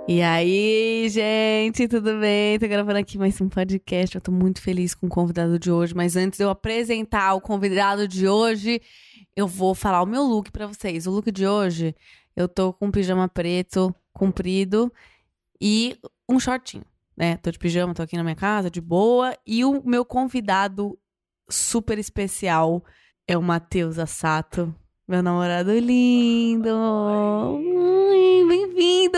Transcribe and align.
E 0.07 0.21
aí, 0.21 1.07
gente, 1.07 1.87
tudo 1.87 2.19
bem? 2.19 2.59
Tô 2.59 2.67
gravando 2.67 2.99
aqui 2.99 3.17
mais 3.17 3.39
um 3.39 3.47
podcast. 3.47 4.15
Eu 4.15 4.21
tô 4.21 4.29
muito 4.29 4.61
feliz 4.61 4.93
com 4.93 5.05
o 5.05 5.09
convidado 5.09 5.57
de 5.57 5.71
hoje, 5.71 5.95
mas 5.95 6.17
antes 6.17 6.37
de 6.37 6.43
eu 6.43 6.49
apresentar 6.49 7.33
o 7.33 7.39
convidado 7.39 8.05
de 8.05 8.27
hoje, 8.27 8.81
eu 9.35 9.47
vou 9.47 9.73
falar 9.73 10.01
o 10.01 10.05
meu 10.05 10.23
look 10.23 10.51
pra 10.51 10.67
vocês. 10.67 11.07
O 11.07 11.11
look 11.11 11.31
de 11.31 11.47
hoje, 11.47 11.95
eu 12.35 12.47
tô 12.47 12.73
com 12.73 12.87
um 12.87 12.91
pijama 12.91 13.27
preto, 13.27 13.93
comprido 14.13 14.91
e 15.59 15.97
um 16.27 16.39
shortinho, 16.39 16.85
né? 17.15 17.37
Tô 17.37 17.51
de 17.51 17.59
pijama, 17.59 17.93
tô 17.93 18.01
aqui 18.01 18.17
na 18.17 18.23
minha 18.23 18.35
casa, 18.35 18.69
de 18.69 18.81
boa. 18.81 19.35
E 19.45 19.63
o 19.63 19.81
meu 19.85 20.03
convidado 20.03 20.97
super 21.49 21.97
especial 21.97 22.83
é 23.27 23.37
o 23.37 23.41
Matheus 23.41 23.99
Assato, 23.99 24.73
meu 25.07 25.21
namorado 25.21 25.71
lindo. 25.77 26.69
Bem-vindo! 28.47 29.17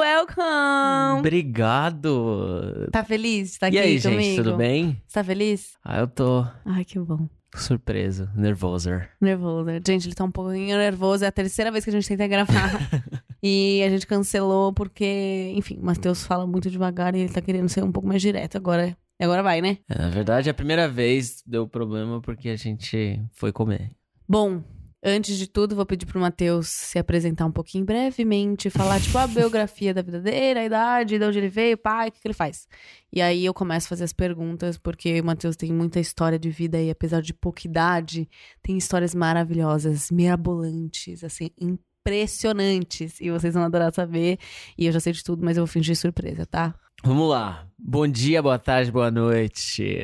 Welcome! 0.00 1.20
Obrigado. 1.20 2.88
Tá 2.90 3.04
feliz 3.04 3.48
de 3.48 3.52
estar 3.54 3.72
e 3.72 3.78
aqui 3.78 3.88
aí, 3.88 4.02
comigo? 4.02 4.22
gente, 4.22 4.36
tudo 4.36 4.56
bem? 4.56 5.02
Você 5.06 5.14
tá 5.14 5.24
feliz? 5.24 5.74
Ah, 5.84 6.00
eu 6.00 6.08
tô 6.08 6.44
Ai, 6.64 6.84
que 6.84 6.98
bom. 6.98 7.28
Surpreso, 7.60 8.28
nervoso. 8.34 8.90
Nervoso. 9.20 9.70
Gente, 9.86 10.08
ele 10.08 10.14
tá 10.14 10.24
um 10.24 10.30
pouquinho 10.30 10.76
nervoso. 10.76 11.24
É 11.24 11.28
a 11.28 11.32
terceira 11.32 11.70
vez 11.70 11.84
que 11.84 11.90
a 11.90 11.92
gente 11.92 12.08
tenta 12.08 12.26
gravar. 12.26 12.70
e 13.42 13.82
a 13.84 13.90
gente 13.90 14.06
cancelou 14.06 14.72
porque, 14.72 15.52
enfim, 15.56 15.78
o 15.80 15.84
Matheus 15.84 16.24
fala 16.24 16.46
muito 16.46 16.70
devagar 16.70 17.14
e 17.14 17.20
ele 17.20 17.32
tá 17.32 17.40
querendo 17.40 17.68
ser 17.68 17.82
um 17.82 17.92
pouco 17.92 18.08
mais 18.08 18.20
direto. 18.20 18.56
Agora, 18.56 18.96
agora 19.20 19.42
vai, 19.42 19.60
né? 19.60 19.78
É, 19.88 19.98
na 19.98 20.10
verdade, 20.10 20.50
a 20.50 20.54
primeira 20.54 20.88
vez 20.88 21.42
deu 21.46 21.68
problema 21.68 22.20
porque 22.20 22.48
a 22.48 22.56
gente 22.56 23.20
foi 23.32 23.52
comer. 23.52 23.90
Bom, 24.28 24.62
antes 25.04 25.36
de 25.36 25.46
tudo, 25.46 25.76
vou 25.76 25.84
pedir 25.84 26.06
pro 26.06 26.18
Matheus 26.18 26.68
se 26.68 26.98
apresentar 26.98 27.44
um 27.44 27.52
pouquinho 27.52 27.84
brevemente, 27.84 28.70
falar, 28.70 28.98
tipo, 29.00 29.18
a 29.18 29.26
biografia 29.26 29.92
da 29.92 30.00
vida 30.00 30.18
dele, 30.18 30.60
a 30.60 30.64
idade, 30.64 31.18
de 31.18 31.24
onde 31.24 31.38
ele 31.38 31.48
veio, 31.48 31.76
pai, 31.76 32.08
o 32.08 32.12
que, 32.12 32.20
que 32.20 32.26
ele 32.26 32.34
faz. 32.34 32.66
E 33.12 33.20
aí 33.20 33.44
eu 33.44 33.52
começo 33.52 33.86
a 33.86 33.90
fazer 33.90 34.04
as 34.04 34.12
perguntas, 34.14 34.78
porque 34.78 35.20
o 35.20 35.24
Matheus 35.24 35.56
tem 35.56 35.70
muita 35.72 36.00
história 36.00 36.38
de 36.38 36.48
vida 36.48 36.80
e, 36.80 36.90
apesar 36.90 37.20
de 37.20 37.34
pouca 37.34 37.66
idade, 37.66 38.26
tem 38.62 38.78
histórias 38.78 39.14
maravilhosas, 39.14 40.10
mirabolantes, 40.10 41.22
assim, 41.22 41.50
impressionantes. 41.60 43.20
E 43.20 43.30
vocês 43.30 43.52
vão 43.52 43.64
adorar 43.64 43.92
saber. 43.92 44.38
E 44.78 44.86
eu 44.86 44.92
já 44.92 45.00
sei 45.00 45.12
de 45.12 45.22
tudo, 45.22 45.44
mas 45.44 45.58
eu 45.58 45.66
vou 45.66 45.72
fingir 45.72 45.96
surpresa, 45.96 46.46
tá? 46.46 46.74
Vamos 47.04 47.28
lá. 47.28 47.68
Bom 47.78 48.08
dia, 48.08 48.42
boa 48.42 48.58
tarde, 48.58 48.90
boa 48.90 49.10
noite. 49.10 49.98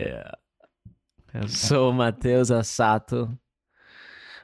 Eu 1.33 1.49
sou 1.49 1.91
o 1.91 1.95
Matheus 1.95 2.51
Assato. 2.51 3.31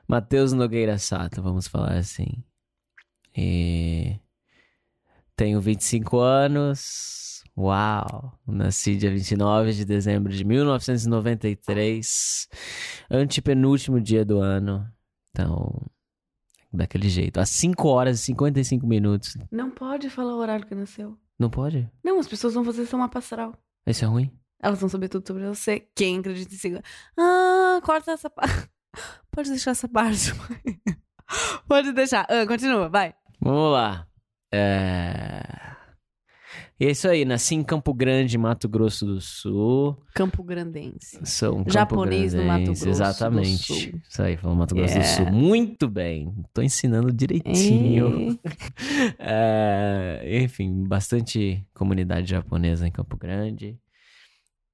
Matheus 0.08 0.52
Nogueira 0.52 0.98
Sato, 0.98 1.42
vamos 1.42 1.66
falar 1.66 1.94
assim. 1.94 2.44
E 3.36 4.20
tenho 5.34 5.60
25 5.60 6.18
anos. 6.18 7.42
Uau! 7.56 8.38
Nasci 8.46 8.96
dia 8.96 9.10
29 9.10 9.72
de 9.72 9.84
dezembro 9.84 10.32
de 10.32 10.44
1993. 10.44 12.48
Antepenúltimo 13.10 14.00
dia 14.00 14.24
do 14.24 14.40
ano. 14.40 14.88
Então, 15.30 15.82
daquele 16.72 17.08
jeito. 17.08 17.40
Às 17.40 17.50
5 17.50 17.88
horas 17.88 18.20
e 18.20 18.24
55 18.24 18.86
minutos. 18.86 19.36
Não 19.50 19.70
pode 19.70 20.08
falar 20.08 20.34
o 20.34 20.38
horário 20.38 20.66
que 20.66 20.74
nasceu. 20.74 21.18
Não 21.38 21.50
pode? 21.50 21.90
Não, 22.04 22.18
as 22.18 22.28
pessoas 22.28 22.54
vão 22.54 22.64
fazer 22.64 22.86
seu 22.86 22.98
mapa 22.98 23.18
astral. 23.18 23.54
Isso 23.86 24.04
é 24.04 24.08
ruim? 24.08 24.30
Elas 24.62 24.80
vão 24.80 24.88
saber 24.88 25.08
tudo 25.08 25.27
sobre 25.27 25.46
você. 25.46 25.80
Quem 25.95 26.18
acredita 26.18 26.55
em 26.55 26.58
signo? 26.58 26.80
Ah, 27.18 27.80
corta 27.83 28.12
essa 28.12 28.30
parte. 28.30 28.70
Pode 29.30 29.51
deixar 29.51 29.73
essa 29.73 29.89
parte. 29.89 30.33
Pode 31.68 31.92
deixar. 31.92 32.27
Ah, 32.29 32.46
continua, 32.46 32.89
vai. 32.89 33.14
Vamos 33.40 33.73
lá. 33.73 34.07
É... 34.52 35.42
E 36.79 36.84
é 36.84 36.90
isso 36.90 37.08
aí, 37.08 37.24
nasci 37.24 37.55
em 37.55 37.64
Campo 37.64 37.95
Grande, 37.95 38.36
Mato 38.36 38.68
Grosso 38.68 39.07
do 39.07 39.18
Sul. 39.18 39.96
Campo 40.14 40.42
Grandense. 40.42 41.18
Sou 41.24 41.61
um 41.61 41.64
Japonês 41.67 42.34
no 42.34 42.45
Mato 42.45 42.64
Grosso 42.67 42.84
do 42.84 42.90
Exatamente. 42.90 43.62
Sul. 43.62 44.01
Isso 44.07 44.23
aí, 44.23 44.36
falando 44.36 44.58
Mato 44.58 44.74
Grosso 44.74 44.95
É. 44.95 44.98
do 44.98 45.07
Sul. 45.07 45.27
Muito 45.33 45.89
bem. 45.89 46.34
Tô 46.52 46.61
ensinando 46.63 47.13
direitinho. 47.13 48.39
É, 49.18 50.20
Enfim, 50.42 50.84
bastante 50.84 51.67
comunidade 51.74 52.28
japonesa 52.28 52.86
em 52.86 52.90
Campo 52.90 53.17
Grande. 53.17 53.78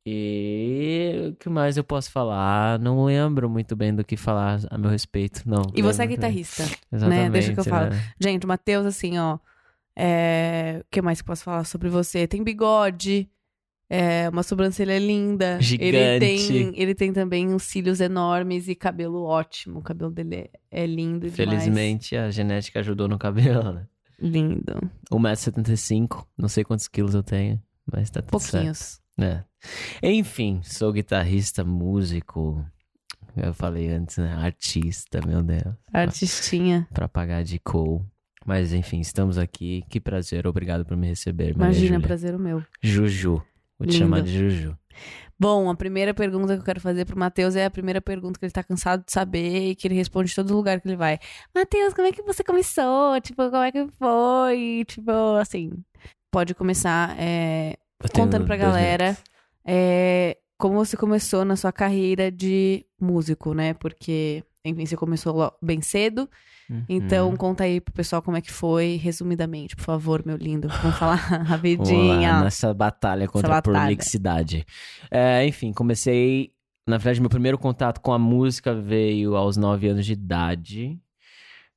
E 0.04 1.30
o 1.30 1.36
que 1.36 1.48
mais 1.48 1.76
eu 1.76 1.84
posso 1.84 2.10
falar? 2.10 2.78
Não 2.78 3.04
lembro 3.04 3.48
muito 3.48 3.76
bem 3.76 3.94
do 3.94 4.04
que 4.04 4.16
falar 4.16 4.60
a 4.70 4.76
meu 4.76 4.90
respeito. 4.90 5.42
Não. 5.46 5.62
E 5.74 5.80
você 5.82 6.02
é 6.02 6.06
guitarrista. 6.06 6.64
Exatamente. 6.92 7.30
Deixa 7.30 7.54
que 7.54 7.60
eu 7.60 7.64
falo. 7.64 7.90
né? 7.90 8.02
Gente, 8.20 8.44
o 8.44 8.48
Matheus, 8.48 8.84
assim, 8.84 9.18
ó. 9.18 9.38
É... 9.96 10.80
O 10.80 10.86
que 10.90 11.00
mais 11.00 11.20
que 11.20 11.24
eu 11.24 11.26
posso 11.26 11.44
falar 11.44 11.64
sobre 11.64 11.88
você? 11.88 12.26
Tem 12.26 12.42
bigode. 12.42 13.28
É, 13.94 14.26
uma 14.30 14.42
sobrancelha 14.42 14.98
linda. 14.98 15.56
Ele 15.56 15.62
Gigante. 15.62 16.18
tem, 16.20 16.72
ele 16.80 16.94
tem 16.94 17.12
também 17.12 17.52
uns 17.52 17.64
cílios 17.64 18.00
enormes 18.00 18.66
e 18.66 18.74
cabelo 18.74 19.22
ótimo. 19.22 19.80
O 19.80 19.82
cabelo 19.82 20.10
dele 20.10 20.50
é, 20.70 20.82
é 20.82 20.86
lindo 20.86 21.28
demais. 21.30 21.34
Felizmente 21.62 22.16
a 22.16 22.30
genética 22.30 22.80
ajudou 22.80 23.06
no 23.06 23.18
cabelo, 23.18 23.70
né? 23.70 23.86
Lindo. 24.18 24.80
1,75m, 25.12 26.24
não 26.38 26.48
sei 26.48 26.64
quantos 26.64 26.88
quilos 26.88 27.14
eu 27.14 27.22
tenho, 27.22 27.60
mas 27.84 28.08
tá 28.08 28.22
tudo 28.22 28.40
certo. 28.40 29.01
É. 29.20 29.44
Enfim, 30.02 30.60
sou 30.62 30.92
guitarrista, 30.92 31.64
músico. 31.64 32.64
Eu 33.36 33.54
falei 33.54 33.88
antes, 33.88 34.18
né? 34.18 34.32
Artista, 34.34 35.20
meu 35.26 35.42
Deus. 35.42 35.74
Artistinha. 35.92 36.86
Pra 36.92 37.08
pagar 37.08 37.42
de 37.44 37.58
cool. 37.60 38.04
Mas 38.44 38.72
enfim, 38.72 39.00
estamos 39.00 39.38
aqui. 39.38 39.84
Que 39.88 40.00
prazer, 40.00 40.46
obrigado 40.46 40.84
por 40.84 40.96
me 40.96 41.06
receber. 41.08 41.56
Maria 41.56 41.66
Imagina, 41.72 41.94
Júlia. 41.94 42.06
prazer 42.06 42.34
o 42.34 42.38
meu. 42.38 42.62
Juju. 42.82 43.42
Vou 43.78 43.86
te 43.86 43.92
Lindo. 43.92 43.98
chamar 43.98 44.22
de 44.22 44.32
Juju. 44.38 44.76
Bom, 45.38 45.70
a 45.70 45.74
primeira 45.74 46.12
pergunta 46.12 46.54
que 46.54 46.60
eu 46.60 46.64
quero 46.64 46.80
fazer 46.80 47.04
pro 47.04 47.18
Matheus 47.18 47.56
é 47.56 47.64
a 47.64 47.70
primeira 47.70 48.00
pergunta 48.00 48.38
que 48.38 48.44
ele 48.44 48.52
tá 48.52 48.62
cansado 48.62 49.04
de 49.04 49.10
saber 49.12 49.70
e 49.70 49.74
que 49.74 49.88
ele 49.88 49.94
responde 49.94 50.30
em 50.30 50.34
todo 50.34 50.54
lugar 50.54 50.80
que 50.80 50.88
ele 50.88 50.96
vai. 50.96 51.18
Matheus, 51.54 51.94
como 51.94 52.06
é 52.06 52.12
que 52.12 52.22
você 52.22 52.44
começou? 52.44 53.20
Tipo, 53.20 53.50
como 53.50 53.62
é 53.62 53.72
que 53.72 53.86
foi? 53.98 54.84
Tipo, 54.86 55.10
assim. 55.40 55.70
Pode 56.30 56.54
começar 56.54 57.14
é, 57.18 57.76
contando 58.12 58.44
pra 58.44 58.56
galera 58.56 59.16
é, 59.66 60.36
como 60.58 60.74
você 60.74 60.96
começou 60.96 61.44
na 61.44 61.56
sua 61.56 61.72
carreira 61.72 62.30
de 62.30 62.84
músico, 63.00 63.52
né? 63.54 63.74
Porque, 63.74 64.44
enfim, 64.64 64.86
você 64.86 64.96
começou 64.96 65.52
bem 65.62 65.80
cedo. 65.80 66.28
minutos. 66.68 66.86
Então, 66.88 67.30
Uhum. 67.30 67.36
conta 67.36 67.64
aí 67.64 67.80
pro 67.80 67.92
pessoal 67.92 68.22
como 68.22 68.36
é 68.36 68.40
que 68.40 68.50
foi, 68.50 68.96
resumidamente, 69.02 69.76
por 69.76 69.82
favor, 69.84 70.22
meu 70.24 70.36
lindo. 70.36 70.68
Vamos 70.68 70.96
falar 70.96 71.16
rapidinho. 71.44 72.40
nessa 72.42 72.72
batalha 72.72 73.26
contra 73.28 73.48
Essa 73.48 73.58
a 73.58 73.60
batalha. 73.60 73.78
prolixidade. 73.86 74.64
É, 75.10 75.44
enfim, 75.46 75.72
comecei. 75.72 76.50
Na 76.86 76.96
verdade, 76.98 77.20
meu 77.20 77.28
primeiro 77.30 77.58
contato 77.58 78.00
com 78.00 78.12
a 78.12 78.18
música 78.18 78.74
veio 78.74 79.36
aos 79.36 79.56
9 79.56 79.86
anos 79.88 80.06
de 80.06 80.14
idade, 80.14 80.98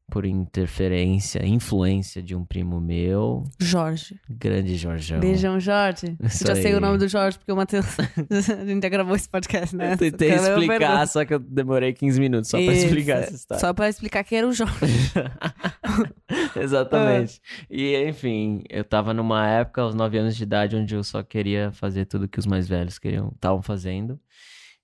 por 0.09 0.25
interferência, 0.25 1.45
influência 1.45 2.21
de 2.21 2.35
um 2.35 2.45
primo 2.45 2.79
meu, 2.79 3.43
Jorge. 3.59 4.19
grande 4.29 4.75
Jorjão. 4.75 5.19
Beijão, 5.19 5.59
Jorge. 5.59 6.15
Isso 6.23 6.45
já 6.45 6.55
sei 6.55 6.67
aí. 6.67 6.75
o 6.75 6.79
nome 6.79 6.97
do 6.97 7.07
Jorge, 7.07 7.37
porque 7.37 7.51
o 7.51 7.55
Matheus. 7.55 7.85
a 7.99 8.65
gente 8.65 8.83
já 8.83 8.89
gravou 8.89 9.15
esse 9.15 9.27
podcast, 9.27 9.75
né? 9.75 9.93
Eu 9.93 9.97
tentei 9.97 10.29
Cara, 10.29 10.59
explicar, 10.59 11.07
só 11.07 11.25
que 11.25 11.33
eu 11.33 11.39
demorei 11.39 11.91
15 11.93 12.19
minutos 12.19 12.49
só 12.49 12.57
pra 12.57 12.73
Isso, 12.73 12.85
explicar 12.85 13.17
essa 13.23 13.35
história. 13.35 13.59
Só 13.61 13.73
pra 13.73 13.89
explicar 13.89 14.23
que 14.23 14.35
era 14.35 14.47
o 14.47 14.53
Jorge. 14.53 14.73
Exatamente. 16.55 17.41
E, 17.69 17.97
enfim, 18.07 18.63
eu 18.69 18.83
tava 18.83 19.13
numa 19.13 19.47
época, 19.47 19.81
aos 19.81 19.95
9 19.95 20.17
anos 20.17 20.35
de 20.35 20.43
idade, 20.43 20.75
onde 20.75 20.95
eu 20.95 21.03
só 21.03 21.23
queria 21.23 21.71
fazer 21.71 22.05
tudo 22.05 22.27
que 22.27 22.39
os 22.39 22.45
mais 22.45 22.67
velhos 22.67 22.99
queriam, 22.99 23.31
estavam 23.33 23.61
fazendo. 23.61 24.19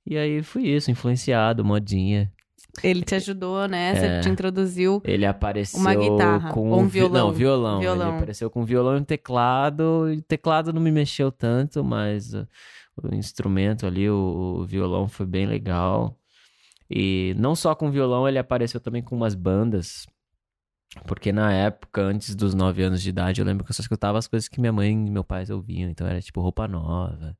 E 0.05 0.17
aí 0.17 0.41
foi 0.41 0.63
isso, 0.63 0.89
influenciado, 0.89 1.63
modinha. 1.63 2.31
Ele 2.83 3.03
te 3.03 3.15
ajudou 3.15 3.67
nessa, 3.67 4.05
É. 4.05 4.19
te 4.21 4.29
introduziu. 4.29 5.01
Ele 5.03 5.25
apareceu 5.25 5.79
Uma 5.79 5.93
guitarra, 5.93 6.51
com 6.51 6.71
um 6.71 6.85
vi- 6.85 6.99
violão. 6.99 7.27
Não, 7.27 7.33
violão. 7.33 7.79
Violão. 7.79 8.07
Ele 8.09 8.15
apareceu 8.17 8.49
com 8.49 8.63
violão 8.63 8.97
e 8.97 9.01
um 9.01 9.03
teclado. 9.03 10.09
E 10.13 10.17
o 10.17 10.21
teclado 10.21 10.71
não 10.71 10.81
me 10.81 10.91
mexeu 10.91 11.31
tanto, 11.31 11.83
mas 11.83 12.33
o 12.33 12.45
instrumento 13.13 13.85
ali, 13.85 14.09
o, 14.09 14.59
o 14.61 14.65
violão 14.65 15.07
foi 15.07 15.25
bem 15.25 15.45
legal. 15.45 16.17
E 16.89 17.35
não 17.37 17.55
só 17.55 17.73
com 17.75 17.91
violão, 17.91 18.27
ele 18.27 18.37
apareceu 18.39 18.79
também 18.79 19.01
com 19.01 19.15
umas 19.15 19.35
bandas. 19.35 20.07
porque 21.07 21.31
na 21.31 21.53
época, 21.53 22.01
antes 22.01 22.35
dos 22.35 22.53
9 22.53 22.83
anos 22.83 23.01
de 23.01 23.09
idade, 23.09 23.39
eu 23.39 23.45
lembro 23.45 23.63
que 23.63 23.71
eu 23.71 23.75
só 23.75 23.81
escutava 23.81 24.17
as 24.17 24.27
coisas 24.27 24.49
que 24.49 24.59
minha 24.59 24.73
mãe 24.73 24.91
e 24.91 25.09
meu 25.09 25.23
pai 25.23 25.45
ouviam. 25.49 25.89
Então 25.89 26.05
era 26.07 26.21
tipo 26.21 26.41
roupa 26.41 26.67
nova. 26.67 27.35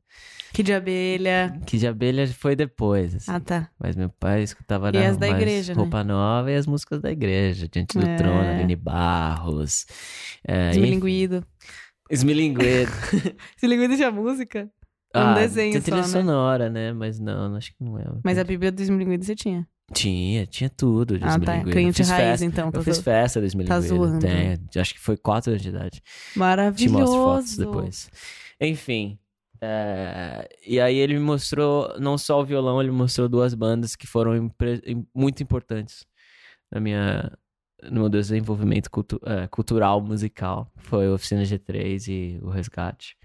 Que 0.53 0.63
de 0.63 0.73
abelha. 0.73 1.57
Que 1.65 1.77
de 1.77 1.87
abelha 1.87 2.27
foi 2.27 2.55
depois, 2.55 3.15
assim. 3.15 3.31
Ah, 3.31 3.39
tá. 3.39 3.69
Mas 3.79 3.95
meu 3.95 4.09
pai 4.09 4.43
escutava 4.43 4.91
E 4.93 4.97
as 4.97 5.15
da 5.17 5.29
igreja, 5.29 5.73
né? 5.73 5.79
roupa 5.81 6.03
nova 6.03 6.51
e 6.51 6.55
as 6.55 6.67
músicas 6.67 6.99
da 7.01 7.11
igreja. 7.11 7.67
Diante 7.69 7.97
do 7.97 8.05
É. 8.05 8.15
trono, 8.17 8.41
Aline 8.49 8.75
Barros. 8.75 9.85
É, 10.47 10.71
Esmilinguido. 10.71 11.45
Esmilinguido. 12.09 12.91
Esmilinguido 13.57 13.95
tinha 13.95 14.11
música? 14.11 14.69
É 15.13 15.19
um 15.19 15.21
Ah, 15.21 15.33
desenho 15.35 15.73
tem 15.73 15.81
trilha 15.81 16.03
só, 16.03 16.17
né? 16.17 16.21
sonora, 16.23 16.69
né? 16.69 16.93
Mas 16.93 17.19
não, 17.19 17.55
acho 17.55 17.69
que 17.75 17.83
não 17.83 17.97
é. 17.97 18.03
Mas 18.23 18.37
a 18.37 18.43
Bíblia 18.43 18.71
do 18.71 18.81
Esmilinguido 18.81 19.23
você 19.25 19.35
tinha. 19.35 19.67
Tinha, 19.93 20.45
tinha 20.45 20.69
tudo 20.69 21.17
de 21.19 21.25
Ah, 21.25 21.37
tá. 21.37 21.61
Fiz 21.93 22.09
raiz, 22.09 22.21
festa. 22.39 22.45
então. 22.45 22.67
Eu 22.67 22.71
tô- 22.71 22.81
fiz 22.83 22.99
festa 22.99 23.39
do 23.41 23.45
Esmilinguido. 23.45 23.81
zoando. 23.87 24.19
Tem, 24.19 24.57
acho 24.81 24.93
que 24.93 24.99
foi 25.01 25.17
4 25.17 25.51
anos 25.51 25.61
de 25.61 25.67
idade. 25.69 26.01
Te 26.01 26.39
Maravilhoso. 26.39 26.97
mostro 26.97 27.23
fotos 27.23 27.57
depois. 27.57 28.09
Enfim. 28.59 29.17
É, 29.61 30.49
e 30.65 30.79
aí 30.79 30.97
ele 30.97 31.13
me 31.13 31.19
mostrou 31.19 31.97
não 31.99 32.17
só 32.17 32.41
o 32.41 32.45
violão, 32.45 32.81
ele 32.81 32.91
me 32.91 32.97
mostrou 32.97 33.29
duas 33.29 33.53
bandas 33.53 33.95
que 33.95 34.07
foram 34.07 34.35
impre- 34.35 34.81
im- 34.85 35.05
muito 35.13 35.43
importantes 35.43 36.05
na 36.71 36.79
minha, 36.79 37.31
no 37.83 38.01
meu 38.01 38.09
desenvolvimento 38.09 38.89
cultu- 38.89 39.19
é, 39.25 39.47
cultural 39.47 40.01
musical. 40.01 40.71
Foi 40.77 41.07
a 41.07 41.13
Oficina 41.13 41.43
G3 41.43 42.07
e 42.07 42.39
o 42.41 42.49
Resgate. 42.49 43.15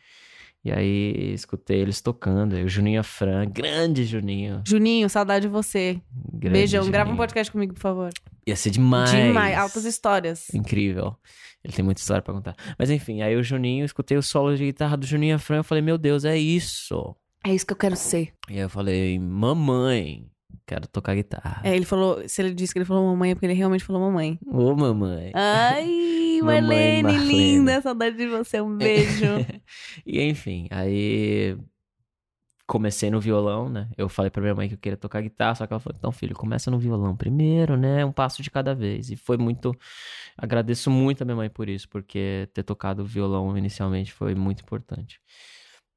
E 0.66 0.72
aí 0.72 1.32
escutei 1.32 1.78
eles 1.78 2.00
tocando. 2.00 2.56
aí 2.56 2.64
o 2.64 2.68
Juninho 2.68 2.98
Afran, 2.98 3.48
grande 3.48 4.04
Juninho. 4.04 4.64
Juninho, 4.66 5.08
saudade 5.08 5.42
de 5.46 5.48
você. 5.48 6.00
grande 6.12 6.58
Beijão. 6.58 6.90
Grava 6.90 7.04
um 7.04 7.12
Juninho. 7.12 7.18
podcast 7.18 7.52
comigo, 7.52 7.72
por 7.72 7.80
favor. 7.80 8.10
Ia 8.44 8.56
ser 8.56 8.70
demais. 8.70 9.12
Demais. 9.12 9.56
Altas 9.56 9.84
histórias. 9.84 10.52
Incrível. 10.52 11.14
Ele 11.62 11.72
tem 11.72 11.84
muita 11.84 12.00
história 12.00 12.20
pra 12.20 12.34
contar. 12.34 12.56
Mas 12.76 12.90
enfim, 12.90 13.22
aí 13.22 13.36
o 13.36 13.44
Juninho, 13.44 13.84
escutei 13.84 14.16
o 14.16 14.22
solo 14.22 14.56
de 14.56 14.64
guitarra 14.64 14.96
do 14.96 15.06
Juninho 15.06 15.36
Afran, 15.36 15.58
eu 15.58 15.64
falei, 15.64 15.82
meu 15.82 15.96
Deus, 15.96 16.24
é 16.24 16.36
isso. 16.36 17.14
É 17.44 17.54
isso 17.54 17.64
que 17.64 17.72
eu 17.72 17.76
quero 17.76 17.94
ser. 17.94 18.32
E 18.50 18.54
aí 18.54 18.58
eu 18.58 18.68
falei, 18.68 19.20
mamãe, 19.20 20.26
quero 20.66 20.86
tocar 20.88 21.14
guitarra. 21.14 21.60
É, 21.64 21.74
ele 21.74 21.84
falou, 21.84 22.28
se 22.28 22.42
ele 22.42 22.54
disse 22.54 22.72
que 22.72 22.78
ele 22.78 22.84
falou 22.84 23.06
mamãe, 23.06 23.30
é 23.30 23.34
porque 23.34 23.46
ele 23.46 23.54
realmente 23.54 23.84
falou 23.84 24.02
mamãe. 24.02 24.38
Ô, 24.46 24.74
mamãe. 24.74 25.32
Ai, 25.34 26.38
Mamãe 26.42 26.60
Marlene, 26.60 27.02
Marlene. 27.02 27.28
linda, 27.28 27.80
saudade 27.80 28.16
de 28.16 28.26
você, 28.26 28.60
um 28.60 28.76
beijo. 28.76 29.26
e 30.04 30.22
enfim, 30.22 30.66
aí 30.70 31.56
comecei 32.66 33.10
no 33.10 33.20
violão, 33.20 33.68
né? 33.68 33.88
Eu 33.96 34.08
falei 34.08 34.30
pra 34.30 34.42
minha 34.42 34.54
mãe 34.54 34.68
que 34.68 34.74
eu 34.74 34.78
queria 34.78 34.96
tocar 34.96 35.20
guitarra, 35.22 35.54
só 35.54 35.66
que 35.66 35.72
ela 35.72 35.80
falou, 35.80 35.96
então 35.96 36.10
filho, 36.10 36.34
começa 36.34 36.70
no 36.70 36.78
violão 36.78 37.16
primeiro, 37.16 37.76
né? 37.76 38.04
Um 38.04 38.12
passo 38.12 38.42
de 38.42 38.50
cada 38.50 38.74
vez. 38.74 39.10
E 39.10 39.16
foi 39.16 39.36
muito... 39.36 39.72
Agradeço 40.36 40.90
muito 40.90 41.22
a 41.22 41.24
minha 41.24 41.36
mãe 41.36 41.48
por 41.48 41.68
isso, 41.68 41.88
porque 41.88 42.48
ter 42.52 42.64
tocado 42.64 43.04
violão 43.04 43.56
inicialmente 43.56 44.12
foi 44.12 44.34
muito 44.34 44.62
importante. 44.62 45.20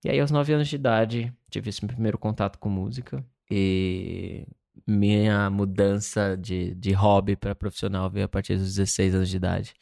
E 0.06 0.10
aí, 0.10 0.20
aos 0.20 0.32
9 0.32 0.54
anos 0.54 0.68
de 0.68 0.76
idade, 0.76 1.34
tive 1.50 1.70
esse 1.70 1.86
primeiro 1.86 2.18
contato 2.18 2.58
com 2.58 2.70
música. 2.70 3.26
E 3.50 4.46
minha 4.86 5.50
mudança 5.50 6.36
de, 6.38 6.74
de 6.76 6.92
hobby 6.94 7.36
para 7.36 7.56
profissional 7.56 8.10
veio 8.10 8.26
a 8.26 8.30
partir 8.30 8.58
dos 8.58 8.76
16 8.76 9.16
anos 9.16 9.30
de 9.30 9.38
idade. 9.38 9.74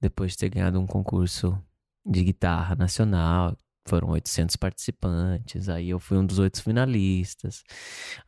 Depois 0.00 0.32
de 0.32 0.38
ter 0.38 0.50
ganhado 0.50 0.80
um 0.80 0.86
concurso 0.86 1.58
de 2.04 2.22
guitarra 2.24 2.74
nacional. 2.74 3.56
Foram 3.86 4.10
800 4.10 4.56
participantes. 4.56 5.68
Aí 5.68 5.90
eu 5.90 5.98
fui 5.98 6.16
um 6.16 6.24
dos 6.24 6.38
oito 6.38 6.62
finalistas. 6.62 7.62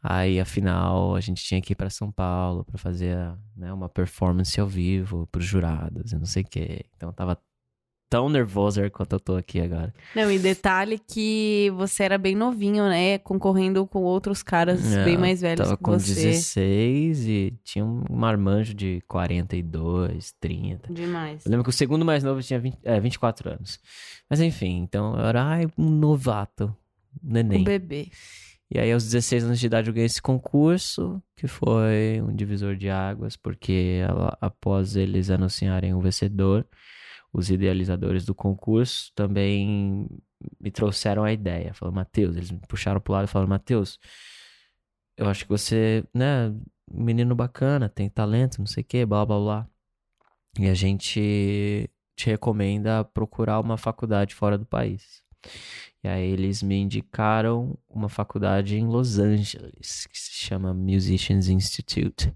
Aí, 0.02 0.38
afinal, 0.38 1.16
a 1.16 1.20
gente 1.20 1.42
tinha 1.42 1.62
que 1.62 1.72
ir 1.72 1.76
para 1.76 1.88
São 1.88 2.12
Paulo 2.12 2.64
para 2.64 2.76
fazer 2.78 3.16
né, 3.56 3.72
uma 3.72 3.88
performance 3.88 4.60
ao 4.60 4.66
vivo 4.68 5.26
para 5.28 5.38
os 5.40 5.46
jurados 5.46 6.12
e 6.12 6.18
não 6.18 6.26
sei 6.26 6.42
o 6.42 6.46
quê. 6.46 6.84
Então, 6.94 7.10
tava 7.12 7.38
tão 8.08 8.28
nervoso 8.28 8.80
quanto 8.90 9.14
eu 9.14 9.20
tô 9.20 9.36
aqui 9.36 9.60
agora. 9.60 9.92
Não, 10.14 10.30
e 10.30 10.38
detalhe 10.38 10.98
que 10.98 11.72
você 11.76 12.04
era 12.04 12.18
bem 12.18 12.34
novinho, 12.34 12.84
né? 12.88 13.18
Concorrendo 13.18 13.86
com 13.86 14.02
outros 14.02 14.42
caras 14.42 14.92
É, 14.92 15.04
bem 15.04 15.18
mais 15.18 15.40
velhos 15.40 15.64
Tava 15.64 15.76
que 15.76 15.82
com 15.82 15.92
você. 15.92 16.14
16 16.14 17.26
e 17.26 17.54
tinha 17.64 17.84
um 17.84 18.04
marmanjo 18.10 18.74
de 18.74 19.02
42, 19.08 20.34
30. 20.40 20.92
Demais. 20.92 21.44
Eu 21.44 21.50
lembro 21.50 21.64
que 21.64 21.70
o 21.70 21.72
segundo 21.72 22.04
mais 22.04 22.22
novo 22.22 22.42
tinha 22.42 22.58
20, 22.58 22.78
é, 22.84 23.00
24 23.00 23.50
anos. 23.50 23.78
Mas 24.28 24.40
enfim, 24.40 24.78
então 24.82 25.14
eu 25.18 25.26
era 25.26 25.42
ai, 25.42 25.66
um 25.76 25.90
novato, 25.90 26.74
um 27.22 27.32
neném. 27.32 27.60
Um 27.60 27.64
bebê. 27.64 28.08
E 28.68 28.80
aí, 28.80 28.90
aos 28.92 29.04
16 29.04 29.44
anos 29.44 29.60
de 29.60 29.66
idade, 29.66 29.88
eu 29.88 29.94
ganhei 29.94 30.06
esse 30.06 30.20
concurso, 30.20 31.22
que 31.36 31.46
foi 31.46 32.20
um 32.20 32.34
divisor 32.34 32.74
de 32.74 32.90
águas, 32.90 33.36
porque 33.36 34.00
após 34.40 34.96
eles 34.96 35.30
anunciarem 35.30 35.94
o 35.94 36.00
vencedor, 36.00 36.66
os 37.36 37.50
idealizadores 37.50 38.24
do 38.24 38.34
concurso 38.34 39.12
também 39.14 40.08
me 40.58 40.70
trouxeram 40.70 41.22
a 41.22 41.30
ideia. 41.30 41.74
Falaram, 41.74 41.96
Matheus, 41.96 42.34
eles 42.34 42.50
me 42.50 42.60
puxaram 42.66 42.98
pro 42.98 43.12
lado 43.12 43.26
e 43.26 43.28
falaram, 43.28 43.50
Matheus, 43.50 43.98
eu 45.18 45.28
acho 45.28 45.44
que 45.44 45.50
você, 45.50 46.02
né, 46.14 46.54
menino 46.90 47.34
bacana, 47.34 47.90
tem 47.90 48.08
talento, 48.08 48.58
não 48.58 48.66
sei 48.66 48.82
o 48.82 48.86
que, 48.86 49.04
blá, 49.04 49.26
blá, 49.26 49.38
blá. 49.38 49.68
E 50.58 50.66
a 50.66 50.72
gente 50.72 51.90
te 52.16 52.30
recomenda 52.30 53.04
procurar 53.04 53.60
uma 53.60 53.76
faculdade 53.76 54.34
fora 54.34 54.56
do 54.56 54.64
país. 54.64 55.22
E 56.02 56.08
aí 56.08 56.30
eles 56.30 56.62
me 56.62 56.76
indicaram 56.76 57.78
uma 57.86 58.08
faculdade 58.08 58.76
em 58.78 58.86
Los 58.86 59.18
Angeles, 59.18 60.06
que 60.06 60.18
se 60.18 60.32
chama 60.32 60.72
Musicians 60.72 61.48
Institute. 61.48 62.32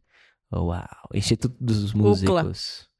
Oh, 0.52 0.66
uau! 0.66 1.08
Instituto 1.14 1.56
dos 1.58 1.94
Músicos. 1.94 2.90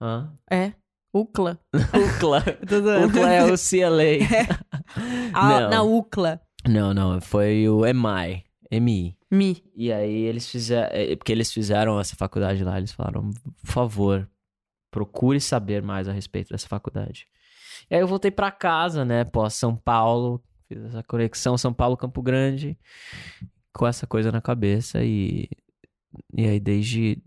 Hã? 0.00 0.32
É. 0.50 0.72
UCLA. 1.14 1.60
UCLA. 1.72 2.44
UCLA 3.06 3.32
é 3.32 3.44
o 3.44 3.56
CLA. 3.56 4.52
Ah, 5.32 5.60
não. 5.60 5.70
Na 5.70 5.82
UCLA. 5.82 6.40
não, 6.68 6.92
não, 6.92 7.20
foi 7.20 7.68
o 7.68 7.82
MI. 7.82 8.44
MI. 8.70 9.16
Mi. 9.30 9.62
E 9.76 9.92
aí 9.92 10.22
eles 10.22 10.48
fizeram, 10.48 11.16
porque 11.16 11.32
eles 11.32 11.52
fizeram 11.52 11.98
essa 12.00 12.16
faculdade 12.16 12.62
lá, 12.64 12.78
eles 12.78 12.92
falaram, 12.92 13.30
por 13.30 13.70
favor, 13.72 14.28
procure 14.90 15.40
saber 15.40 15.82
mais 15.82 16.08
a 16.08 16.12
respeito 16.12 16.50
dessa 16.50 16.68
faculdade. 16.68 17.26
E 17.90 17.94
aí 17.94 18.00
eu 18.00 18.06
voltei 18.06 18.30
pra 18.30 18.50
casa, 18.50 19.04
né, 19.04 19.24
pós 19.24 19.54
São 19.54 19.76
Paulo, 19.76 20.42
fiz 20.68 20.82
essa 20.84 21.02
conexão 21.02 21.58
São 21.58 21.72
Paulo 21.72 21.96
Campo 21.96 22.22
Grande, 22.22 22.78
com 23.72 23.86
essa 23.86 24.06
coisa 24.06 24.30
na 24.32 24.40
cabeça 24.40 25.02
e 25.04 25.48
e 26.32 26.46
aí 26.46 26.60
desde 26.60 27.20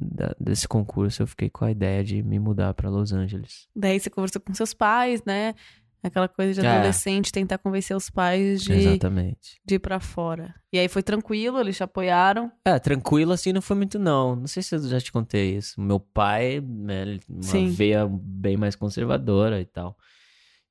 da- 0.00 0.34
desse 0.40 0.66
concurso 0.66 1.22
eu 1.22 1.26
fiquei 1.26 1.50
com 1.50 1.64
a 1.64 1.70
ideia 1.70 2.02
de 2.02 2.22
me 2.22 2.38
mudar 2.38 2.72
pra 2.74 2.88
Los 2.90 3.12
Angeles. 3.12 3.68
Daí 3.76 3.98
você 4.00 4.08
conversou 4.10 4.40
com 4.40 4.54
seus 4.54 4.72
pais, 4.74 5.22
né? 5.24 5.54
Aquela 6.02 6.28
coisa 6.28 6.58
de 6.58 6.66
É. 6.66 6.70
adolescente, 6.70 7.30
tentar 7.30 7.58
convencer 7.58 7.94
os 7.94 8.08
pais 8.08 8.62
de, 8.62 8.72
Exatamente. 8.72 9.60
de 9.62 9.74
ir 9.74 9.78
pra 9.78 10.00
fora. 10.00 10.54
E 10.72 10.78
aí 10.78 10.88
foi 10.88 11.02
tranquilo, 11.02 11.60
eles 11.60 11.76
te 11.76 11.82
apoiaram. 11.82 12.50
É, 12.64 12.78
tranquilo 12.78 13.32
assim 13.32 13.52
não 13.52 13.60
foi 13.60 13.76
muito 13.76 13.98
não. 13.98 14.34
Não 14.34 14.46
sei 14.46 14.62
se 14.62 14.74
eu 14.74 14.80
já 14.88 14.98
te 14.98 15.12
contei 15.12 15.56
isso. 15.58 15.78
Meu 15.78 16.00
pai, 16.00 16.58
né, 16.66 17.02
ele- 17.02 17.20
uma 17.28 17.42
Sim. 17.42 17.68
veia 17.68 18.08
bem 18.10 18.56
mais 18.56 18.74
conservadora 18.74 19.60
e 19.60 19.66
tal. 19.66 19.94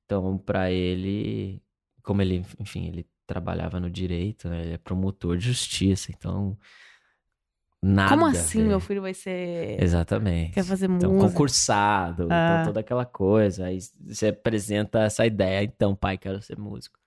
Então, 0.04 0.36
pra 0.36 0.72
ele, 0.72 1.62
como 2.02 2.20
ele, 2.22 2.44
enfim, 2.58 2.88
ele 2.88 3.06
trabalhava 3.24 3.78
no 3.78 3.88
direito, 3.88 4.48
né, 4.48 4.62
ele 4.62 4.72
é 4.72 4.78
promotor 4.78 5.36
de 5.36 5.44
justiça, 5.44 6.10
então 6.10 6.58
nada. 7.82 8.10
Como 8.10 8.26
assim 8.26 8.62
meu 8.62 8.80
filho 8.80 9.02
vai 9.02 9.14
ser. 9.14 9.82
Exatamente. 9.82 10.52
Quer 10.52 10.64
fazer 10.64 10.90
Então, 10.90 11.12
música? 11.12 11.30
concursado, 11.32 12.28
Ah. 12.30 12.52
então 12.58 12.64
toda 12.66 12.80
aquela 12.80 13.04
coisa. 13.04 13.66
Aí 13.66 13.78
você 14.06 14.28
apresenta 14.28 15.00
essa 15.00 15.24
ideia, 15.26 15.62
então, 15.64 15.94
pai, 15.94 16.16
quero 16.18 16.40
ser 16.42 16.58
músico. 16.58 16.98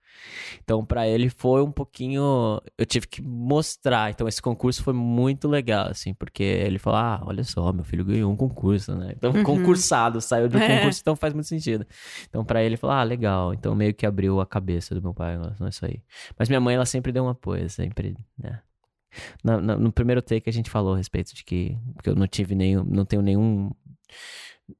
Então, 0.63 0.85
pra 0.85 1.07
ele 1.07 1.27
foi 1.27 1.63
um 1.63 1.71
pouquinho. 1.71 2.61
Eu 2.77 2.85
tive 2.85 3.07
que 3.07 3.19
mostrar. 3.19 4.11
Então, 4.11 4.27
esse 4.27 4.39
concurso 4.39 4.83
foi 4.83 4.93
muito 4.93 5.47
legal, 5.47 5.87
assim, 5.89 6.13
porque 6.13 6.43
ele 6.43 6.77
falou: 6.77 6.99
ah, 6.99 7.23
olha 7.25 7.43
só, 7.43 7.73
meu 7.73 7.83
filho 7.83 8.05
ganhou 8.05 8.31
um 8.31 8.35
concurso, 8.35 8.95
né? 8.95 9.13
Então, 9.17 9.31
Uhum. 9.31 9.43
concursado, 9.43 10.21
saiu 10.21 10.45
um 10.45 10.49
É. 10.61 10.77
concurso, 10.77 10.99
então 11.01 11.15
faz 11.15 11.33
muito 11.33 11.47
sentido. 11.47 11.83
Então, 12.29 12.45
pra 12.45 12.59
ele, 12.61 12.69
ele 12.69 12.77
falou: 12.77 12.95
ah, 12.95 13.01
legal. 13.03 13.55
Então, 13.55 13.73
meio 13.73 13.91
que 13.93 14.05
abriu 14.05 14.39
a 14.39 14.45
cabeça 14.45 14.93
do 14.93 15.01
meu 15.01 15.15
pai 15.15 15.33
em 15.33 15.39
relação 15.39 15.65
a 15.65 15.69
isso 15.71 15.83
aí. 15.83 15.99
Mas 16.37 16.47
minha 16.47 16.61
mãe, 16.61 16.75
ela 16.75 16.85
sempre 16.85 17.11
deu 17.11 17.23
um 17.23 17.29
apoio, 17.29 17.67
sempre, 17.67 18.15
né? 18.37 18.61
Na- 19.43 19.59
na- 19.61 19.77
no 19.77 19.91
primeiro 19.91 20.21
take 20.21 20.49
a 20.49 20.53
gente 20.53 20.69
falou 20.69 20.93
a 20.93 20.97
respeito 20.97 21.33
de 21.35 21.43
que, 21.43 21.77
que 22.01 22.09
eu 22.09 22.15
não 22.15 22.27
tive 22.27 22.55
nenhum, 22.55 22.83
não 22.83 23.05
tenho 23.05 23.21
nenhum 23.21 23.71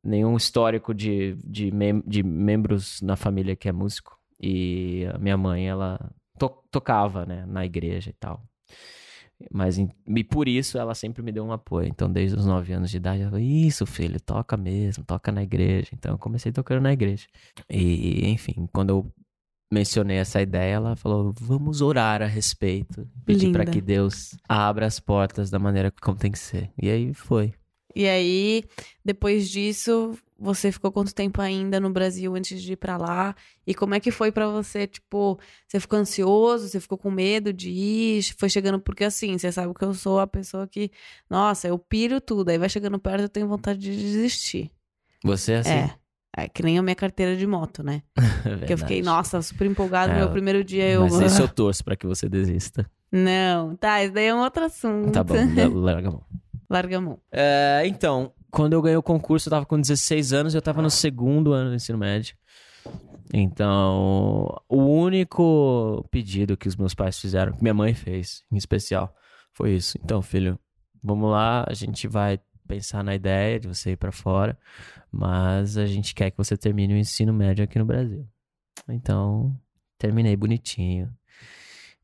nenhum 0.03 0.37
histórico 0.37 0.93
de, 0.93 1.35
de, 1.43 1.71
mem- 1.71 2.03
de 2.05 2.23
membros 2.23 3.01
na 3.01 3.15
família 3.15 3.55
que 3.55 3.67
é 3.67 3.71
músico. 3.71 4.17
E 4.41 5.05
a 5.13 5.17
minha 5.17 5.37
mãe 5.37 5.67
ela 5.67 5.99
to- 6.37 6.63
tocava 6.71 7.25
né 7.25 7.45
na 7.47 7.65
igreja 7.65 8.09
e 8.09 8.13
tal. 8.13 8.41
Mas 9.51 9.77
em- 9.77 9.89
e 10.07 10.23
por 10.23 10.47
isso 10.47 10.77
ela 10.77 10.95
sempre 10.95 11.21
me 11.21 11.31
deu 11.31 11.43
um 11.43 11.51
apoio. 11.51 11.87
Então 11.89 12.09
desde 12.11 12.37
os 12.37 12.45
9 12.45 12.71
anos 12.73 12.91
de 12.91 12.97
idade 12.97 13.21
ela 13.21 13.31
falou 13.31 13.45
isso 13.45 13.85
filho 13.85 14.19
toca 14.21 14.55
mesmo 14.55 15.03
toca 15.03 15.31
na 15.31 15.43
igreja. 15.43 15.89
Então 15.93 16.13
eu 16.13 16.17
comecei 16.17 16.51
tocando 16.51 16.81
na 16.81 16.93
igreja. 16.93 17.27
E 17.69 18.29
enfim 18.29 18.67
quando 18.71 18.89
eu 18.91 19.13
mencionei 19.73 20.17
essa 20.17 20.41
ideia 20.41 20.75
ela 20.75 20.95
falou 20.95 21.33
vamos 21.39 21.81
orar 21.81 22.21
a 22.21 22.27
respeito 22.27 23.07
pedir 23.25 23.51
para 23.51 23.65
que 23.65 23.81
Deus 23.81 24.35
abra 24.47 24.85
as 24.85 24.99
portas 24.99 25.49
da 25.49 25.59
maneira 25.59 25.91
como 26.01 26.17
tem 26.17 26.31
que 26.31 26.39
ser 26.39 26.69
e 26.81 26.89
aí 26.89 27.13
foi 27.13 27.53
E 27.95 28.07
aí, 28.07 28.63
depois 29.05 29.49
disso, 29.49 30.17
você 30.39 30.71
ficou 30.71 30.91
quanto 30.91 31.13
tempo 31.13 31.39
ainda 31.41 31.79
no 31.79 31.91
Brasil 31.91 32.35
antes 32.35 32.61
de 32.61 32.73
ir 32.73 32.75
pra 32.75 32.97
lá? 32.97 33.35
E 33.67 33.73
como 33.73 33.93
é 33.93 33.99
que 33.99 34.09
foi 34.11 34.31
pra 34.31 34.47
você, 34.47 34.87
tipo, 34.87 35.39
você 35.67 35.79
ficou 35.79 35.99
ansioso, 35.99 36.67
você 36.67 36.79
ficou 36.79 36.97
com 36.97 37.11
medo 37.11 37.53
de 37.53 37.69
ir? 37.69 38.23
Foi 38.37 38.49
chegando 38.49 38.79
porque 38.79 39.03
assim, 39.03 39.37
você 39.37 39.51
sabe 39.51 39.73
que 39.73 39.85
eu 39.85 39.93
sou 39.93 40.19
a 40.19 40.25
pessoa 40.25 40.67
que, 40.67 40.89
nossa, 41.29 41.67
eu 41.67 41.77
piro 41.77 42.19
tudo, 42.19 42.49
aí 42.49 42.57
vai 42.57 42.67
chegando 42.67 42.97
perto 42.99 43.21
eu 43.21 43.29
tenho 43.29 43.47
vontade 43.47 43.79
de 43.79 43.95
desistir. 43.95 44.71
Você 45.23 45.53
é 45.53 45.57
assim? 45.57 45.69
É. 45.69 46.02
É 46.35 46.47
que 46.49 46.63
nem 46.63 46.79
a 46.79 46.81
minha 46.81 46.95
carteira 46.95 47.35
de 47.37 47.45
moto, 47.45 47.83
né? 47.83 48.01
É 48.45 48.65
Que 48.65 48.73
eu 48.73 48.77
fiquei, 48.77 49.01
nossa, 49.01 49.41
super 49.41 49.65
empolgado. 49.65 50.11
É, 50.11 50.17
meu 50.17 50.29
primeiro 50.31 50.63
dia 50.63 50.89
eu. 50.89 51.01
Mas 51.01 51.13
isso 51.19 51.41
eu 51.41 51.47
torço 51.49 51.83
pra 51.83 51.95
que 51.95 52.05
você 52.05 52.27
desista. 52.27 52.89
Não, 53.11 53.75
tá, 53.75 54.03
isso 54.03 54.13
daí 54.13 54.25
é 54.25 54.35
um 54.35 54.39
outro 54.41 54.65
assunto. 54.65 55.11
Tá 55.11 55.23
bom, 55.23 55.35
larga 55.79 56.09
a 56.09 56.11
mão. 56.11 56.23
Larga 56.69 56.97
a 56.97 57.01
mão. 57.01 57.19
É, 57.31 57.83
então, 57.85 58.33
quando 58.51 58.73
eu 58.73 58.81
ganhei 58.81 58.97
o 58.97 59.03
concurso, 59.03 59.47
eu 59.47 59.51
tava 59.51 59.65
com 59.65 59.79
16 59.79 60.33
anos 60.33 60.53
e 60.53 60.57
eu 60.57 60.61
tava 60.61 60.81
no 60.81 60.89
segundo 60.89 61.53
ano 61.53 61.69
do 61.69 61.75
ensino 61.75 61.97
médio. 61.97 62.35
Então, 63.33 64.59
o 64.67 64.77
único 64.77 66.05
pedido 66.11 66.57
que 66.57 66.67
os 66.67 66.75
meus 66.75 66.93
pais 66.93 67.17
fizeram, 67.19 67.53
que 67.53 67.61
minha 67.61 67.73
mãe 67.73 67.93
fez, 67.93 68.43
em 68.51 68.57
especial, 68.57 69.13
foi 69.53 69.75
isso. 69.75 69.97
Então, 70.03 70.21
filho, 70.21 70.59
vamos 71.03 71.31
lá, 71.31 71.65
a 71.67 71.73
gente 71.73 72.07
vai 72.07 72.39
pensar 72.73 73.03
na 73.03 73.15
ideia 73.15 73.59
de 73.59 73.67
você 73.67 73.91
ir 73.91 73.97
pra 73.97 74.11
fora, 74.11 74.57
mas 75.11 75.77
a 75.77 75.85
gente 75.85 76.13
quer 76.15 76.31
que 76.31 76.37
você 76.37 76.57
termine 76.57 76.93
o 76.93 76.97
ensino 76.97 77.33
médio 77.33 77.63
aqui 77.63 77.77
no 77.77 77.85
Brasil. 77.85 78.27
Então, 78.89 79.55
terminei 79.97 80.35
bonitinho. 80.35 81.13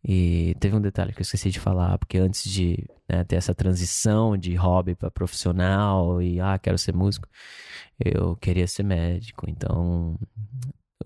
E 0.03 0.55
teve 0.59 0.75
um 0.75 0.81
detalhe 0.81 1.11
que 1.11 1.19
eu 1.19 1.23
esqueci 1.23 1.49
de 1.49 1.59
falar, 1.59 1.97
porque 1.97 2.17
antes 2.17 2.49
de 2.49 2.87
né, 3.07 3.23
ter 3.25 3.35
essa 3.35 3.53
transição 3.53 4.37
de 4.37 4.55
hobby 4.55 4.95
para 4.95 5.11
profissional 5.11 6.21
e 6.21 6.39
ah, 6.39 6.57
quero 6.57 6.77
ser 6.77 6.95
músico, 6.95 7.27
eu 7.99 8.35
queria 8.37 8.67
ser 8.67 8.83
médico. 8.83 9.49
Então, 9.49 10.17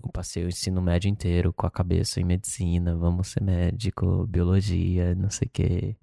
eu 0.00 0.10
passei 0.12 0.44
o 0.44 0.48
ensino 0.48 0.80
médio 0.80 1.08
inteiro 1.08 1.52
com 1.52 1.66
a 1.66 1.70
cabeça 1.70 2.20
em 2.20 2.24
medicina, 2.24 2.94
vamos 2.96 3.28
ser 3.28 3.42
médico, 3.42 4.26
biologia, 4.28 5.14
não 5.16 5.30
sei 5.30 5.48
o 5.48 5.50
quê. 5.50 5.96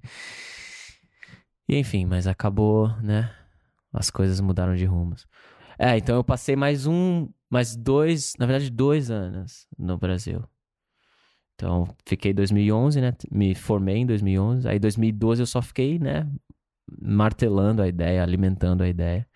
E 1.69 1.77
enfim, 1.77 2.05
mas 2.05 2.27
acabou, 2.27 2.89
né? 3.01 3.33
As 3.93 4.09
coisas 4.09 4.39
mudaram 4.39 4.75
de 4.75 4.85
rumos. 4.85 5.27
É, 5.77 5.97
então 5.97 6.15
eu 6.15 6.23
passei 6.23 6.55
mais 6.55 6.85
um, 6.85 7.27
mais 7.49 7.75
dois, 7.75 8.33
na 8.39 8.45
verdade, 8.45 8.69
dois 8.69 9.11
anos 9.11 9.67
no 9.77 9.97
Brasil. 9.97 10.43
Então, 11.55 11.87
fiquei 12.07 12.31
em 12.31 12.35
2011, 12.35 13.01
né? 13.01 13.13
Me 13.31 13.53
formei 13.53 13.97
em 13.97 14.05
2011. 14.05 14.67
Aí, 14.67 14.77
em 14.77 14.79
2012, 14.79 15.43
eu 15.43 15.45
só 15.45 15.61
fiquei, 15.61 15.99
né? 15.99 16.27
Martelando 16.99 17.83
a 17.83 17.87
ideia, 17.87 18.23
alimentando 18.23 18.81
a 18.81 18.87
ideia. 18.87 19.27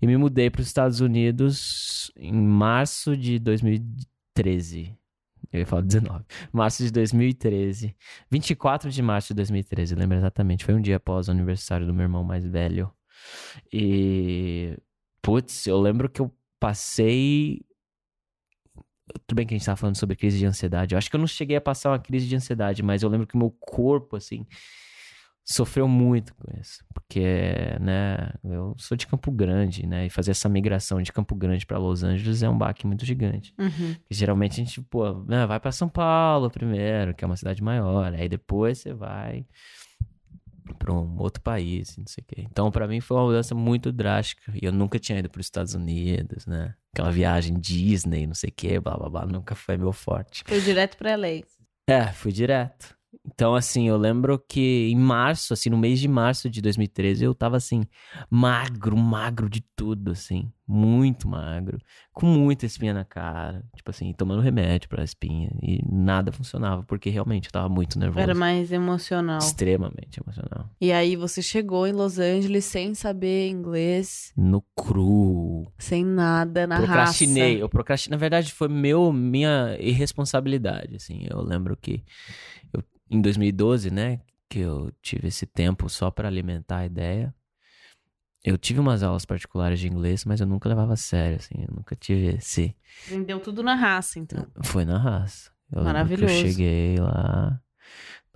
E 0.00 0.06
me 0.06 0.16
mudei 0.16 0.50
para 0.50 0.60
os 0.60 0.66
Estados 0.66 1.00
Unidos 1.00 2.12
em 2.16 2.32
março 2.32 3.16
de 3.16 3.38
2013. 3.38 4.94
Eu 5.50 5.60
ia 5.60 5.66
falar 5.66 5.82
19. 5.82 6.24
Março 6.52 6.82
de 6.84 6.90
2013. 6.92 7.96
24 8.30 8.90
de 8.90 9.02
março 9.02 9.28
de 9.28 9.34
2013, 9.34 9.94
lembro 9.94 10.18
exatamente. 10.18 10.64
Foi 10.64 10.74
um 10.74 10.80
dia 10.80 10.96
após 10.96 11.28
o 11.28 11.30
aniversário 11.30 11.86
do 11.86 11.94
meu 11.94 12.02
irmão 12.02 12.22
mais 12.22 12.44
velho. 12.44 12.92
E. 13.72 14.76
Putz, 15.20 15.66
eu 15.66 15.80
lembro 15.80 16.08
que 16.08 16.20
eu 16.20 16.32
passei 16.58 17.60
tudo 19.26 19.36
bem 19.36 19.46
que 19.46 19.54
a 19.54 19.58
gente 19.58 19.64
tava 19.64 19.76
falando 19.76 19.96
sobre 19.96 20.16
crise 20.16 20.38
de 20.38 20.46
ansiedade. 20.46 20.94
Eu 20.94 20.98
acho 20.98 21.08
que 21.08 21.16
eu 21.16 21.20
não 21.20 21.26
cheguei 21.26 21.56
a 21.56 21.60
passar 21.60 21.90
uma 21.90 21.98
crise 21.98 22.26
de 22.26 22.36
ansiedade, 22.36 22.82
mas 22.82 23.02
eu 23.02 23.08
lembro 23.08 23.26
que 23.26 23.34
o 23.34 23.38
meu 23.38 23.50
corpo, 23.50 24.16
assim, 24.16 24.46
sofreu 25.44 25.88
muito 25.88 26.34
com 26.34 26.44
isso. 26.60 26.84
Porque, 26.92 27.22
né, 27.80 28.32
eu 28.44 28.74
sou 28.76 28.96
de 28.96 29.06
Campo 29.06 29.30
Grande, 29.30 29.86
né, 29.86 30.06
e 30.06 30.10
fazer 30.10 30.32
essa 30.32 30.48
migração 30.48 31.00
de 31.00 31.12
Campo 31.12 31.34
Grande 31.34 31.64
para 31.64 31.78
Los 31.78 32.02
Angeles 32.02 32.42
é 32.42 32.48
um 32.48 32.58
baque 32.58 32.86
muito 32.86 33.06
gigante. 33.06 33.54
Uhum. 33.58 33.96
Geralmente 34.10 34.60
a 34.60 34.64
gente, 34.64 34.82
pô, 34.82 35.24
né, 35.24 35.46
vai 35.46 35.58
para 35.58 35.72
São 35.72 35.88
Paulo 35.88 36.50
primeiro, 36.50 37.14
que 37.14 37.24
é 37.24 37.26
uma 37.26 37.36
cidade 37.36 37.62
maior, 37.62 38.12
aí 38.12 38.28
depois 38.28 38.78
você 38.78 38.92
vai 38.92 39.46
para 40.74 40.92
um 40.92 41.16
outro 41.18 41.42
país, 41.42 41.96
não 41.96 42.06
sei 42.06 42.22
o 42.22 42.26
quê. 42.26 42.46
Então, 42.50 42.70
para 42.70 42.86
mim 42.86 43.00
foi 43.00 43.16
uma 43.16 43.26
mudança 43.26 43.54
muito 43.54 43.92
drástica. 43.92 44.52
E 44.54 44.64
eu 44.64 44.72
nunca 44.72 44.98
tinha 44.98 45.18
ido 45.18 45.28
para 45.28 45.40
os 45.40 45.46
Estados 45.46 45.74
Unidos, 45.74 46.46
né? 46.46 46.74
Aquela 46.92 47.10
viagem 47.10 47.58
Disney, 47.58 48.26
não 48.26 48.34
sei 48.34 48.50
o 48.50 48.52
quê, 48.52 48.80
blá 48.80 48.96
blá 48.96 49.08
blá, 49.08 49.26
nunca 49.26 49.54
foi 49.54 49.76
meu 49.76 49.92
forte. 49.92 50.42
Foi 50.46 50.60
direto 50.60 50.96
pra 50.96 51.12
LA. 51.12 51.42
É, 51.86 52.06
fui 52.12 52.32
direto. 52.32 52.96
Então, 53.24 53.54
assim, 53.54 53.88
eu 53.88 53.96
lembro 53.96 54.38
que 54.38 54.88
em 54.90 54.96
março, 54.96 55.52
assim, 55.52 55.70
no 55.70 55.78
mês 55.78 56.00
de 56.00 56.08
março 56.08 56.48
de 56.48 56.60
2013, 56.60 57.24
eu 57.24 57.34
tava, 57.34 57.56
assim, 57.56 57.84
magro, 58.30 58.96
magro 58.96 59.48
de 59.48 59.62
tudo, 59.74 60.12
assim. 60.12 60.50
Muito 60.70 61.26
magro. 61.26 61.78
Com 62.12 62.26
muita 62.26 62.66
espinha 62.66 62.92
na 62.92 63.04
cara. 63.04 63.64
Tipo 63.74 63.90
assim, 63.90 64.12
tomando 64.12 64.42
remédio 64.42 64.86
pra 64.88 65.02
espinha. 65.02 65.50
E 65.62 65.80
nada 65.90 66.30
funcionava, 66.30 66.82
porque 66.82 67.08
realmente 67.08 67.46
eu 67.46 67.52
tava 67.52 67.70
muito 67.70 67.98
nervoso. 67.98 68.20
Era 68.20 68.34
mais 68.34 68.70
emocional. 68.70 69.38
Extremamente 69.38 70.20
emocional. 70.22 70.68
E 70.78 70.92
aí 70.92 71.16
você 71.16 71.40
chegou 71.40 71.86
em 71.86 71.92
Los 71.92 72.18
Angeles 72.18 72.66
sem 72.66 72.94
saber 72.94 73.48
inglês, 73.48 74.30
No 74.36 74.60
cru. 74.76 75.72
sem 75.78 76.04
nada, 76.04 76.66
na 76.66 76.76
procrastinei. 76.76 77.52
raça. 77.54 77.62
Eu 77.62 77.68
procrastinei. 77.70 78.16
Na 78.16 78.20
verdade, 78.20 78.52
foi 78.52 78.68
meu, 78.68 79.10
minha 79.10 79.74
irresponsabilidade, 79.80 80.96
assim. 80.96 81.26
Eu 81.30 81.40
lembro 81.40 81.76
que 81.76 82.04
eu, 82.74 82.82
em 83.10 83.22
2012, 83.22 83.90
né, 83.90 84.20
que 84.50 84.58
eu 84.58 84.92
tive 85.00 85.28
esse 85.28 85.46
tempo 85.46 85.88
só 85.88 86.10
para 86.10 86.28
alimentar 86.28 86.78
a 86.78 86.86
ideia. 86.86 87.34
Eu 88.48 88.58
tive 88.58 88.80
umas 88.80 89.02
aulas 89.02 89.24
particulares 89.24 89.78
de 89.78 89.88
inglês, 89.88 90.24
mas 90.24 90.40
eu 90.40 90.46
nunca 90.46 90.68
levava 90.68 90.94
a 90.94 90.96
sério, 90.96 91.36
assim. 91.36 91.54
Eu 91.68 91.74
nunca 91.74 91.94
tive 91.94 92.36
esse... 92.36 92.74
Aprendeu 93.06 93.40
tudo 93.40 93.62
na 93.62 93.74
raça, 93.74 94.18
então. 94.18 94.46
Foi 94.62 94.84
na 94.84 94.98
raça. 94.98 95.50
Eu 95.70 95.84
Maravilhoso. 95.84 96.32
eu 96.32 96.48
cheguei 96.48 96.96
lá... 96.96 97.60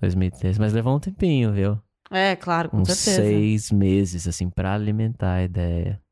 2013, 0.02 0.58
mas 0.58 0.72
levou 0.72 0.96
um 0.96 1.00
tempinho, 1.00 1.52
viu? 1.52 1.80
É, 2.10 2.34
claro, 2.36 2.68
com 2.68 2.78
uns 2.78 2.92
certeza. 2.92 3.28
seis 3.28 3.70
meses, 3.70 4.26
assim, 4.26 4.50
pra 4.50 4.74
alimentar 4.74 5.34
a 5.34 5.44
ideia 5.44 6.02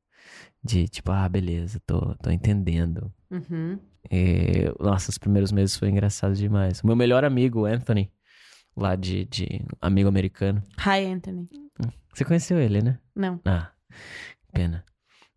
de, 0.63 0.89
tipo, 0.89 1.11
ah, 1.11 1.29
beleza, 1.29 1.81
tô, 1.85 2.15
tô 2.23 2.31
entendendo. 2.31 3.13
Uhum. 3.31 3.79
E, 4.11 4.73
nossa, 4.79 5.11
os 5.11 5.19
primeiros 5.19 5.51
meses 5.51 5.77
foi 5.77 5.89
engraçado 5.91 6.35
demais. 6.35 6.81
O 6.81 6.87
meu 6.87 6.95
melhor 6.97 7.25
amigo, 7.25 7.65
Anthony, 7.67 8.11
lá 8.77 8.95
de, 8.95 9.25
de 9.25 9.61
amigo 9.81 10.09
americano. 10.09 10.63
Hi, 10.79 11.05
Anthony. 11.05 11.49
Você 12.15 12.25
conheceu 12.25 12.59
ele, 12.59 12.81
né? 12.81 12.99
Não. 13.15 13.41
Ah, 13.45 13.71
pena. 14.53 14.85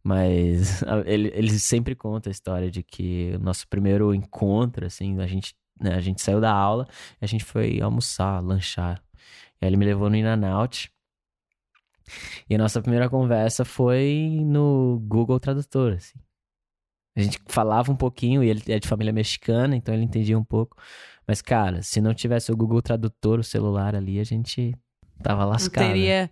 Mas 0.04 0.84
ele, 1.06 1.32
ele 1.34 1.58
sempre 1.58 1.96
conta 1.96 2.30
a 2.30 2.32
história 2.32 2.70
de 2.70 2.84
que 2.84 3.32
o 3.36 3.40
nosso 3.40 3.68
primeiro 3.68 4.14
encontro, 4.14 4.86
assim, 4.86 5.20
a 5.22 5.28
gente, 5.28 5.56
né, 5.80 5.96
a 5.96 6.02
gente 6.02 6.22
saiu 6.22 6.42
da 6.42 6.52
aula 6.52 6.86
e 7.22 7.24
a 7.24 7.28
gente 7.28 7.44
foi 7.46 7.80
almoçar, 7.80 8.42
lanchar. 8.42 9.02
E 9.62 9.66
aí 9.66 9.70
ele 9.70 9.78
me 9.78 9.86
levou 9.86 10.10
no 10.10 10.16
In-N-Out. 10.16 10.92
E 12.50 12.56
a 12.56 12.58
nossa 12.58 12.82
primeira 12.82 13.10
conversa 13.10 13.64
foi 13.64 14.42
no 14.44 15.00
Google 15.08 15.40
Tradutor, 15.40 15.94
assim. 15.94 16.20
A 17.16 17.22
gente 17.22 17.40
falava 17.48 17.92
um 17.92 17.96
pouquinho, 17.96 18.44
e 18.44 18.50
ele 18.50 18.62
é 18.68 18.80
de 18.80 18.88
família 18.88 19.14
mexicana, 19.14 19.76
então 19.76 19.94
ele 19.94 20.04
entendia 20.04 20.38
um 20.38 20.44
pouco. 20.44 20.76
Mas, 21.28 21.42
cara, 21.42 21.82
se 21.82 22.02
não 22.02 22.14
tivesse 22.14 22.52
o 22.52 22.58
Google 22.58 22.82
Tradutor, 22.82 23.40
o 23.40 23.44
celular 23.44 23.96
ali, 23.96 24.20
a 24.20 24.24
gente 24.24 24.76
tava 25.22 25.44
Não 25.44 25.50
lascado. 25.52 25.86
teria 25.86 26.30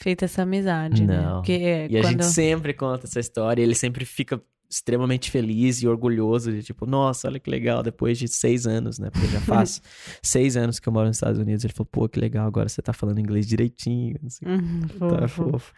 feito 0.00 0.24
essa 0.24 0.42
amizade, 0.42 1.04
né? 1.06 1.20
Não. 1.20 1.36
Porque 1.36 1.52
é, 1.52 1.86
E 1.90 1.98
a 1.98 2.00
quando... 2.00 2.10
gente 2.22 2.24
sempre 2.26 2.72
conta 2.72 3.06
essa 3.06 3.20
história 3.20 3.62
ele 3.62 3.74
sempre 3.74 4.04
fica 4.04 4.40
extremamente 4.70 5.30
feliz 5.30 5.82
e 5.82 5.88
orgulhoso 5.88 6.52
de 6.52 6.62
tipo, 6.62 6.86
nossa, 6.86 7.26
olha 7.28 7.40
que 7.40 7.50
legal, 7.50 7.82
depois 7.82 8.16
de 8.18 8.28
seis 8.28 8.66
anos, 8.66 8.98
né? 8.98 9.10
Porque 9.10 9.26
já 9.26 9.40
faz 9.40 9.82
seis 10.22 10.56
anos 10.56 10.78
que 10.78 10.88
eu 10.88 10.92
moro 10.92 11.08
nos 11.08 11.16
Estados 11.16 11.40
Unidos. 11.40 11.64
Ele 11.64 11.72
falou, 11.72 11.88
pô, 11.90 12.08
que 12.08 12.20
legal, 12.20 12.46
agora 12.46 12.68
você 12.68 12.80
tá 12.80 12.92
falando 12.92 13.18
inglês 13.18 13.46
direitinho. 13.46 14.16
O 14.42 14.48
Uhum. 14.48 14.80
Tá 15.10 15.26
fofo. 15.28 15.50
fofo. 15.50 15.72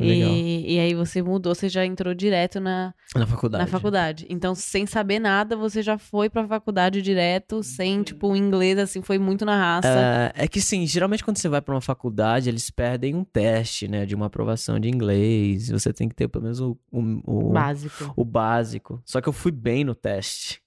Legal. 0.00 0.30
E, 0.30 0.74
e 0.74 0.78
aí 0.78 0.94
você 0.94 1.22
mudou, 1.22 1.54
você 1.54 1.68
já 1.68 1.84
entrou 1.84 2.14
direto 2.14 2.58
na, 2.60 2.94
Na 3.14 3.26
faculdade. 3.26 3.64
na 3.64 3.68
faculdade. 3.70 4.26
Então, 4.30 4.54
sem 4.54 4.86
saber 4.86 5.18
nada, 5.18 5.56
você 5.56 5.82
já 5.82 5.98
foi 5.98 6.30
pra 6.30 6.46
faculdade 6.48 7.02
direto, 7.02 7.62
sem, 7.62 8.02
tipo, 8.02 8.28
o 8.32 8.36
inglês, 8.36 8.78
assim, 8.78 9.02
foi 9.02 9.18
muito 9.18 9.44
na 9.44 9.56
raça. 9.56 10.32
É, 10.34 10.44
é 10.44 10.48
que 10.48 10.60
sim, 10.60 10.86
geralmente 10.86 11.22
quando 11.22 11.36
você 11.36 11.48
vai 11.48 11.60
pra 11.60 11.74
uma 11.74 11.80
faculdade, 11.80 12.48
eles 12.48 12.70
pedem 12.70 13.14
um 13.14 13.24
teste, 13.24 13.86
né? 13.86 14.06
De 14.06 14.14
uma 14.14 14.26
aprovação 14.26 14.80
de 14.80 14.88
inglês. 14.88 15.68
Você 15.68 15.92
tem 15.92 16.08
que 16.08 16.14
ter 16.14 16.28
pelo 16.28 16.44
menos 16.44 16.60
o, 16.60 16.76
o, 16.90 17.48
o- 17.48 17.52
Básico. 17.52 18.13
O 18.16 18.24
básico. 18.24 19.02
Só 19.04 19.20
que 19.20 19.28
eu 19.28 19.32
fui 19.32 19.52
bem 19.52 19.84
no 19.84 19.94
teste. 19.94 20.62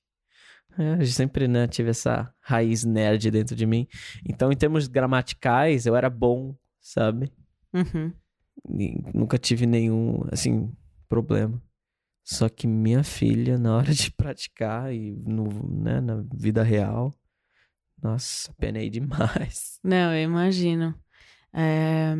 É, 0.78 1.02
eu 1.02 1.06
sempre, 1.08 1.48
né, 1.48 1.68
tive 1.68 1.90
essa 1.90 2.32
raiz 2.40 2.84
nerd 2.84 3.32
dentro 3.32 3.56
de 3.56 3.66
mim. 3.66 3.88
Então, 4.28 4.52
em 4.52 4.56
termos 4.56 4.88
gramaticais, 4.88 5.86
eu 5.86 5.96
era 5.96 6.10
bom, 6.10 6.56
sabe? 6.80 7.32
Uhum. 7.74 8.14
Nunca 9.14 9.38
tive 9.38 9.66
nenhum, 9.66 10.24
assim, 10.32 10.72
problema. 11.10 11.62
Só 12.24 12.50
que 12.50 12.68
minha 12.68 13.04
filha, 13.04 13.58
na 13.58 13.78
hora 13.78 13.94
de 13.94 14.12
praticar 14.12 14.94
e 14.94 15.16
no, 15.26 15.48
né, 15.82 16.02
na 16.02 16.24
vida 16.34 16.62
real, 16.62 17.14
nossa, 18.02 18.54
penei 18.58 18.90
demais. 18.90 19.80
Não, 19.84 20.14
eu 20.14 20.24
imagino. 20.24 20.94
É, 21.54 22.14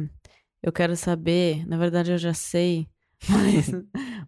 eu 0.64 0.72
quero 0.72 0.96
saber, 0.96 1.68
na 1.68 1.78
verdade 1.78 2.12
eu 2.12 2.18
já 2.18 2.34
sei, 2.34 2.90
mas, 3.30 3.72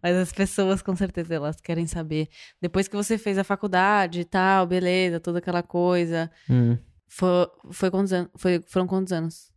mas 0.01 0.15
as 0.15 0.31
pessoas 0.33 0.81
com 0.81 0.95
certeza 0.95 1.35
elas 1.35 1.61
querem 1.61 1.85
saber. 1.85 2.27
Depois 2.61 2.87
que 2.87 2.95
você 2.95 3.17
fez 3.17 3.37
a 3.37 3.43
faculdade 3.43 4.21
e 4.21 4.25
tal, 4.25 4.65
beleza, 4.65 5.19
toda 5.19 5.39
aquela 5.39 5.61
coisa. 5.63 6.29
Hum. 6.49 6.77
Foi, 7.07 7.47
foi 7.71 7.91
quantos 7.91 8.13
anos? 8.13 8.29
Foi, 8.35 8.63
foram 8.67 8.87
quantos 8.87 9.13
anos? 9.13 9.51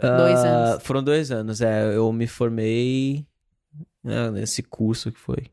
Dois 0.00 0.38
Ah, 0.44 0.48
anos. 0.72 0.82
Foram 0.84 1.02
dois 1.02 1.30
anos, 1.30 1.60
é. 1.60 1.94
Eu 1.96 2.12
me 2.12 2.26
formei 2.26 3.26
né, 4.04 4.30
nesse 4.30 4.62
curso 4.62 5.10
que 5.10 5.18
foi. 5.18 5.46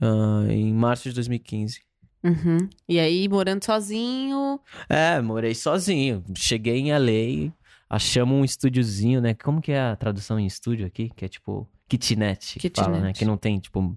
ah, 0.00 0.44
em 0.48 0.72
março 0.72 1.08
de 1.08 1.14
2015. 1.14 1.80
Uhum. 2.24 2.68
E 2.88 2.98
aí, 3.00 3.28
morando 3.28 3.64
sozinho. 3.64 4.60
É, 4.88 5.20
morei 5.20 5.54
sozinho. 5.54 6.24
Cheguei 6.36 6.78
em 6.78 6.92
LA, 6.92 7.52
achamos 7.90 8.34
um 8.38 8.44
estúdiozinho, 8.44 9.20
né? 9.20 9.34
Como 9.34 9.60
que 9.60 9.72
é 9.72 9.80
a 9.80 9.96
tradução 9.96 10.38
em 10.38 10.46
estúdio 10.46 10.86
aqui? 10.86 11.10
Que 11.16 11.24
é 11.24 11.28
tipo 11.28 11.68
kitnet, 11.98 12.58
que 12.58 12.70
fala, 12.74 12.90
né? 12.92 12.96
Kitnet. 12.98 13.18
Que 13.18 13.24
não 13.24 13.36
tem, 13.36 13.58
tipo, 13.58 13.96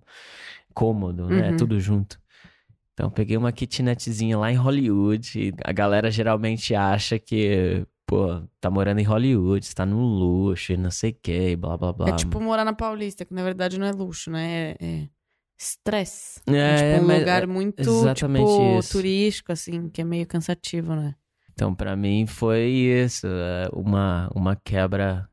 cômodo, 0.74 1.28
né? 1.30 1.48
É 1.48 1.52
Uhum. 1.52 1.58
tudo 1.58 1.80
junto. 1.80 2.20
Então, 2.94 3.10
peguei 3.10 3.36
uma 3.38 3.52
kitnetzinha 3.52 4.38
lá 4.38 4.52
em 4.52 4.56
Hollywood. 4.56 5.54
A 5.64 5.72
galera 5.74 6.10
geralmente 6.10 6.74
acha 6.74 7.20
que, 7.20 7.86
pô, 8.06 8.42
tá 8.62 8.70
morando 8.70 9.00
em 9.00 9.04
Hollywood, 9.04 9.66
está 9.66 9.86
no 9.86 10.00
luxo 10.00 10.72
e 10.74 10.78
não 10.78 10.90
sei 10.92 11.12
o 11.12 11.18
que, 11.22 11.50
e 11.52 11.56
blá 11.56 11.76
blá 11.78 11.92
blá. 11.92 12.10
É 12.10 12.14
tipo 12.14 12.40
morar 12.40 12.64
na 12.64 12.74
Paulista, 12.74 13.26
que 13.26 13.34
na 13.34 13.44
verdade 13.44 13.78
não 13.80 13.86
é 13.86 13.92
luxo, 13.92 14.32
né? 14.32 14.76
É- 14.80 14.86
É 14.86 15.08
estresse. 15.58 16.42
É, 16.48 16.54
É, 16.58 16.92
tipo 16.94 17.04
um 17.04 17.08
mas- 17.08 17.20
lugar 17.20 17.48
muito 17.48 17.80
exatamente 17.82 18.46
tipo, 18.50 18.80
isso. 18.80 18.92
turístico, 18.92 19.52
assim, 19.54 19.90
que 19.90 20.02
é 20.02 20.04
meio 20.04 20.28
cansativo, 20.28 20.94
né? 20.96 21.16
Então, 21.54 21.74
pra 21.74 21.96
mim 21.96 22.26
foi 22.28 22.66
isso, 22.68 23.26
é, 23.26 23.70
uma, 23.72 24.30
uma 24.36 24.56
quebra 24.58 25.28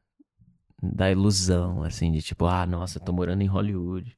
da 0.82 1.10
ilusão, 1.10 1.82
assim, 1.82 2.10
de 2.10 2.20
tipo, 2.22 2.46
ah, 2.46 2.66
nossa, 2.66 2.98
eu 2.98 3.04
tô 3.04 3.12
morando 3.12 3.42
em 3.42 3.46
Hollywood. 3.46 4.16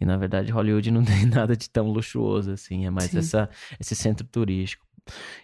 E 0.00 0.04
na 0.04 0.16
verdade, 0.16 0.50
Hollywood 0.50 0.90
não 0.92 1.04
tem 1.04 1.26
nada 1.26 1.56
de 1.56 1.70
tão 1.70 1.90
luxuoso, 1.90 2.50
assim, 2.52 2.86
é 2.86 2.90
mais 2.90 3.12
Sim. 3.12 3.18
essa, 3.18 3.48
esse 3.78 3.94
centro 3.94 4.26
turístico. 4.26 4.86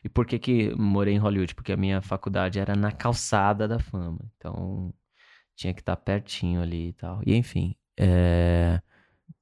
E 0.04 0.08
por 0.08 0.26
que 0.26 0.38
que 0.38 0.74
morei 0.76 1.14
em 1.14 1.18
Hollywood? 1.18 1.54
Porque 1.54 1.72
a 1.72 1.76
minha 1.76 2.00
faculdade 2.00 2.58
era 2.58 2.74
na 2.76 2.92
calçada 2.92 3.66
da 3.66 3.78
fama, 3.78 4.18
então 4.36 4.92
tinha 5.54 5.72
que 5.72 5.80
estar 5.80 5.96
pertinho 5.96 6.60
ali 6.60 6.88
e 6.88 6.92
tal. 6.92 7.20
E 7.24 7.34
enfim, 7.34 7.74
é, 7.98 8.80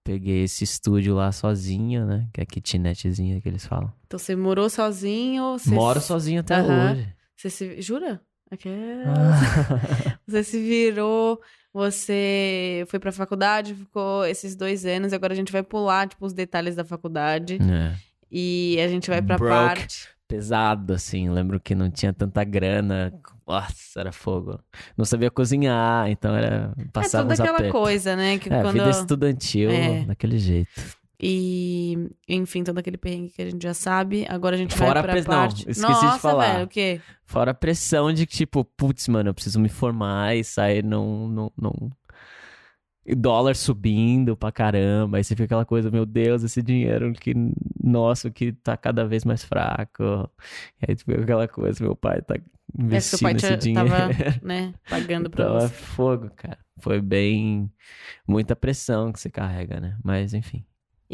peguei 0.04 0.44
esse 0.44 0.62
estúdio 0.64 1.14
lá 1.14 1.32
sozinho, 1.32 2.06
né, 2.06 2.28
que 2.32 2.40
é 2.40 2.44
a 2.44 2.46
kitnetzinha 2.46 3.40
que 3.40 3.48
eles 3.48 3.66
falam. 3.66 3.92
Então 4.06 4.18
você 4.18 4.36
morou 4.36 4.70
sozinho. 4.70 5.58
Você 5.58 5.74
Moro 5.74 6.00
sozinho 6.00 6.40
até 6.40 6.60
Aham. 6.60 6.92
hoje. 6.92 7.14
Você 7.36 7.50
se. 7.50 7.82
Jura? 7.82 8.22
Ah. 8.50 10.18
Você 10.26 10.44
se 10.44 10.60
virou, 10.62 11.40
você 11.72 12.84
foi 12.88 12.98
pra 13.00 13.10
faculdade, 13.12 13.74
ficou 13.74 14.24
esses 14.26 14.54
dois 14.54 14.86
anos, 14.86 15.12
e 15.12 15.14
agora 15.14 15.32
a 15.32 15.36
gente 15.36 15.50
vai 15.52 15.62
pular, 15.62 16.08
tipo, 16.08 16.24
os 16.24 16.32
detalhes 16.32 16.76
da 16.76 16.84
faculdade. 16.84 17.58
É. 17.60 17.94
E 18.30 18.78
a 18.80 18.88
gente 18.88 19.10
vai 19.10 19.20
pra 19.20 19.36
Broke. 19.36 19.52
parte. 19.52 20.08
Pesado, 20.26 20.92
assim. 20.94 21.28
Lembro 21.30 21.60
que 21.60 21.74
não 21.74 21.90
tinha 21.90 22.12
tanta 22.12 22.42
grana. 22.44 23.12
Nossa, 23.46 24.00
era 24.00 24.10
fogo. 24.12 24.58
Não 24.96 25.04
sabia 25.04 25.30
cozinhar, 25.30 26.08
então 26.08 26.34
era. 26.34 26.72
É 26.78 26.84
Passava 26.92 27.24
toda 27.24 27.34
uns 27.34 27.40
aquela 27.40 27.58
apertos. 27.58 27.80
coisa, 27.80 28.16
né? 28.16 28.38
Que 28.38 28.48
É, 28.52 28.62
quando... 28.62 28.72
vida 28.72 28.90
estudantil, 28.90 29.70
É. 29.70 30.04
daquele 30.04 30.38
jeito. 30.38 30.70
E, 31.20 31.96
enfim, 32.28 32.64
todo 32.64 32.78
aquele 32.78 32.96
perrengue 32.96 33.30
que 33.30 33.40
a 33.42 33.46
gente 33.50 33.62
já 33.62 33.72
sabe. 33.74 34.26
Agora 34.28 34.56
a 34.56 34.58
gente 34.58 34.74
Fora 34.74 35.00
vai 35.00 35.00
a 35.00 35.02
pra 35.04 35.14
não, 35.14 35.24
parte... 35.24 35.60
esqueci 35.70 35.80
de 35.80 35.86
Nossa, 35.86 36.18
falar. 36.18 36.52
velho, 36.54 36.64
o 36.64 36.68
quê? 36.68 37.00
Fora 37.24 37.52
a 37.52 37.54
pressão 37.54 38.12
de 38.12 38.26
que, 38.26 38.36
tipo, 38.36 38.64
putz, 38.64 39.06
mano, 39.08 39.30
eu 39.30 39.34
preciso 39.34 39.60
me 39.60 39.68
formar 39.68 40.36
e 40.36 40.42
sair 40.44 40.82
num. 40.84 41.28
num, 41.28 41.50
num... 41.56 41.90
E 43.06 43.14
dólar 43.14 43.54
subindo 43.54 44.34
pra 44.34 44.50
caramba. 44.50 45.18
Aí 45.18 45.24
você 45.24 45.34
fica 45.34 45.44
aquela 45.44 45.64
coisa, 45.66 45.90
meu 45.90 46.06
Deus, 46.06 46.42
esse 46.42 46.62
dinheiro 46.62 47.12
que, 47.12 47.34
nosso, 47.82 48.30
que 48.32 48.50
tá 48.52 48.78
cada 48.78 49.06
vez 49.06 49.26
mais 49.26 49.44
fraco. 49.44 50.28
E 50.80 50.86
aí 50.90 50.96
tu 50.96 51.04
fica 51.04 51.20
aquela 51.22 51.46
coisa, 51.46 51.84
meu 51.84 51.94
pai 51.94 52.22
tá 52.22 52.34
É, 52.36 52.40
investindo 52.82 53.20
pai 53.20 53.34
esse 53.36 53.56
dinheiro. 53.58 53.90
tava, 53.90 54.08
né, 54.42 54.72
pagando 54.88 55.28
pra 55.28 55.44
Então 55.44 55.56
é 55.58 55.60
você. 55.68 55.74
fogo, 55.74 56.30
cara. 56.34 56.56
Foi 56.78 56.98
bem. 57.00 57.70
Muita 58.26 58.56
pressão 58.56 59.12
que 59.12 59.20
você 59.20 59.28
carrega, 59.28 59.78
né? 59.80 59.98
Mas 60.02 60.32
enfim. 60.32 60.64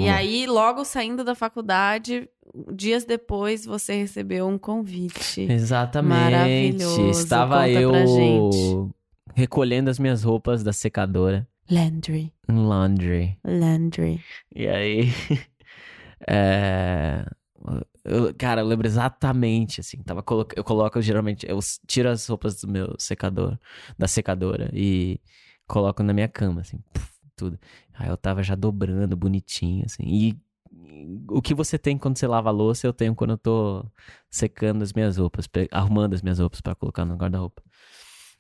E 0.00 0.06
lá. 0.06 0.16
aí, 0.16 0.46
logo 0.46 0.84
saindo 0.84 1.22
da 1.24 1.34
faculdade, 1.34 2.28
dias 2.72 3.04
depois, 3.04 3.64
você 3.64 3.94
recebeu 3.94 4.46
um 4.46 4.58
convite. 4.58 5.42
Exatamente. 5.42 6.08
Maravilhoso. 6.32 7.10
Estava 7.10 7.58
Conta 7.66 7.70
eu 7.70 8.90
recolhendo 9.34 9.90
as 9.90 9.98
minhas 9.98 10.22
roupas 10.22 10.62
da 10.62 10.72
secadora 10.72 11.46
Landry, 11.70 12.32
em 12.48 12.56
laundry. 12.66 13.38
Landry. 13.44 14.20
E 14.54 14.66
aí. 14.66 15.08
é, 16.28 17.24
eu- 18.04 18.34
cara, 18.34 18.62
eu 18.62 18.66
lembro 18.66 18.86
exatamente 18.86 19.80
assim. 19.80 19.98
Tava 20.02 20.22
colo... 20.22 20.46
Eu 20.56 20.64
coloco 20.64 21.00
geralmente. 21.00 21.46
Eu 21.48 21.58
tiro 21.86 22.08
as 22.08 22.26
roupas 22.26 22.60
do 22.60 22.68
meu 22.68 22.94
secador, 22.98 23.56
da 23.96 24.08
secadora, 24.08 24.68
e 24.72 25.20
coloco 25.68 26.02
na 26.02 26.12
minha 26.12 26.26
cama, 26.28 26.62
assim, 26.62 26.78
puf, 26.92 27.08
tudo. 27.40 27.58
Aí 27.94 28.08
eu 28.08 28.16
tava 28.16 28.42
já 28.42 28.54
dobrando 28.54 29.16
bonitinho, 29.16 29.84
assim. 29.86 30.02
E 30.04 30.38
e 30.72 31.18
o 31.28 31.42
que 31.42 31.54
você 31.54 31.78
tem 31.78 31.98
quando 31.98 32.16
você 32.16 32.26
lava 32.26 32.48
a 32.48 32.52
louça, 32.52 32.86
eu 32.86 32.92
tenho 32.92 33.14
quando 33.14 33.30
eu 33.30 33.38
tô 33.38 33.84
secando 34.30 34.82
as 34.82 34.92
minhas 34.92 35.16
roupas, 35.16 35.48
arrumando 35.70 36.14
as 36.14 36.22
minhas 36.22 36.38
roupas 36.38 36.60
pra 36.60 36.74
colocar 36.74 37.04
no 37.04 37.16
guarda-roupa. 37.16 37.62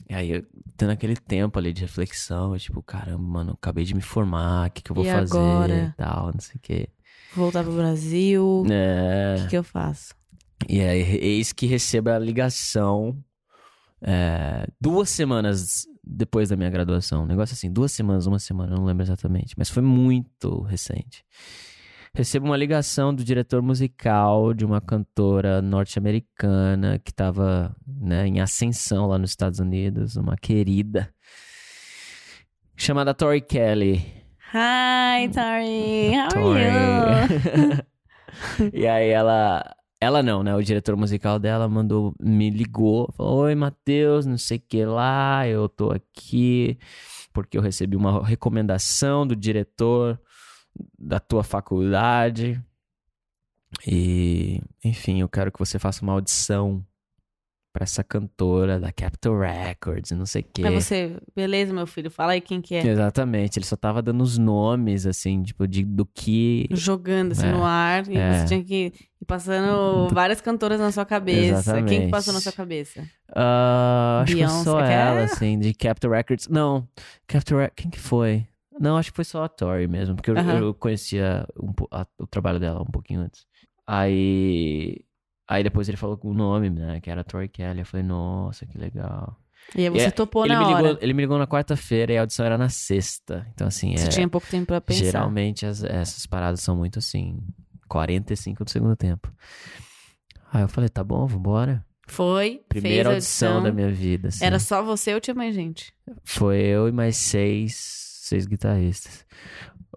E 0.08 0.14
aí, 0.14 0.30
eu, 0.30 0.46
tendo 0.76 0.90
aquele 0.92 1.16
tempo 1.16 1.58
ali 1.58 1.72
de 1.72 1.82
reflexão, 1.82 2.54
eu, 2.54 2.58
tipo, 2.60 2.82
caramba, 2.82 3.22
mano, 3.22 3.52
acabei 3.52 3.84
de 3.84 3.94
me 3.94 4.00
formar, 4.00 4.68
o 4.68 4.72
que, 4.72 4.82
que 4.82 4.90
eu 4.90 4.94
vou 4.94 5.04
E 5.04 5.08
fazer 5.08 5.34
agora? 5.34 5.94
tal, 5.96 6.26
não 6.32 6.40
sei 6.40 6.56
o 6.56 6.60
quê. 6.60 6.88
Voltar 7.34 7.62
pro 7.62 7.72
Brasil. 7.76 8.62
O 8.62 8.66
É, 8.70 9.36
que, 9.42 9.48
que 9.50 9.56
eu 9.56 9.64
faço? 9.64 10.14
e 10.68 10.80
aí, 10.80 11.00
eis 11.18 11.52
que 11.52 11.66
recebo 11.66 12.10
a 12.10 12.18
ligação 12.18 13.16
é, 14.02 14.66
duas 14.80 15.10
semanas 15.10 15.86
depois 16.10 16.48
da 16.48 16.56
minha 16.56 16.70
graduação. 16.70 17.22
Um 17.22 17.26
negócio 17.26 17.54
assim, 17.54 17.70
duas 17.70 17.92
semanas, 17.92 18.26
uma 18.26 18.38
semana, 18.38 18.76
não 18.76 18.84
lembro 18.84 19.04
exatamente. 19.04 19.54
Mas 19.56 19.70
foi 19.70 19.82
muito 19.82 20.62
recente. 20.62 21.24
Recebo 22.12 22.46
uma 22.46 22.56
ligação 22.56 23.14
do 23.14 23.22
diretor 23.22 23.62
musical 23.62 24.52
de 24.52 24.64
uma 24.64 24.80
cantora 24.80 25.62
norte-americana 25.62 26.98
que 26.98 27.12
estava 27.12 27.74
né, 27.86 28.26
em 28.26 28.40
ascensão 28.40 29.06
lá 29.06 29.16
nos 29.16 29.30
Estados 29.30 29.60
Unidos, 29.60 30.16
uma 30.16 30.36
querida, 30.36 31.08
chamada 32.76 33.14
Tori 33.14 33.40
Kelly. 33.40 34.04
Hi, 34.52 35.28
Tori. 35.32 36.16
How 36.16 36.28
Tori. 36.28 36.64
are 36.64 37.28
you? 38.58 38.70
e 38.74 38.88
aí 38.88 39.10
ela. 39.10 39.76
Ela 40.00 40.22
não, 40.22 40.42
né? 40.42 40.54
O 40.54 40.62
diretor 40.62 40.96
musical 40.96 41.38
dela 41.38 41.68
mandou, 41.68 42.14
me 42.18 42.48
ligou, 42.48 43.12
falou: 43.12 43.40
Oi, 43.40 43.54
Matheus, 43.54 44.24
não 44.24 44.38
sei 44.38 44.56
o 44.56 44.62
que 44.66 44.84
lá, 44.84 45.46
eu 45.46 45.68
tô 45.68 45.90
aqui 45.90 46.78
porque 47.32 47.56
eu 47.56 47.62
recebi 47.62 47.96
uma 47.96 48.24
recomendação 48.24 49.26
do 49.26 49.36
diretor 49.36 50.20
da 50.98 51.20
tua 51.20 51.42
faculdade. 51.42 52.62
E, 53.86 54.60
enfim, 54.84 55.20
eu 55.20 55.28
quero 55.28 55.52
que 55.52 55.58
você 55.58 55.78
faça 55.78 56.02
uma 56.02 56.12
audição 56.12 56.84
pra 57.72 57.84
essa 57.84 58.02
cantora 58.02 58.80
da 58.80 58.92
Capitol 58.92 59.38
Records, 59.38 60.10
não 60.10 60.26
sei 60.26 60.42
o 60.42 60.44
quê. 60.52 60.62
Aí 60.64 60.74
você, 60.74 61.16
beleza, 61.34 61.72
meu 61.72 61.86
filho, 61.86 62.10
fala 62.10 62.32
aí 62.32 62.40
quem 62.40 62.60
que 62.60 62.74
é. 62.74 62.84
Exatamente, 62.86 63.58
ele 63.58 63.66
só 63.66 63.76
tava 63.76 64.02
dando 64.02 64.22
os 64.22 64.36
nomes, 64.38 65.06
assim, 65.06 65.42
tipo, 65.42 65.66
de, 65.68 65.84
do 65.84 66.04
que 66.04 66.66
Jogando 66.72 67.32
assim 67.32 67.46
É, 67.46 67.52
no 67.52 67.64
ar. 67.64 68.08
E 68.08 68.16
é. 68.18 68.32
você 68.34 68.46
tinha 68.46 68.64
que 68.64 68.92
ir 69.20 69.24
passando 69.26 70.08
várias 70.12 70.40
cantoras 70.40 70.80
na 70.80 70.90
sua 70.90 71.04
cabeça. 71.04 71.74
Quem 71.82 71.84
que 71.84 72.08
Exatamente. 72.08 72.10
passou 72.10 72.32
na 72.32 72.40
sua 72.40 72.52
cabeça? 72.52 73.04
Ah, 73.34 74.20
acho 74.22 74.32
que 74.34 74.38
foi 74.38 74.46
Beyoncé, 74.46 74.64
só 74.64 74.76
que 74.82 74.92
é? 74.92 74.94
ela, 74.94 75.22
assim, 75.24 75.58
de 75.58 75.72
Capitol 75.74 76.10
Records. 76.10 76.48
Não, 76.48 76.88
Capitol 77.26 77.58
Records, 77.58 77.82
quem 77.82 77.90
que 77.90 78.00
foi? 78.00 78.46
Não, 78.80 78.96
acho 78.96 79.10
que 79.10 79.16
foi 79.16 79.24
só 79.24 79.44
a 79.44 79.48
Tori 79.48 79.86
mesmo, 79.86 80.16
porque 80.16 80.30
eu, 80.30 80.36
Aham. 80.36 80.58
eu 80.60 80.74
conhecia 80.74 81.46
um 81.62 81.70
a- 81.90 82.06
o 82.18 82.26
trabalho 82.26 82.58
dela 82.58 82.80
um 82.82 82.90
pouquinho 82.90 83.20
antes. 83.20 83.44
Aí, 83.86 85.04
aí 85.50 85.62
depois 85.64 85.88
ele 85.88 85.96
falou 85.96 86.18
o 86.22 86.32
nome, 86.32 86.70
né, 86.70 87.00
que 87.00 87.10
era 87.10 87.24
Tori 87.24 87.48
Kelly. 87.48 87.80
Eu 87.80 87.86
falei, 87.86 88.06
nossa, 88.06 88.64
que 88.66 88.78
legal. 88.78 89.36
E 89.74 89.82
aí 89.82 89.90
você 89.90 90.06
É, 90.06 90.10
topou 90.10 90.44
ele, 90.44 90.54
na 90.54 90.60
me 90.60 90.66
hora. 90.74 90.86
ligou, 90.88 90.98
ele 91.02 91.12
me 91.12 91.22
ligou 91.22 91.38
na 91.38 91.46
quarta-feira 91.46 92.12
e 92.12 92.16
a 92.18 92.22
audição 92.22 92.44
era 92.46 92.56
na 92.58 92.68
sexta. 92.68 93.46
Então, 93.54 93.66
assim, 93.68 93.96
Você 93.96 94.06
é, 94.06 94.08
tinha 94.08 94.28
pouco 94.28 94.46
tempo 94.48 94.66
pra 94.66 94.80
pensar. 94.80 95.04
geralmente 95.04 95.66
as- 95.66 95.84
essas 95.84 96.26
paradas 96.26 96.60
são 96.60 96.74
muito 96.76 96.98
assim, 96.98 97.38
45 97.88 98.64
do 98.64 98.70
segundo 98.70 98.96
tempo. 98.96 99.32
Aí 100.52 100.62
eu 100.62 100.68
falei, 100.68 100.88
tá 100.88 101.04
bom, 101.04 101.26
vambora. 101.26 101.84
Foi, 102.08 102.60
Primeira 102.68 103.10
audição, 103.10 103.48
audição. 103.58 103.62
da 103.62 103.72
minha 103.72 103.90
vida. 103.92 104.28
Assim. 104.28 104.44
Era 104.44 104.58
só 104.58 104.82
você 104.82 105.14
ou 105.14 105.20
tinha 105.20 105.34
mais 105.34 105.54
gente? 105.54 105.92
Foi 106.24 106.56
eu 106.58 106.88
e 106.88 106.92
mais 106.92 107.16
seis, 107.16 107.76
seis 108.22 108.46
guitarristas. 108.46 109.24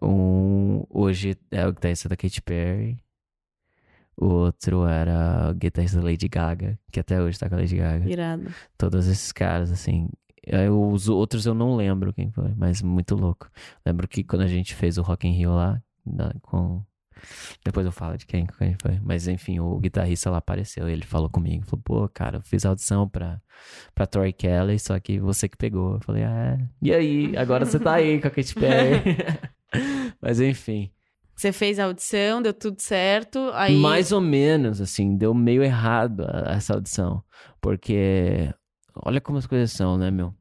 Um 0.01 0.85
hoje 0.89 1.35
é 1.49 1.65
o 1.65 1.73
guitarrista 1.73 2.07
da 2.09 2.15
Katy 2.15 2.41
Perry. 2.41 2.99
O 4.15 4.27
outro 4.27 4.85
era 4.85 5.49
o 5.51 5.53
guitarrista 5.53 5.99
da 5.99 6.05
Lady 6.05 6.27
Gaga, 6.27 6.77
que 6.91 6.99
até 6.99 7.21
hoje 7.21 7.39
tá 7.39 7.49
com 7.49 7.55
a 7.55 7.57
Lady 7.59 7.75
Gaga. 7.75 8.09
Irado. 8.09 8.53
Todos 8.77 9.07
esses 9.07 9.31
caras, 9.31 9.71
assim. 9.71 10.09
Aí 10.51 10.69
os 10.69 11.07
outros 11.07 11.45
eu 11.45 11.53
não 11.53 11.75
lembro 11.75 12.13
quem 12.13 12.29
foi, 12.29 12.53
mas 12.55 12.81
muito 12.81 13.15
louco. 13.15 13.49
Lembro 13.85 14.07
que 14.07 14.23
quando 14.23 14.41
a 14.41 14.47
gente 14.47 14.75
fez 14.75 14.97
o 14.97 15.01
Rock 15.01 15.27
in 15.27 15.31
Rio 15.31 15.53
lá, 15.53 15.81
com... 16.41 16.83
Depois 17.63 17.85
eu 17.85 17.91
falo 17.91 18.17
de 18.17 18.25
quem, 18.25 18.45
quem 18.45 18.75
foi. 18.81 18.99
Mas 19.01 19.27
enfim, 19.27 19.59
o 19.59 19.79
guitarrista 19.79 20.29
lá 20.29 20.37
apareceu. 20.39 20.89
Ele 20.89 21.05
falou 21.05 21.29
comigo. 21.29 21.63
Falou, 21.65 21.81
pô, 21.83 22.09
cara, 22.09 22.37
eu 22.37 22.41
fiz 22.41 22.65
audição 22.65 23.07
pra, 23.07 23.41
pra 23.95 24.05
Tori 24.05 24.33
Kelly, 24.33 24.77
só 24.79 24.99
que 24.99 25.19
você 25.19 25.47
que 25.47 25.55
pegou. 25.55 25.93
Eu 25.93 25.99
falei, 26.01 26.23
ah, 26.23 26.57
é. 26.59 26.67
e 26.81 26.93
aí? 26.93 27.37
Agora 27.37 27.65
você 27.65 27.79
tá 27.79 27.93
aí 27.93 28.19
com 28.19 28.27
a 28.27 28.31
Katy 28.31 28.55
Perry. 28.55 29.01
mas 30.21 30.39
enfim. 30.39 30.91
Você 31.35 31.51
fez 31.51 31.79
a 31.79 31.85
audição, 31.85 32.41
deu 32.41 32.53
tudo 32.53 32.79
certo. 32.79 33.39
Aí. 33.53 33.75
Mais 33.75 34.11
ou 34.11 34.21
menos, 34.21 34.79
assim, 34.79 35.15
deu 35.17 35.33
meio 35.33 35.63
errado 35.63 36.23
essa 36.47 36.73
audição. 36.75 37.23
Porque 37.59 38.53
olha 38.95 39.19
como 39.19 39.37
as 39.37 39.47
coisas 39.47 39.71
são, 39.71 39.97
né, 39.97 40.11
meu? 40.11 40.33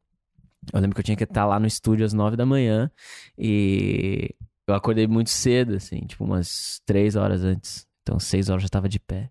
Eu 0.72 0.80
lembro 0.80 0.94
que 0.94 1.00
eu 1.00 1.04
tinha 1.04 1.16
que 1.16 1.24
estar 1.24 1.44
lá 1.46 1.58
no 1.58 1.66
estúdio 1.66 2.04
às 2.06 2.12
nove 2.12 2.36
da 2.36 2.46
manhã 2.46 2.90
e 3.36 4.30
eu 4.68 4.74
acordei 4.74 5.06
muito 5.08 5.30
cedo, 5.30 5.74
assim, 5.74 6.00
tipo 6.06 6.24
umas 6.24 6.80
três 6.86 7.16
horas 7.16 7.42
antes. 7.42 7.86
Então, 8.02 8.18
seis 8.20 8.48
horas 8.48 8.62
eu 8.62 8.66
já 8.66 8.70
tava 8.70 8.88
de 8.88 9.00
pé. 9.00 9.30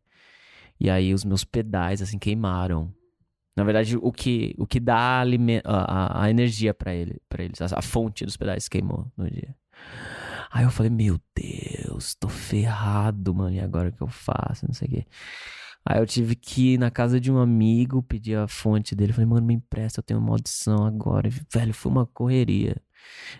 E 0.79 0.89
aí 0.89 1.13
os 1.13 1.23
meus 1.23 1.43
pedais, 1.45 2.01
assim, 2.01 2.17
queimaram. 2.19 2.93
Na 3.55 3.63
verdade, 3.63 3.97
o 3.97 4.11
que, 4.11 4.55
o 4.57 4.65
que 4.65 4.79
dá 4.79 5.21
a, 5.21 5.23
a- 5.65 6.23
a 6.23 6.29
energia 6.29 6.73
pra 6.73 6.93
ele, 6.93 7.21
eles, 7.37 7.61
a, 7.61 7.67
a 7.77 7.81
fonte 7.81 8.25
dos 8.25 8.35
pedais 8.35 8.67
queimou 8.67 9.11
no 9.15 9.29
dia. 9.29 9.55
Aí 10.51 10.65
eu 10.65 10.71
falei, 10.71 10.89
meu 10.89 11.19
Deus, 11.35 12.13
tô 12.15 12.27
ferrado, 12.27 13.33
mano, 13.33 13.55
e 13.55 13.59
agora 13.59 13.89
o 13.89 13.91
que 13.91 14.01
eu 14.01 14.07
faço? 14.07 14.65
Não 14.67 14.73
sei 14.73 14.87
o 14.87 14.91
quê. 14.91 15.05
Aí 15.85 15.99
eu 15.99 16.05
tive 16.05 16.35
que 16.35 16.73
ir 16.73 16.77
na 16.77 16.91
casa 16.91 17.19
de 17.19 17.31
um 17.31 17.37
amigo, 17.39 18.03
pedir 18.03 18.35
a 18.35 18.47
fonte 18.47 18.95
dele. 18.95 19.13
Falei, 19.13 19.27
mano, 19.27 19.47
me 19.47 19.55
empresta, 19.55 19.99
eu 19.99 20.03
tenho 20.03 20.19
uma 20.19 20.31
audição 20.31 20.85
agora. 20.85 21.27
E, 21.27 21.31
velho, 21.51 21.73
foi 21.73 21.91
uma 21.91 22.05
correria. 22.05 22.75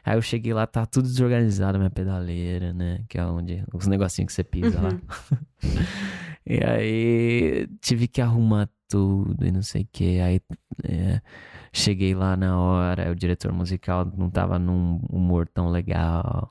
Aí 0.04 0.17
eu 0.17 0.21
cheguei 0.21 0.54
lá, 0.54 0.65
tá 0.65 0.86
tudo 0.86 1.08
desorganizado, 1.08 1.78
minha 1.78 1.91
pedaleira, 1.91 2.74
né? 2.74 3.04
Que 3.08 3.19
é 3.19 3.26
onde, 3.26 3.63
os 3.74 3.86
negocinhos 3.88 4.30
que 4.30 4.34
você 4.34 4.43
pisa 4.43 4.82
lá. 4.82 4.89
e 6.47 6.63
aí 6.63 7.67
tive 7.80 8.08
que 8.08 8.21
arrumar 8.21 8.69
tudo 8.89 9.45
e 9.45 9.52
não 9.52 9.62
sei 9.62 9.84
o 9.84 9.88
que. 9.91 10.19
Aí 10.19 10.41
é, 10.84 11.21
cheguei 11.71 12.15
lá 12.15 12.36
na 12.36 12.60
hora, 12.60 13.12
o 13.12 13.15
diretor 13.15 13.52
musical 13.54 14.06
não 14.17 14.30
tava 14.30 14.58
num 14.58 15.00
humor 15.10 15.47
tão 15.47 15.69
legal. 15.69 16.50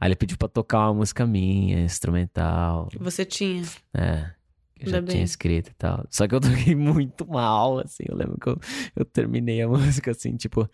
Aí 0.00 0.08
ele 0.08 0.16
pediu 0.16 0.36
pra 0.36 0.48
tocar 0.48 0.80
uma 0.86 0.94
música 0.94 1.26
minha, 1.26 1.80
instrumental. 1.80 2.88
Você 2.98 3.24
tinha. 3.24 3.62
É. 3.94 4.30
Eu 4.78 4.90
já 4.90 4.96
Ainda 4.98 5.12
tinha 5.12 5.18
bem. 5.18 5.22
escrito 5.24 5.70
e 5.70 5.74
tal. 5.74 6.04
Só 6.10 6.26
que 6.26 6.34
eu 6.34 6.40
toquei 6.40 6.74
muito 6.76 7.26
mal, 7.26 7.78
assim. 7.78 8.04
Eu 8.08 8.16
lembro 8.16 8.38
que 8.38 8.48
eu, 8.48 8.58
eu 8.96 9.04
terminei 9.04 9.62
a 9.62 9.68
música 9.68 10.10
assim, 10.10 10.36
tipo, 10.36 10.68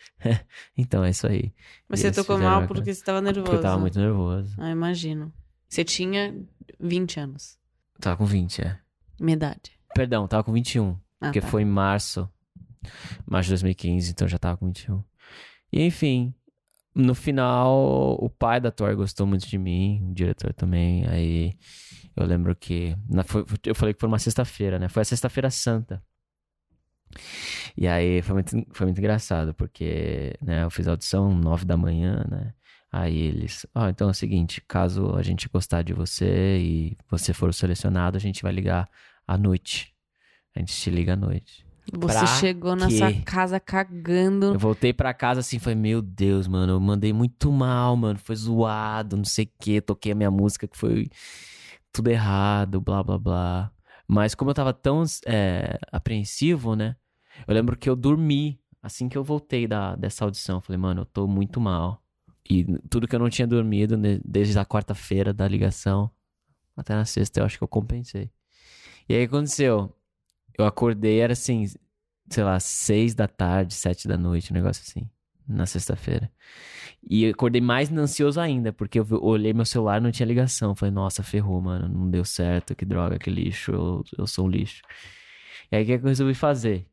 então 0.76 1.04
é 1.04 1.10
isso 1.10 1.26
aí. 1.26 1.52
Mas 1.88 2.00
E 2.00 2.04
você 2.04 2.12
tocou 2.12 2.38
mal 2.38 2.66
porque 2.66 2.92
você 2.92 3.04
tava 3.04 3.20
nervoso. 3.20 3.44
Porque 3.44 3.56
eu 3.56 3.62
tava 3.62 3.78
muito 3.78 3.98
nervoso. 3.98 4.54
Ah, 4.58 4.70
imagino. 4.70 5.32
Você 5.68 5.84
tinha 5.84 6.34
20 6.80 7.20
anos. 7.20 7.58
Eu 7.94 8.00
tava 8.00 8.16
com 8.16 8.24
20, 8.24 8.62
é. 8.62 8.78
Minha 9.20 9.36
idade. 9.36 9.78
Perdão, 9.94 10.26
tava 10.26 10.42
com 10.44 10.52
21. 10.52 10.90
Ah, 11.20 11.26
porque 11.26 11.40
tá. 11.40 11.46
foi 11.46 11.62
em 11.62 11.66
março. 11.66 12.28
Março 13.26 13.48
de 13.48 13.52
2015, 13.52 14.10
então 14.10 14.24
eu 14.24 14.30
já 14.30 14.38
tava 14.38 14.56
com 14.56 14.66
21. 14.66 15.04
E 15.72 15.82
enfim, 15.84 16.34
no 17.00 17.14
final, 17.14 18.14
o 18.20 18.28
pai 18.30 18.60
da 18.60 18.70
Thor 18.70 18.94
gostou 18.96 19.26
muito 19.26 19.46
de 19.48 19.58
mim, 19.58 20.08
o 20.10 20.14
diretor 20.14 20.52
também. 20.54 21.06
Aí 21.06 21.54
eu 22.16 22.26
lembro 22.26 22.54
que. 22.56 22.96
na- 23.08 23.24
foi- 23.24 23.44
eu 23.66 23.74
falei 23.74 23.94
que 23.94 24.00
foi 24.00 24.08
uma 24.08 24.18
sexta-feira, 24.18 24.78
né? 24.78 24.88
Foi 24.88 25.02
a 25.02 25.04
sexta-feira 25.04 25.50
santa. 25.50 26.02
E 27.76 27.86
aí 27.88 28.22
foi 28.22 28.34
muito, 28.34 28.50
foi 28.72 28.86
muito 28.86 28.98
engraçado, 28.98 29.54
porque 29.54 30.34
né, 30.42 30.64
eu 30.64 30.70
fiz 30.70 30.86
a 30.88 30.92
audição 30.92 31.34
nove 31.34 31.64
da 31.64 31.76
manhã, 31.76 32.24
né? 32.30 32.52
Aí 32.92 33.16
eles, 33.18 33.66
ó, 33.74 33.88
então 33.88 34.08
é 34.08 34.10
o 34.10 34.14
seguinte, 34.14 34.60
caso 34.66 35.14
a 35.14 35.22
gente 35.22 35.48
gostar 35.48 35.82
de 35.82 35.92
você 35.92 36.58
e 36.58 36.96
você 37.08 37.32
for 37.32 37.52
selecionado, 37.54 38.16
a 38.16 38.20
gente 38.20 38.42
vai 38.42 38.52
ligar 38.52 38.88
à 39.26 39.38
noite. 39.38 39.94
A 40.54 40.58
gente 40.60 40.74
te 40.74 40.90
liga 40.90 41.12
à 41.14 41.16
noite. 41.16 41.64
Você 41.92 42.18
Pra 42.18 42.26
chegou 42.26 42.76
na 42.76 42.88
quê? 42.88 42.98
sua 42.98 43.12
casa 43.24 43.58
cagando. 43.58 44.52
Eu 44.52 44.58
voltei 44.58 44.92
pra 44.92 45.12
casa 45.12 45.40
assim, 45.40 45.58
falei, 45.58 45.76
meu 45.78 46.00
Deus, 46.00 46.46
mano, 46.46 46.74
eu 46.74 46.80
mandei 46.80 47.12
muito 47.12 47.50
mal, 47.50 47.96
mano, 47.96 48.18
foi 48.18 48.36
zoado, 48.36 49.16
não 49.16 49.24
sei 49.24 49.46
o 49.46 49.50
que, 49.62 49.80
toquei 49.80 50.12
a 50.12 50.14
minha 50.14 50.30
música 50.30 50.68
que 50.68 50.76
foi 50.76 51.08
tudo 51.92 52.08
errado, 52.08 52.80
blá, 52.80 53.02
blá, 53.02 53.18
blá. 53.18 53.72
Mas 54.06 54.34
como 54.34 54.50
eu 54.50 54.54
tava 54.54 54.72
tão 54.72 55.02
é, 55.26 55.78
apreensivo, 55.90 56.74
né, 56.76 56.96
eu 57.46 57.54
lembro 57.54 57.76
que 57.76 57.88
eu 57.88 57.96
dormi 57.96 58.60
assim 58.82 59.08
que 59.08 59.16
eu 59.18 59.24
voltei 59.24 59.66
da, 59.66 59.94
dessa 59.96 60.24
audição. 60.24 60.60
Falei, 60.60 60.78
mano, 60.78 61.02
eu 61.02 61.06
tô 61.06 61.26
muito 61.26 61.60
mal. 61.60 62.02
E 62.48 62.64
tudo 62.88 63.06
que 63.06 63.14
eu 63.14 63.20
não 63.20 63.28
tinha 63.30 63.46
dormido 63.46 63.96
né, 63.96 64.18
desde 64.24 64.58
a 64.58 64.64
quarta-feira 64.64 65.32
da 65.32 65.46
ligação 65.46 66.10
até 66.76 66.94
na 66.94 67.04
sexta, 67.04 67.40
eu 67.40 67.44
acho 67.44 67.58
que 67.58 67.64
eu 67.64 67.68
compensei. 67.68 68.30
E 69.08 69.14
aí 69.14 69.24
aconteceu, 69.24 69.94
eu 70.60 70.66
acordei, 70.66 71.20
era 71.20 71.32
assim, 71.32 71.66
sei 72.28 72.44
lá, 72.44 72.58
seis 72.60 73.14
da 73.14 73.26
tarde, 73.26 73.74
sete 73.74 74.06
da 74.06 74.16
noite, 74.16 74.52
um 74.52 74.54
negócio 74.54 74.82
assim, 74.86 75.08
na 75.46 75.66
sexta-feira. 75.66 76.30
E 77.08 77.24
eu 77.24 77.30
acordei 77.30 77.60
mais 77.60 77.90
ansioso 77.90 78.40
ainda, 78.40 78.72
porque 78.72 79.00
eu 79.00 79.06
olhei 79.22 79.52
meu 79.52 79.64
celular 79.64 80.00
e 80.00 80.04
não 80.04 80.10
tinha 80.10 80.26
ligação. 80.26 80.74
Falei, 80.74 80.94
nossa, 80.94 81.22
ferrou, 81.22 81.60
mano, 81.60 81.88
não 81.88 82.10
deu 82.10 82.24
certo, 82.24 82.74
que 82.74 82.84
droga, 82.84 83.18
que 83.18 83.30
lixo, 83.30 83.72
eu, 83.72 84.04
eu 84.18 84.26
sou 84.26 84.46
um 84.46 84.50
lixo. 84.50 84.82
E 85.72 85.76
aí 85.76 85.82
o 85.82 85.86
que 85.86 85.92
eu 85.92 86.00
resolvi 86.00 86.34
fazer? 86.34 86.86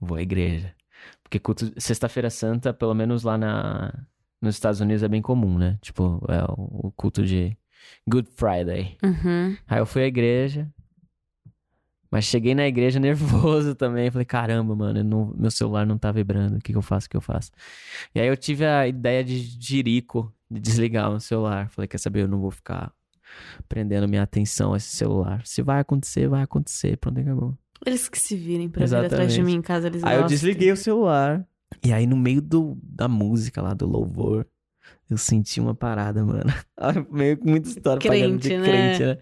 Vou 0.00 0.16
à 0.16 0.22
igreja. 0.22 0.74
Porque 1.22 1.38
culto, 1.38 1.72
sexta-feira 1.78 2.30
santa, 2.30 2.72
pelo 2.72 2.94
menos 2.94 3.22
lá 3.22 3.36
na, 3.36 3.92
nos 4.40 4.54
Estados 4.54 4.80
Unidos 4.80 5.02
é 5.02 5.08
bem 5.08 5.20
comum, 5.20 5.58
né? 5.58 5.78
Tipo, 5.82 6.24
é 6.28 6.44
o, 6.44 6.86
o 6.86 6.92
culto 6.92 7.24
de 7.24 7.56
Good 8.08 8.30
Friday. 8.30 8.96
Uhum. 9.02 9.56
Aí 9.66 9.78
eu 9.78 9.86
fui 9.86 10.02
à 10.02 10.06
igreja. 10.06 10.68
Mas 12.16 12.24
cheguei 12.24 12.54
na 12.54 12.66
igreja 12.66 12.98
nervoso 13.00 13.74
também. 13.74 14.10
Falei, 14.10 14.24
caramba, 14.24 14.74
mano, 14.74 15.00
eu 15.00 15.04
não- 15.04 15.34
meu 15.36 15.50
celular 15.50 15.84
não 15.86 15.98
tá 15.98 16.10
vibrando. 16.10 16.56
O 16.56 16.60
que, 16.60 16.72
que 16.72 16.78
eu 16.78 16.82
faço? 16.82 17.06
O 17.06 17.10
que 17.10 17.16
eu 17.16 17.20
faço? 17.20 17.50
E 18.14 18.20
aí 18.20 18.26
eu 18.26 18.36
tive 18.36 18.64
a 18.64 18.88
ideia 18.88 19.22
de 19.22 19.36
jirico, 19.38 20.32
de 20.50 20.58
desligar 20.58 21.10
o 21.10 21.20
celular. 21.20 21.68
Falei, 21.68 21.86
quer 21.86 21.98
saber? 21.98 22.22
Eu 22.22 22.28
não 22.28 22.40
vou 22.40 22.50
ficar 22.50 22.90
prendendo 23.68 24.08
minha 24.08 24.22
atenção 24.22 24.72
a 24.72 24.78
esse 24.78 24.96
celular. 24.96 25.42
Se 25.44 25.60
vai 25.60 25.80
acontecer, 25.80 26.26
vai 26.26 26.42
acontecer. 26.42 26.96
Pronto, 26.96 27.20
acabou. 27.20 27.54
Eles 27.84 28.08
que 28.08 28.18
se 28.18 28.34
virem 28.34 28.68
pra 28.70 28.86
vir 28.86 28.94
atrás 28.94 29.10
de 29.10 29.14
Exatamente. 29.16 29.42
mim 29.42 29.58
em 29.58 29.62
casa, 29.62 29.88
eles 29.88 30.02
Aí 30.02 30.14
eu 30.14 30.22
gostam. 30.22 30.28
desliguei 30.28 30.72
o 30.72 30.76
celular. 30.76 31.46
E 31.84 31.92
aí, 31.92 32.06
no 32.06 32.16
meio 32.16 32.40
do, 32.40 32.78
da 32.82 33.06
música 33.08 33.60
lá, 33.60 33.74
do 33.74 33.86
louvor, 33.86 34.46
eu 35.10 35.18
senti 35.18 35.60
uma 35.60 35.74
parada, 35.74 36.24
mano. 36.24 36.50
Meio 37.12 37.36
com 37.36 37.50
muita 37.50 37.68
história 37.68 38.00
pagando 38.00 38.38
de 38.38 38.48
Crente, 38.48 38.60
né? 38.62 38.66
crente, 38.96 39.04
né? 39.04 39.18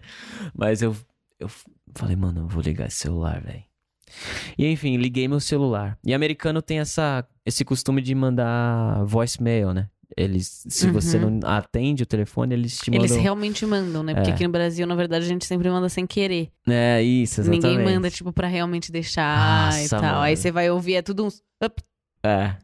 Mas 0.55 0.81
eu, 0.81 0.95
eu 1.39 1.49
falei, 1.95 2.15
mano, 2.15 2.41
eu 2.41 2.47
vou 2.47 2.61
ligar 2.61 2.87
esse 2.87 2.97
celular, 2.97 3.41
velho. 3.41 3.63
E 4.57 4.65
enfim, 4.67 4.97
liguei 4.97 5.27
meu 5.27 5.39
celular. 5.39 5.97
E 6.05 6.13
americano 6.13 6.61
tem 6.61 6.79
essa, 6.79 7.25
esse 7.45 7.65
costume 7.65 8.01
de 8.01 8.13
mandar 8.15 9.03
voicemail, 9.05 9.73
né? 9.73 9.89
Eles, 10.15 10.63
se 10.69 10.89
você 10.91 11.17
Uhum. 11.17 11.39
não 11.39 11.49
atende 11.49 12.03
o 12.03 12.05
telefone, 12.05 12.53
eles 12.53 12.77
te 12.77 12.91
Eles 12.91 13.09
mandam. 13.09 13.23
realmente 13.23 13.65
mandam, 13.65 14.03
né? 14.03 14.13
Porque 14.13 14.29
É. 14.29 14.33
aqui 14.33 14.43
no 14.45 14.51
Brasil, 14.51 14.85
na 14.85 14.93
verdade, 14.95 15.25
a 15.25 15.27
gente 15.27 15.45
sempre 15.45 15.67
manda 15.69 15.89
sem 15.89 16.05
querer. 16.05 16.51
É, 16.67 17.01
isso, 17.01 17.41
exatamente. 17.41 17.67
Ninguém 17.67 17.83
manda, 17.83 18.09
tipo, 18.11 18.31
pra 18.31 18.47
realmente 18.47 18.91
deixar 18.91 19.73
e 19.73 19.81
Nossa, 19.81 19.99
tal. 19.99 20.21
Aí 20.21 20.33
mano. 20.33 20.37
você 20.37 20.51
vai 20.51 20.69
ouvir, 20.69 20.93
é 20.95 21.01
tudo 21.01 21.25
uns. 21.25 21.41
up. 21.61 21.81
É, 22.23 22.55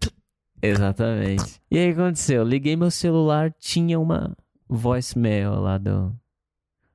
exatamente. 0.61 1.59
E 1.69 1.77
aí 1.77 1.91
o 1.91 1.95
que 1.95 2.01
aconteceu? 2.01 2.43
Liguei 2.43 2.75
meu 2.75 2.91
celular, 2.91 3.51
tinha 3.59 3.99
uma 3.99 4.35
voicemail 4.69 5.55
lá 5.59 5.77
do, 5.77 6.15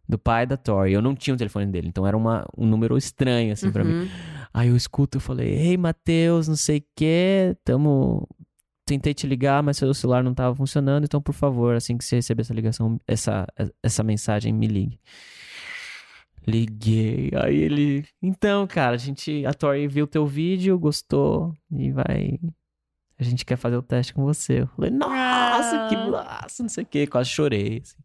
do 0.08 0.18
pai 0.18 0.46
da 0.46 0.56
Tori. 0.56 0.92
Eu 0.92 1.02
não 1.02 1.14
tinha 1.14 1.34
o 1.34 1.36
telefone 1.36 1.66
dele, 1.66 1.88
então 1.88 2.06
era 2.06 2.16
uma, 2.16 2.46
um 2.56 2.66
número 2.66 2.96
estranho, 2.96 3.52
assim, 3.52 3.70
pra 3.70 3.84
mim. 3.84 3.92
Uhum. 3.92 4.08
Aí 4.54 4.68
eu 4.68 4.76
escuto, 4.76 5.18
eu 5.18 5.20
falei, 5.20 5.48
ei, 5.48 5.76
Matheus, 5.76 6.48
não 6.48 6.56
sei 6.56 6.78
o 6.78 6.84
quê, 6.94 7.56
tamo... 7.64 8.26
Tentei 8.88 9.12
te 9.12 9.26
ligar, 9.26 9.64
mas 9.64 9.78
seu 9.78 9.92
celular 9.92 10.22
não 10.22 10.32
tava 10.32 10.54
funcionando, 10.54 11.04
então, 11.04 11.20
por 11.20 11.32
favor, 11.32 11.74
assim 11.74 11.98
que 11.98 12.04
você 12.04 12.16
receber 12.16 12.42
essa 12.42 12.54
ligação, 12.54 13.00
essa, 13.06 13.44
essa 13.82 14.04
mensagem, 14.04 14.52
me 14.52 14.68
ligue. 14.68 15.00
Liguei, 16.46 17.32
aí 17.34 17.56
ele... 17.56 18.06
Então, 18.22 18.64
cara, 18.68 18.94
a 18.94 18.98
gente... 18.98 19.44
A 19.44 19.52
Tori 19.52 19.88
viu 19.88 20.06
teu 20.06 20.24
vídeo, 20.24 20.78
gostou, 20.78 21.52
e 21.72 21.90
vai... 21.90 22.38
A 23.18 23.24
gente 23.24 23.44
quer 23.44 23.56
fazer 23.56 23.76
o 23.76 23.82
teste 23.82 24.14
com 24.14 24.22
você. 24.22 24.60
Eu 24.60 24.66
falei, 24.68 24.90
nossa, 24.90 25.88
que 25.88 25.94
Ah. 25.96 26.10
massa, 26.10 26.62
não 26.62 26.68
sei 26.68 26.84
o 26.84 26.86
quê, 26.86 27.06
quase 27.06 27.30
chorei, 27.30 27.82
assim. 27.82 27.96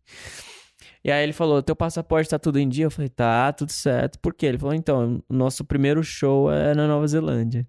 E 1.03 1.11
aí 1.11 1.23
ele 1.23 1.33
falou, 1.33 1.63
teu 1.63 1.75
passaporte 1.75 2.29
tá 2.29 2.37
tudo 2.37 2.59
em 2.59 2.69
dia? 2.69 2.85
Eu 2.85 2.91
falei, 2.91 3.09
tá, 3.09 3.51
tudo 3.51 3.71
certo. 3.71 4.19
Por 4.19 4.33
quê? 4.33 4.45
Ele 4.45 4.57
falou, 4.57 4.75
então, 4.75 5.23
o 5.27 5.33
nosso 5.33 5.65
primeiro 5.65 6.03
show 6.03 6.51
é 6.51 6.75
na 6.75 6.87
Nova 6.87 7.07
Zelândia. 7.07 7.67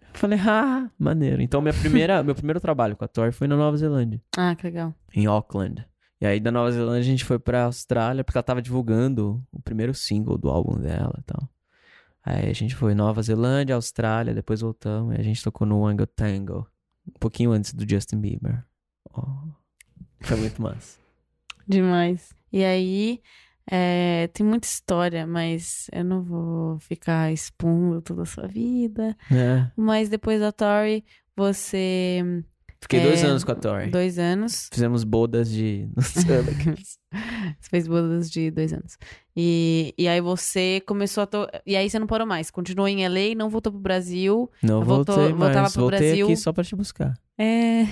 Eu 0.00 0.08
falei, 0.20 0.38
ah, 0.46 0.88
maneiro. 0.98 1.42
Então, 1.42 1.60
minha 1.60 1.74
primeira, 1.74 2.22
meu 2.24 2.34
primeiro 2.34 2.60
trabalho 2.60 2.96
com 2.96 3.04
a 3.04 3.08
Tor 3.08 3.32
foi 3.32 3.48
na 3.48 3.56
Nova 3.56 3.76
Zelândia, 3.76 4.20
Ah, 4.36 4.54
que 4.54 4.64
legal. 4.64 4.94
em 5.14 5.26
Auckland. 5.26 5.84
E 6.20 6.26
aí, 6.26 6.40
da 6.40 6.50
Nova 6.50 6.70
Zelândia, 6.72 7.00
a 7.00 7.04
gente 7.04 7.24
foi 7.24 7.38
pra 7.38 7.64
Austrália, 7.64 8.22
porque 8.24 8.36
ela 8.38 8.42
tava 8.42 8.62
divulgando 8.62 9.40
o 9.52 9.60
primeiro 9.60 9.94
single 9.94 10.36
do 10.38 10.48
álbum 10.48 10.76
dela 10.80 11.14
e 11.18 11.22
tal. 11.22 11.48
Aí 12.24 12.50
a 12.50 12.52
gente 12.52 12.74
foi 12.74 12.94
Nova 12.94 13.22
Zelândia, 13.22 13.74
Austrália, 13.76 14.34
depois 14.34 14.60
voltamos 14.60 15.16
e 15.16 15.20
a 15.20 15.22
gente 15.22 15.42
tocou 15.42 15.66
no 15.66 15.80
Wango 15.80 16.06
Tango. 16.06 16.68
Um 17.06 17.18
pouquinho 17.18 17.52
antes 17.52 17.72
do 17.72 17.88
Justin 17.88 18.20
Bieber. 18.20 18.64
Oh, 19.16 19.24
foi 20.20 20.36
muito 20.36 20.60
massa. 20.60 20.98
Demais. 21.68 22.34
E 22.52 22.64
aí, 22.64 23.20
é, 23.70 24.28
tem 24.32 24.46
muita 24.46 24.66
história, 24.66 25.26
mas 25.26 25.88
eu 25.92 26.02
não 26.02 26.22
vou 26.22 26.78
ficar 26.78 27.30
expondo 27.30 28.00
toda 28.00 28.22
a 28.22 28.26
sua 28.26 28.46
vida. 28.46 29.16
É. 29.30 29.70
Mas 29.76 30.08
depois 30.08 30.40
da 30.40 30.50
Tori, 30.50 31.04
você. 31.36 32.22
Fiquei 32.80 33.00
dois 33.00 33.22
É, 33.22 33.26
anos 33.26 33.42
com 33.44 33.50
a 33.52 33.54
Tori. 33.56 33.90
Dois 33.90 34.18
anos. 34.18 34.68
Fizemos 34.72 35.02
bodas 35.04 35.50
de. 35.50 35.88
Não 35.96 36.02
sei, 36.02 36.42
daqueles- 36.42 36.98
Você 37.60 37.68
fez 37.70 37.88
bodas 37.88 38.30
de 38.30 38.50
dois 38.52 38.72
anos. 38.72 38.96
E, 39.36 39.92
e 39.98 40.06
aí 40.06 40.20
você 40.20 40.80
começou 40.86 41.24
a. 41.24 41.26
To... 41.26 41.48
E 41.66 41.74
aí 41.76 41.90
você 41.90 41.98
não 41.98 42.06
parou 42.06 42.26
mais. 42.26 42.50
Continuou 42.50 42.86
em 42.88 43.06
LA, 43.08 43.34
não 43.36 43.50
voltou 43.50 43.72
pro 43.72 43.80
Brasil. 43.80 44.48
Não 44.62 44.82
Voltou- 44.84 45.16
voltei, 45.16 45.32
voltava 45.34 45.62
mas 45.62 45.72
pro 45.72 45.82
voltei 45.82 45.98
Brasil. 45.98 46.26
aqui 46.26 46.36
só 46.36 46.52
pra 46.52 46.62
te 46.64 46.76
buscar. 46.76 47.14
É. 47.36 47.82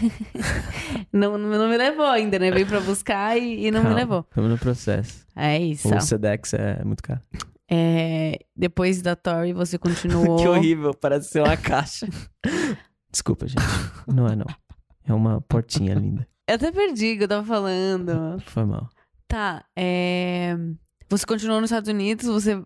não, 1.13 1.37
não, 1.37 1.69
me 1.69 1.77
levou 1.77 2.07
ainda, 2.07 2.39
né? 2.39 2.51
Veio 2.51 2.67
pra 2.67 2.81
buscar 2.81 3.37
e, 3.37 3.67
e 3.67 3.71
não 3.71 3.81
me 3.81 3.87
Calma, 3.87 3.99
levou. 4.01 4.27
Estamos 4.29 4.51
no 4.51 4.59
processo. 4.59 5.27
É 5.35 5.59
isso. 5.59 5.93
O 5.93 6.01
Sedex 6.01 6.55
é 6.55 6.83
muito 6.85 7.03
caro. 7.03 7.21
É, 7.69 8.39
depois 8.57 9.03
da 9.03 9.17
Tori, 9.17 9.53
você 9.53 9.79
continuou. 9.79 10.37
Que 10.39 10.47
horrível, 10.49 10.95
parece 10.95 11.31
ser 11.31 11.41
uma 11.43 11.57
caixa. 11.57 12.07
Desculpa, 13.11 13.47
gente. 13.49 13.63
Não 14.07 14.27
é 14.29 14.37
não. 14.37 14.47
É 15.07 15.13
uma 15.15 15.41
portinha 15.43 15.95
linda. 15.95 16.27
Eu 16.49 16.55
até 16.55 16.71
perdi 16.71 17.15
o 17.15 17.19
que 17.19 17.25
eu 17.25 17.29
tava 17.29 17.45
falando. 17.45 18.41
Foi 18.47 18.65
mal. 18.65 18.89
Tá, 19.27 19.65
é... 19.75 20.57
Você 21.09 21.27
continuou 21.27 21.61
nos 21.61 21.71
Estados 21.71 21.89
Unidos, 21.89 22.27
você 22.27 22.63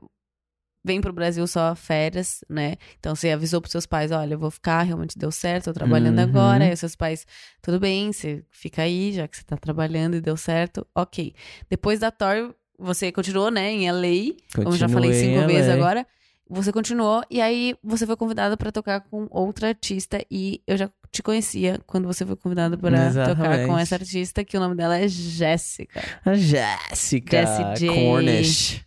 vem 0.85 1.01
pro 1.01 1.13
Brasil 1.15 1.47
só 1.47 1.75
férias, 1.75 2.45
né? 2.49 2.77
Então 2.99 3.15
você 3.15 3.31
avisou 3.31 3.61
pros 3.61 3.73
seus 3.73 3.87
pais, 3.87 4.11
olha, 4.11 4.35
eu 4.35 4.39
vou 4.39 4.51
ficar, 4.51 4.83
realmente 4.83 5.19
deu 5.19 5.31
certo, 5.31 5.67
tô 5.67 5.73
trabalhando 5.73 6.19
Uhum. 6.19 6.25
agora. 6.25 6.65
Aí 6.65 6.73
os 6.75 6.81
seus 6.81 6.95
pais, 6.95 7.27
tudo 7.63 7.81
bem, 7.81 8.13
você 8.13 8.45
fica 8.51 8.83
aí, 8.83 9.13
já 9.13 9.27
que 9.27 9.37
você 9.37 9.45
tá 9.45 9.57
trabalhando 9.57 10.15
e 10.17 10.21
deu 10.21 10.37
certo, 10.37 10.87
ok. 10.95 11.35
Depois 11.71 12.01
da 12.01 12.11
Tor, 12.11 12.55
você 12.79 13.11
continuou, 13.13 13.51
né, 13.51 13.71
em 13.71 13.91
LA, 13.91 14.35
como 14.55 14.69
eu 14.69 14.73
já 14.73 14.89
falei 14.91 15.11
Continuei 15.11 15.37
cinco 15.39 15.47
vezes 15.47 15.71
agora. 15.71 16.07
Você 16.51 16.73
continuou 16.73 17.23
e 17.31 17.41
aí 17.41 17.77
você 17.83 18.05
foi 18.05 18.17
convidado 18.17 18.57
pra 18.59 18.73
tocar 18.73 19.01
com 19.03 19.27
outra 19.31 19.69
artista 19.69 20.23
e 20.31 20.61
eu 20.67 20.77
já 20.77 20.91
te 21.11 21.23
conhecia 21.23 21.81
quando 21.87 22.07
você 22.07 22.25
foi 22.25 22.37
convidado 22.37 22.79
pra 22.79 23.13
tocar 23.13 23.67
com 23.67 23.79
essa 23.79 23.97
artista, 23.97 24.45
que 24.45 24.57
o 24.57 24.61
nome 24.61 24.77
dela 24.77 24.99
é 24.99 25.09
Jéssica. 25.09 26.03
A 26.25 26.35
Jéssica 26.35 27.47
Jessie 27.47 27.87
J. 27.87 27.95
Cornish. 27.95 28.87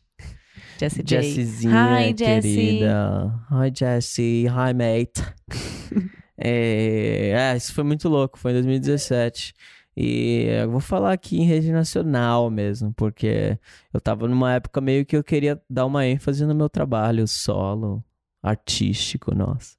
Jessie 0.80 1.04
J. 1.04 1.22
Jessiezinha, 1.22 2.00
Hi, 2.00 2.16
Jessie. 2.18 2.56
querida. 2.56 3.46
Hi, 3.52 3.72
Jessie. 3.74 4.46
Hi, 4.48 4.74
mate. 4.74 5.22
é, 6.38 7.32
é, 7.36 7.58
isso 7.58 7.74
foi 7.74 7.84
muito 7.84 8.10
louco. 8.10 8.40
Foi 8.40 8.52
em 8.52 8.56
2017. 8.56 9.54
E 9.96 10.46
eu 10.62 10.72
vou 10.72 10.80
falar 10.80 11.14
aqui 11.14 11.38
em 11.40 11.46
rede 11.46 11.72
nacional 11.72 12.50
mesmo, 12.50 12.92
porque 12.94 13.60
eu 13.94 14.02
tava 14.02 14.28
numa 14.28 14.54
época 14.54 14.82
meio 14.82 15.06
que 15.06 15.16
eu 15.16 15.24
queria 15.24 15.62
dar 15.70 15.86
uma 15.86 16.06
ênfase 16.06 16.46
no 16.46 16.56
meu 16.56 16.68
trabalho 16.68 17.28
solo, 17.28 18.04
artístico, 18.42 19.36
nossa. 19.36 19.78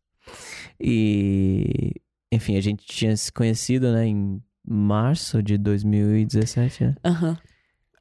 E, 0.80 2.00
enfim, 2.34 2.56
a 2.56 2.60
gente 2.60 2.84
tinha 2.84 3.16
se 3.16 3.32
conhecido, 3.32 3.92
né, 3.92 4.06
em 4.06 4.42
março 4.66 5.42
de 5.42 5.56
2017, 5.58 6.84
né? 6.84 6.94
Aham. 7.04 7.36
E 7.36 7.53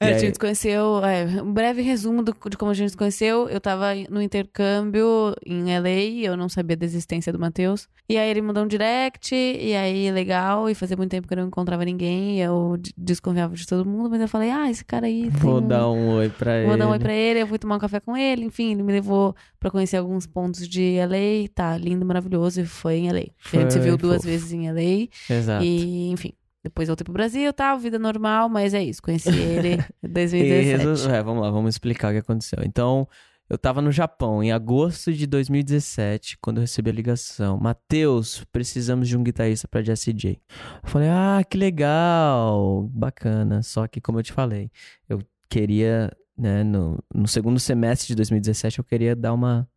É, 0.03 0.07
aí- 0.09 0.13
a 0.15 0.17
gente 0.19 0.33
se 0.33 0.39
conheceu, 0.39 1.03
é, 1.05 1.41
um 1.41 1.51
breve 1.53 1.81
resumo 1.81 2.21
do- 2.23 2.35
de 2.49 2.57
como 2.57 2.71
a 2.71 2.73
gente 2.73 2.91
se 2.91 2.97
conheceu. 2.97 3.49
Eu 3.49 3.59
tava 3.61 3.87
no 4.09 4.21
intercâmbio 4.21 5.35
em 5.45 5.71
LA, 5.73 6.25
eu 6.25 6.37
não 6.37 6.47
sabia 6.49 6.75
da 6.77 6.85
existência 6.85 7.31
do 7.33 7.39
Matheus. 7.39 7.87
E 8.07 8.17
aí 8.17 8.29
ele 8.29 8.41
mandou 8.41 8.63
um 8.63 8.67
direct, 8.67 9.33
e 9.33 9.73
aí 9.75 10.11
legal, 10.11 10.69
e 10.69 10.75
fazia 10.75 10.97
muito 10.97 11.11
tempo 11.11 11.27
que 11.27 11.33
eu 11.33 11.37
não 11.37 11.47
encontrava 11.47 11.85
ninguém, 11.85 12.37
e 12.37 12.41
eu 12.41 12.77
desconfiava 12.97 13.55
de 13.55 13.65
todo 13.65 13.87
mundo, 13.87 14.09
mas 14.09 14.21
eu 14.21 14.27
falei, 14.27 14.49
ah, 14.51 14.69
esse 14.69 14.83
cara 14.83 15.07
aí. 15.07 15.29
Vou 15.29 15.59
um- 15.59 15.67
dar 15.67 15.89
um 15.89 16.09
oi 16.15 16.29
pra 16.29 16.57
ele. 16.57 16.67
Vou 16.67 16.77
dar 16.77 16.87
um 16.87 16.91
oi 16.91 16.99
pra 16.99 17.13
ele, 17.13 17.41
eu 17.41 17.47
fui 17.47 17.57
tomar 17.57 17.75
um 17.75 17.79
café 17.79 17.99
com 17.99 18.15
ele, 18.17 18.43
enfim, 18.45 18.73
ele 18.73 18.83
me 18.83 18.91
levou 18.91 19.33
pra 19.59 19.71
conhecer 19.71 19.97
alguns 19.97 20.27
pontos 20.27 20.67
de 20.67 20.97
LA, 20.97 21.47
tá 21.53 21.77
lindo, 21.77 22.05
maravilhoso, 22.05 22.61
e 22.61 22.65
foi 22.65 22.95
em 22.97 23.07
LA. 23.09 23.19
a 23.53 23.57
gente 23.57 23.73
se 23.73 23.79
Foi 23.79 23.87
viu 23.87 23.97
duas 23.97 24.17
fofo. 24.17 24.27
vezes 24.27 24.51
em 24.51 24.67
LA, 24.69 25.07
Exato. 25.29 25.63
e 25.63 26.09
enfim. 26.11 26.33
Depois 26.63 26.87
voltei 26.87 27.03
pro 27.03 27.13
Brasil, 27.13 27.51
tal, 27.51 27.77
vida 27.77 27.99
normal, 27.99 28.47
mas 28.47 28.73
é 28.73 28.81
isso, 28.81 29.01
conheci 29.01 29.29
ele 29.29 29.73
em 30.01 30.05
E 30.05 30.07
2017. 30.07 30.85
resu- 30.87 31.09
é, 31.09 31.21
vamos 31.21 31.43
lá, 31.43 31.51
vamos 31.51 31.75
explicar 31.75 32.09
o 32.09 32.11
que 32.13 32.19
aconteceu. 32.19 32.59
Então, 32.63 33.05
eu 33.49 33.57
tava 33.57 33.81
no 33.81 33.91
Japão 33.91 34.41
em 34.41 34.51
agosto 34.53 35.11
de 35.11 35.27
2017, 35.27 36.37
quando 36.41 36.57
eu 36.57 36.61
recebi 36.61 36.89
a 36.89 36.93
ligação. 36.93 37.57
Matheus, 37.59 38.45
precisamos 38.51 39.07
de 39.09 39.17
um 39.17 39.23
guitarrista 39.23 39.67
pra 39.67 39.81
Jessie 39.83 40.13
J. 40.13 40.39
Eu 40.83 40.89
falei, 40.89 41.09
ah, 41.09 41.41
que 41.47 41.57
legal, 41.57 42.89
bacana. 42.93 43.61
Só 43.61 43.85
que, 43.87 43.99
como 44.01 44.19
eu 44.19 44.23
te 44.23 44.31
falei, 44.31 44.71
eu 45.09 45.19
queria, 45.49 46.11
né, 46.37 46.63
no, 46.63 46.97
no 47.13 47.27
segundo 47.27 47.59
semestre 47.59 48.07
de 48.07 48.15
2017, 48.15 48.79
eu 48.79 48.85
queria 48.85 49.15
dar 49.15 49.33
uma, 49.33 49.67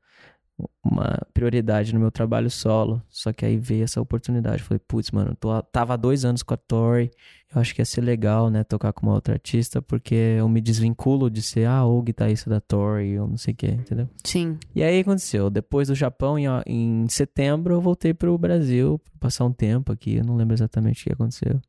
uma 0.83 1.19
prioridade 1.35 1.92
no 1.92 2.01
meu 2.01 2.11
trabalho 2.11 2.51
solo. 2.51 3.03
Só 3.09 3.33
que 3.33 3.45
aí 3.45 3.57
veio 3.57 3.85
essa 3.85 4.01
oportunidade. 4.01 4.62
Falei, 4.62 4.81
putz, 4.87 5.11
mano, 5.11 5.33
eu 5.33 5.37
tô, 5.37 5.62
tava 5.62 5.95
há 5.95 5.97
dois 5.97 6.25
anos 6.25 6.42
com 6.42 6.55
a 6.55 6.57
Tori. 6.57 7.11
Eu 7.55 7.61
acho 7.61 7.75
que 7.75 7.81
ia 7.81 7.85
ser 7.85 8.01
legal, 8.01 8.51
né, 8.51 8.64
tocar 8.64 8.92
com 8.92 9.07
uma 9.07 9.14
outra 9.14 9.35
artista, 9.35 9.81
porque 9.81 10.14
eu 10.14 10.49
me 10.49 10.61
desvinculo 10.61 11.31
de 11.31 11.40
ser, 11.40 11.66
ah, 11.66 11.85
o 11.85 12.03
guitarrista 12.03 12.51
da 12.51 12.61
Tori, 12.61 13.19
ou 13.19 13.29
não 13.29 13.37
sei 13.37 13.55
o 13.55 13.57
que, 13.57 13.69
entendeu? 13.69 14.09
Sim. 14.25 14.59
E 14.75 14.83
aí 14.83 15.01
aconteceu, 15.01 15.49
depois 15.49 15.87
do 15.88 15.95
Japão, 15.95 16.37
em, 16.37 16.47
em 16.66 17.09
setembro, 17.09 17.75
eu 17.75 17.81
voltei 17.81 18.12
pro 18.12 18.37
Brasil, 18.37 19.01
passar 19.21 19.45
um 19.45 19.53
tempo 19.53 19.92
aqui, 19.92 20.16
eu 20.16 20.25
não 20.25 20.37
lembro 20.37 20.55
exatamente 20.55 21.03
o 21.03 21.05
que 21.05 21.12
aconteceu. 21.12 21.61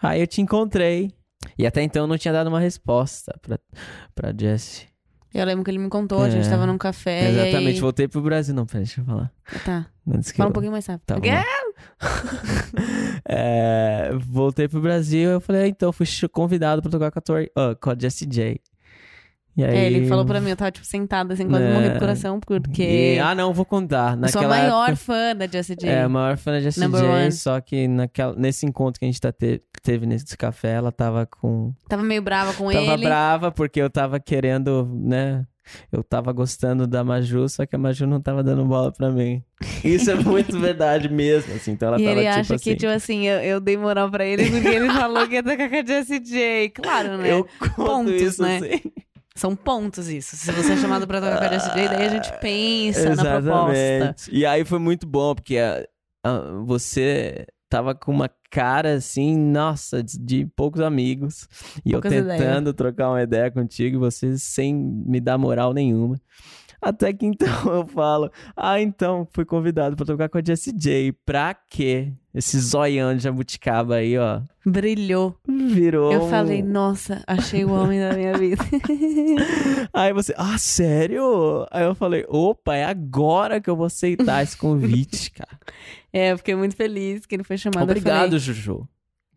Aí 0.00 0.20
eu 0.20 0.26
te 0.26 0.42
encontrei, 0.42 1.10
e 1.56 1.66
até 1.66 1.82
então 1.82 2.02
eu 2.02 2.06
não 2.06 2.18
tinha 2.18 2.32
dado 2.32 2.48
uma 2.48 2.60
resposta 2.60 3.34
pra, 3.40 3.58
pra 4.14 4.34
Jessie. 4.38 4.86
Eu 5.34 5.44
lembro 5.44 5.62
que 5.64 5.70
ele 5.70 5.78
me 5.78 5.88
contou, 5.88 6.22
a 6.22 6.30
gente 6.30 6.46
É. 6.46 6.50
tava 6.50 6.66
num 6.66 6.78
café. 6.78 7.28
Exatamente, 7.30 7.64
e 7.72 7.74
aí... 7.74 7.80
voltei 7.80 8.08
pro 8.08 8.20
Brasil. 8.22 8.54
Não, 8.54 8.64
peraí, 8.66 8.84
deixa 8.84 9.00
eu 9.00 9.04
falar. 9.04 9.30
Tá. 9.64 9.86
Antes 10.10 10.30
que 10.32 10.38
Fala 10.38 10.48
eu- 10.48 10.50
um 10.50 10.52
pouquinho 10.54 10.72
mais 10.72 10.86
rápido. 10.86 11.04
Tá, 11.06 11.16
Ok? 11.16 11.30
vamos 11.30 11.74
É, 13.24 14.10
voltei 14.26 14.68
pro 14.68 14.80
Brasil, 14.80 15.30
eu 15.30 15.40
falei, 15.40 15.62
ah, 15.64 15.68
então, 15.68 15.92
fui 15.92 16.06
ch- 16.06 16.26
convidado 16.32 16.80
pra 16.82 16.90
tocar 16.90 17.10
com 17.10 17.18
a, 17.18 17.22
Tori, 17.22 17.50
ah, 17.54 17.74
com 17.78 17.90
a 17.90 17.96
Jessie 17.98 18.26
J. 18.26 18.60
E 19.58 19.64
aí... 19.64 19.76
É, 19.76 19.84
ele 19.86 20.06
falou 20.06 20.24
pra 20.24 20.40
mim, 20.40 20.50
eu 20.50 20.56
tava 20.56 20.70
tipo 20.70 20.86
sentada 20.86 21.34
assim, 21.34 21.48
quase 21.48 21.64
É. 21.64 21.72
morri 21.74 21.90
do 21.90 21.98
coração, 21.98 22.38
porque 22.38 22.82
E- 22.82 23.18
ah, 23.18 23.34
não, 23.34 23.52
vou 23.52 23.64
contar. 23.64 24.12
eu 24.16 24.28
sou 24.28 24.40
a 24.40 24.44
Naquela 24.44 24.48
maior 24.48 24.84
época, 24.90 24.96
fã 24.96 25.34
da 25.36 25.46
Jessie 25.48 25.74
J. 25.76 25.88
É, 25.90 26.02
a 26.02 26.08
maior 26.08 26.36
fã 26.36 26.52
da 26.52 26.60
Jessie 26.60 26.80
Number 26.80 27.00
J, 27.00 27.08
one. 27.10 27.32
só 27.32 27.60
que 27.60 27.88
naquela, 27.88 28.34
nesse 28.36 28.64
encontro 28.64 29.00
que 29.00 29.04
a 29.04 29.08
gente 29.08 29.20
tá 29.20 29.32
te- 29.32 29.60
teve 29.82 30.06
nesse 30.06 30.36
café, 30.36 30.74
ela 30.74 30.92
tava 30.92 31.26
com... 31.26 31.74
Tava 31.88 32.04
meio 32.04 32.22
brava 32.22 32.52
com 32.54 32.70
Tava 32.70 32.92
ele. 32.92 33.04
brava 33.04 33.50
porque 33.50 33.82
eu 33.82 33.90
tava 33.90 34.20
querendo, 34.20 34.88
né... 34.94 35.44
Eu 35.92 36.02
tava 36.02 36.32
gostando 36.32 36.86
da 36.86 37.04
Maju, 37.04 37.46
só 37.46 37.66
que 37.66 37.76
a 37.76 37.78
Maju 37.78 38.06
não 38.06 38.22
tava 38.22 38.42
dando 38.42 38.64
bola 38.64 38.90
pra 38.90 39.10
mim. 39.10 39.42
Isso 39.84 40.10
é 40.10 40.14
muito 40.24 40.58
verdade 40.58 41.10
mesmo, 41.10 41.52
assim. 41.54 41.72
Então 41.72 41.88
ela 41.88 42.00
E 42.00 42.04
tava 42.06 42.16
ele 42.20 42.26
tipo 42.26 42.40
acha 42.40 42.54
assim... 42.54 42.64
que, 42.70 42.76
tipo 42.76 42.90
assim, 42.90 43.26
eu, 43.26 43.38
eu 43.40 43.60
dei 43.60 43.76
moral 43.76 44.10
pra 44.10 44.24
ele 44.24 44.48
porque 44.50 44.66
ele 44.66 44.88
falou 44.88 45.28
que 45.28 45.34
ia 45.34 45.42
tocar 45.42 45.68
com 45.68 45.76
a 45.76 45.84
Jessie 45.84 46.20
J. 46.20 46.70
Claro, 46.70 47.18
né? 47.18 47.32
Eu 47.32 47.46
conto 47.60 47.74
Pontos, 47.84 48.14
isso 48.22 48.42
né? 48.42 48.56
assim. 48.56 48.80
São 49.38 49.54
pontos 49.54 50.08
isso. 50.08 50.36
Se 50.36 50.50
você 50.50 50.72
é 50.72 50.76
chamado 50.76 51.06
pra 51.06 51.20
tocar 51.20 51.38
com 51.38 51.44
a 51.44 51.48
Jessie 51.48 51.72
J, 51.72 51.88
daí 51.88 52.06
a 52.06 52.08
gente 52.08 52.32
pensa 52.40 53.14
na 53.14 53.22
proposta. 53.22 53.72
Exatamente. 53.72 54.30
E 54.32 54.44
aí 54.44 54.64
foi 54.64 54.80
muito 54.80 55.06
bom, 55.06 55.32
porque 55.32 55.58
ah, 55.58 55.86
ah, 56.24 56.60
você 56.64 57.46
tava 57.68 57.94
com 57.94 58.10
uma 58.10 58.28
cara 58.50 58.94
assim, 58.94 59.38
nossa, 59.38 60.02
de, 60.02 60.18
de 60.18 60.46
poucos 60.56 60.80
amigos. 60.80 61.46
E 61.84 61.92
Poucas 61.92 62.12
eu 62.12 62.26
tentando 62.26 62.74
trocar 62.74 63.10
uma 63.10 63.22
ideia 63.22 63.48
contigo, 63.48 63.96
e 63.96 64.00
você 64.00 64.36
sem 64.36 64.74
me 64.74 65.20
dar 65.20 65.38
moral 65.38 65.72
nenhuma. 65.72 66.20
Até 66.80 67.12
que 67.12 67.26
então 67.26 67.48
eu 67.72 67.86
falo, 67.86 68.30
ah, 68.56 68.80
então 68.80 69.26
fui 69.32 69.44
convidado 69.44 69.96
pra 69.96 70.06
tocar 70.06 70.28
com 70.28 70.38
a 70.38 70.42
Jessie 70.44 70.72
J. 70.72 71.12
Pra 71.24 71.54
quê? 71.54 72.12
Esse 72.34 72.58
zoião 72.60 73.16
de 73.16 73.22
jabuticaba 73.22 73.96
aí, 73.96 74.16
ó, 74.16 74.42
Brilhou. 74.64 75.34
virou. 75.46 76.12
Eu 76.12 76.28
falei, 76.28 76.62
nossa, 76.62 77.22
achei 77.26 77.64
o 77.64 77.72
homem 77.72 77.98
da 77.98 78.12
minha 78.12 78.36
vida. 78.36 78.62
Aí 79.92 80.12
você, 80.12 80.34
ah, 80.36 80.58
sério? 80.58 81.66
Aí 81.70 81.84
eu 81.84 81.94
falei, 81.94 82.24
opa, 82.28 82.76
é 82.76 82.84
agora 82.84 83.60
que 83.60 83.68
eu 83.68 83.74
vou 83.74 83.86
aceitar 83.86 84.42
esse 84.42 84.56
convite, 84.56 85.32
cara. 85.34 85.58
é, 86.12 86.32
eu 86.32 86.38
fiquei 86.38 86.54
muito 86.54 86.76
feliz 86.76 87.26
que 87.26 87.34
ele 87.34 87.44
foi 87.44 87.56
chamado. 87.56 87.84
Obrigado, 87.84 88.26
falei, 88.26 88.38
Juju. 88.38 88.86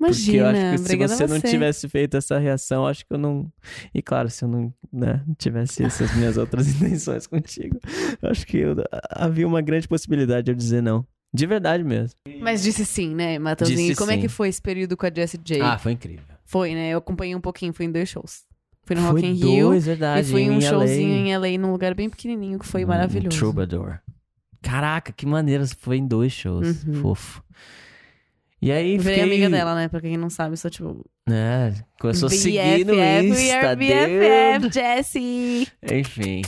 Imagina, 0.08 0.38
Porque 0.38 0.38
eu 0.38 0.46
acho 0.48 0.84
que 0.84 0.90
se 0.90 0.98
você 0.98 1.24
a 1.24 1.28
não 1.28 1.40
você. 1.40 1.48
tivesse 1.50 1.90
feito 1.90 2.18
essa 2.18 2.38
reação, 2.40 2.86
acho 2.88 3.06
que 3.06 3.14
eu 3.14 3.18
não. 3.18 3.52
E 3.94 4.02
claro, 4.02 4.30
se 4.30 4.44
eu 4.44 4.50
não 4.50 4.74
né, 4.92 5.22
tivesse 5.38 5.84
essas 5.84 6.14
minhas 6.16 6.38
outras 6.38 6.68
intenções 6.74 7.28
contigo, 7.28 7.80
eu 8.22 8.30
acho 8.30 8.46
que 8.48 8.58
eu- 8.58 8.76
havia 9.10 9.48
uma 9.48 9.62
grande 9.62 9.88
possibilidade 9.88 10.46
de 10.46 10.52
eu 10.52 10.56
dizer 10.56 10.82
não. 10.82 11.06
De 11.34 11.46
verdade 11.46 11.84
mesmo. 11.84 12.16
Mas 12.42 12.62
disse 12.62 12.84
sim, 12.86 13.16
né, 13.16 13.40
Matheusinho? 13.40 13.78
Disse 13.90 13.96
Como 13.98 14.12
é 14.12 14.16
sim. 14.16 14.22
que 14.22 14.28
foi 14.28 14.50
esse 14.50 14.62
período 14.62 14.98
com 14.98 15.06
a 15.06 15.12
Jessie 15.14 15.40
J? 15.42 15.62
Ah, 15.62 15.78
foi 15.78 15.94
incrível. 15.94 16.26
Foi, 16.44 16.74
né? 16.74 16.90
Eu 16.90 16.98
acompanhei 16.98 17.34
um 17.36 17.40
pouquinho, 17.40 17.72
fui 17.74 17.86
em 17.86 17.92
dois 17.92 18.10
shows. 18.10 18.42
Fui 18.84 18.96
no 18.96 19.02
foi 19.04 19.12
Rock 19.22 19.26
in 19.28 19.34
Rio. 19.36 19.68
dois, 19.70 19.86
verdade. 19.86 20.28
E 20.28 20.32
fui 20.32 20.42
em 20.42 20.50
um 20.50 20.58
em 20.58 20.62
showzinho 20.62 21.14
LA. 21.40 21.48
em 21.48 21.54
LA, 21.54 21.58
num 21.58 21.72
lugar 21.72 21.94
bem 21.94 22.10
pequenininho, 22.10 22.60
que 22.60 22.66
foi 22.66 22.84
Um 22.84 22.88
maravilhoso. 22.90 23.38
Troubadour. 23.38 24.00
Caraca, 24.62 25.14
que 25.14 25.26
maneiro. 25.26 25.66
Você 25.66 25.76
foi 25.80 25.98
em 25.98 26.06
dois 26.08 26.34
shows. 26.34 26.84
Uhum. 26.84 26.96
Fofo. 26.96 27.42
E 28.62 28.72
aí 28.72 28.98
Virei 28.98 29.16
fiquei... 29.16 29.24
amiga 29.24 29.50
dela, 29.50 29.74
né? 29.76 29.88
Pra 29.88 30.00
quem 30.02 30.16
não 30.18 30.30
sabe, 30.30 30.56
sou 30.56 30.70
tipo. 30.70 31.04
É, 31.28 31.74
começou 32.00 32.28
a 32.28 32.30
seguir 32.30 32.86
no 32.86 32.94
BFF, 32.94 33.28
Insta. 33.28 33.76
BFF, 33.76 34.74
Jessie. 34.74 35.68
Enfim. 35.92 36.42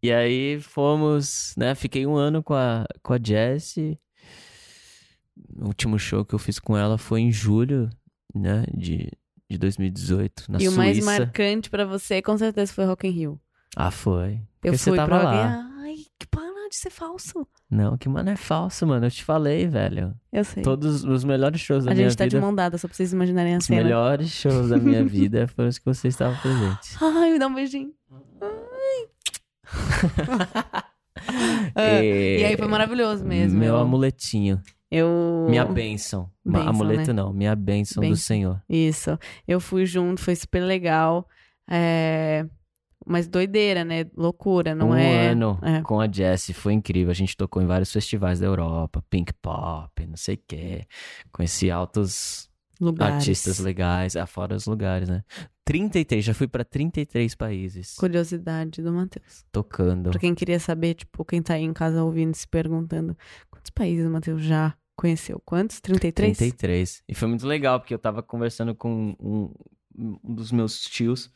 E 0.00 0.12
aí 0.12 0.60
fomos, 0.60 1.54
né? 1.56 1.74
Fiquei 1.74 2.06
um 2.06 2.14
ano 2.14 2.42
com 2.42 2.54
a, 2.54 2.86
com 3.02 3.12
a 3.12 3.18
Jessie. 3.20 3.98
O 5.60 5.66
último 5.66 5.98
show 5.98 6.24
que 6.24 6.34
eu 6.34 6.38
fiz 6.38 6.60
com 6.60 6.76
ela 6.76 6.96
foi 6.96 7.20
em 7.22 7.32
julho, 7.32 7.90
né? 8.32 8.64
De, 8.72 9.10
de 9.50 9.58
2018, 9.58 10.44
na 10.48 10.58
e 10.58 10.68
o 10.68 10.70
Suíça. 10.70 10.76
mais 10.76 11.04
marcante 11.04 11.68
pra 11.68 11.84
você, 11.84 12.22
com 12.22 12.38
certeza, 12.38 12.72
foi 12.72 12.84
Rock 12.84 13.08
in 13.08 13.10
Rio. 13.10 13.40
Ah, 13.74 13.90
foi. 13.90 14.34
Eu 14.34 14.72
Porque 14.72 14.78
você 14.78 14.90
fui 14.90 14.96
tava 14.96 15.08
pra 15.08 15.22
lá. 15.22 15.54
alguém. 15.54 15.68
Ai, 15.82 15.96
que 16.18 16.26
para 16.28 16.42
de 16.68 16.76
ser 16.76 16.90
falso. 16.90 17.46
Não, 17.70 17.96
que 17.96 18.08
mano 18.08 18.30
é 18.30 18.36
falso, 18.36 18.86
mano. 18.86 19.06
Eu 19.06 19.10
te 19.10 19.24
falei, 19.24 19.66
velho. 19.66 20.14
Eu 20.32 20.44
sei. 20.44 20.62
Todos 20.62 21.04
os 21.04 21.24
melhores 21.24 21.60
shows 21.60 21.84
da 21.84 21.90
a 21.92 21.94
minha 21.94 22.08
gente 22.08 22.16
tá 22.18 22.24
de 22.24 22.30
vida. 22.36 22.40
mão 22.40 22.54
dada, 22.54 22.76
só 22.78 22.86
pra 22.88 22.96
vocês 22.96 23.12
imaginarem 23.12 23.54
a 23.54 23.58
Os 23.58 23.64
cena. 23.64 23.82
melhores 23.82 24.30
shows 24.30 24.68
da 24.70 24.76
minha 24.78 25.04
vida 25.06 25.46
foram 25.48 25.68
os 25.68 25.78
que 25.78 25.84
você 25.84 26.08
estava 26.08 26.36
presente. 26.40 26.96
Ai, 27.00 27.32
me 27.32 27.38
dá 27.38 27.46
um 27.46 27.54
beijinho. 27.54 27.92
Ah, 31.74 32.02
e... 32.02 32.40
E 32.40 32.44
aí 32.44 32.56
foi 32.56 32.68
maravilhoso 32.68 33.24
mesmo. 33.24 33.58
Meu 33.58 33.74
eu, 33.74 33.80
amuletinho. 33.80 34.60
eu... 34.90 35.46
Minha 35.48 35.64
bênção. 35.64 36.30
Bênção, 36.44 36.68
Amuleto 36.68 37.08
né? 37.08 37.12
não, 37.22 37.32
minha 37.32 37.54
bênção, 37.54 38.00
do 38.02 38.08
Bênção. 38.08 38.24
Senhor. 38.24 38.62
Isso. 38.68 39.18
Eu 39.46 39.60
fui 39.60 39.84
junto, 39.84 40.20
foi 40.20 40.34
super 40.36 40.60
legal. 40.60 41.28
É... 41.68 42.46
Mas 43.08 43.26
doideira, 43.26 43.84
né? 43.84 44.06
Loucura, 44.16 44.74
não 44.74 44.90
um 44.90 44.94
é? 44.94 45.28
ano 45.28 45.58
É. 45.62 45.80
com 45.82 46.00
a 46.00 46.10
Jessie 46.10 46.52
foi 46.54 46.72
incrível. 46.74 47.10
A 47.10 47.14
gente 47.14 47.36
tocou 47.36 47.62
em 47.62 47.66
vários 47.66 47.92
festivais 47.92 48.38
da 48.40 48.46
Europa, 48.46 49.02
Pink 49.08 49.32
Pop, 49.40 50.06
não 50.06 50.16
sei 50.16 50.34
o 50.36 50.40
quê. 50.46 50.84
Conheci 51.32 51.70
altos 51.70 52.48
Lugares. 52.80 53.16
artistas 53.16 53.58
legais, 53.58 54.14
afora 54.14 54.54
os 54.54 54.66
lugares, 54.66 55.08
né? 55.08 55.24
33, 55.64 56.24
já 56.24 56.32
fui 56.32 56.46
pra 56.48 56.64
33 56.64 57.34
países 57.34 57.94
Curiosidade 57.96 58.80
do 58.80 58.92
Matheus. 58.92 59.44
tocando. 59.52 60.10
Pra 60.10 60.18
quem 60.20 60.34
queria 60.34 60.58
saber, 60.60 60.94
tipo, 60.94 61.24
quem 61.24 61.42
tá 61.42 61.54
aí 61.54 61.62
em 61.64 61.72
casa 61.72 62.02
ouvindo, 62.02 62.34
se 62.34 62.46
perguntando, 62.48 63.16
quantos 63.50 63.70
países 63.70 64.06
o 64.06 64.10
Matheus 64.10 64.42
já 64.42 64.74
conheceu? 64.96 65.40
Quantos? 65.44 65.80
33? 65.80 66.38
33. 66.38 67.02
E 67.08 67.14
foi 67.14 67.28
muito 67.28 67.46
legal, 67.46 67.80
porque 67.80 67.92
eu 67.92 67.98
tava 67.98 68.22
conversando 68.22 68.74
com 68.74 69.14
um, 69.20 69.52
um 70.24 70.34
dos 70.34 70.50
meus 70.52 70.80
tios. 70.84 71.30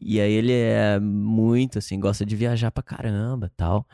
E 0.00 0.20
aí 0.20 0.32
ele 0.32 0.52
é 0.52 0.98
muito, 0.98 1.78
assim, 1.78 1.98
gosta 2.00 2.24
de 2.24 2.34
viajar 2.34 2.70
pra 2.70 2.82
caramba 2.82 3.50
tal. 3.56 3.86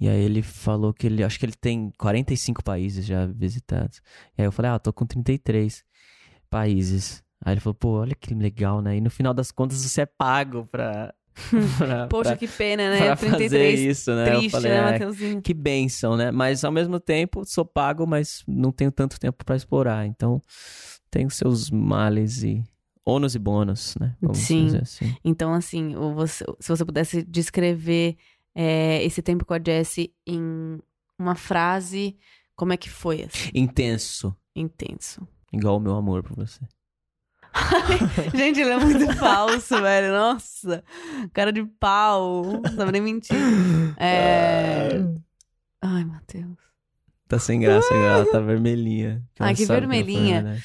E 0.00 0.08
aí 0.08 0.20
ele 0.20 0.42
falou 0.42 0.92
que 0.92 1.06
ele, 1.06 1.22
acho 1.22 1.38
que 1.38 1.46
ele 1.46 1.54
tem 1.54 1.92
45 1.96 2.62
países 2.64 3.06
já 3.06 3.26
visitados. 3.26 4.00
E 4.36 4.42
aí 4.42 4.46
eu 4.48 4.52
falei, 4.52 4.70
ah, 4.70 4.74
eu 4.74 4.80
tô 4.80 4.92
com 4.92 5.06
33 5.06 5.84
países. 6.50 7.22
Aí 7.44 7.54
ele 7.54 7.60
falou, 7.60 7.74
pô, 7.74 7.90
olha 8.00 8.14
que 8.14 8.34
legal, 8.34 8.80
né? 8.80 8.96
E 8.96 9.00
no 9.00 9.10
final 9.10 9.32
das 9.32 9.50
contas 9.50 9.78
você 9.82 10.02
é 10.02 10.06
pago 10.06 10.66
pra... 10.66 11.14
pra 11.78 12.06
Poxa, 12.08 12.30
pra, 12.30 12.36
que 12.38 12.48
pena, 12.48 12.90
né? 12.90 12.98
pra 12.98 13.16
fazer 13.16 13.36
33 13.48 13.80
isso, 13.80 14.14
né? 14.14 14.24
triste, 14.24 14.50
falei, 14.50 14.72
né, 14.72 14.96
"É, 14.96 15.40
que 15.42 15.52
bênção, 15.52 16.16
né? 16.16 16.30
Mas 16.30 16.64
ao 16.64 16.72
mesmo 16.72 16.98
tempo 16.98 17.44
sou 17.44 17.64
pago, 17.64 18.06
mas 18.06 18.42
não 18.48 18.72
tenho 18.72 18.90
tanto 18.90 19.20
tempo 19.20 19.44
pra 19.44 19.54
explorar. 19.54 20.06
Então 20.06 20.42
tem 21.10 21.26
os 21.26 21.34
seus 21.34 21.70
males 21.70 22.42
e 22.42 22.64
ônus 23.06 23.34
e 23.34 23.38
bônus, 23.38 23.94
né? 24.00 24.16
Vamos 24.20 24.38
Sim. 24.38 24.76
assim. 24.82 25.16
Então, 25.24 25.54
assim, 25.54 25.94
você- 26.14 26.44
se 26.60 26.68
você 26.68 26.84
pudesse 26.84 27.22
descrever 27.22 28.16
é, 28.58 29.04
esse 29.04 29.20
tempo 29.22 29.44
com 29.44 29.52
a 29.54 29.60
Jessie 29.64 30.12
em 30.26 30.78
uma 31.18 31.34
frase, 31.34 32.16
como 32.56 32.72
é 32.72 32.76
que 32.76 32.88
foi? 32.90 33.22
Assim? 33.22 33.50
Intenso, 33.54 34.34
Intenso. 34.54 35.26
igual 35.52 35.76
o 35.76 35.80
meu 35.80 35.94
amor 35.94 36.22
por 36.22 36.34
você. 36.34 36.60
Gente, 38.34 38.60
ele 38.60 38.70
é 38.70 38.78
muito 38.78 39.14
falso, 39.16 39.76
velho. 39.80 40.12
Nossa, 40.12 40.82
cara 41.32 41.52
de 41.52 41.64
pau. 41.64 42.44
Não 42.62 42.72
sabe 42.74 42.92
nem 42.92 43.02
mentir. 43.02 43.36
É... 43.98 44.88
Ai, 45.82 46.04
Matheus. 46.04 46.56
Tá 47.28 47.38
sem 47.38 47.60
graça 47.60 47.92
agora, 47.92 48.12
ela 48.20 48.30
tá 48.32 48.40
vermelhinha. 48.40 49.22
Ai, 49.40 49.54
que 49.54 49.66
foi 49.66 49.80
vermelhinha. 49.80 50.42
verdade. 50.42 50.64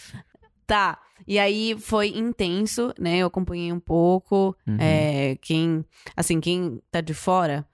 Tá. 0.68 1.00
E 1.32 1.40
aí 1.40 1.78
foi 1.80 2.10
intenso, 2.10 2.94
né? 3.00 3.20
Eu 3.20 3.28
acompanhei 3.28 3.72
um 3.72 3.80
pouco. 3.80 4.54
Uhum. 4.68 4.76
É, 4.78 5.38
quem, 5.40 5.86
assim, 6.14 6.42
quem 6.42 6.82
tá 6.92 7.00
de 7.00 7.14
fora 7.14 7.66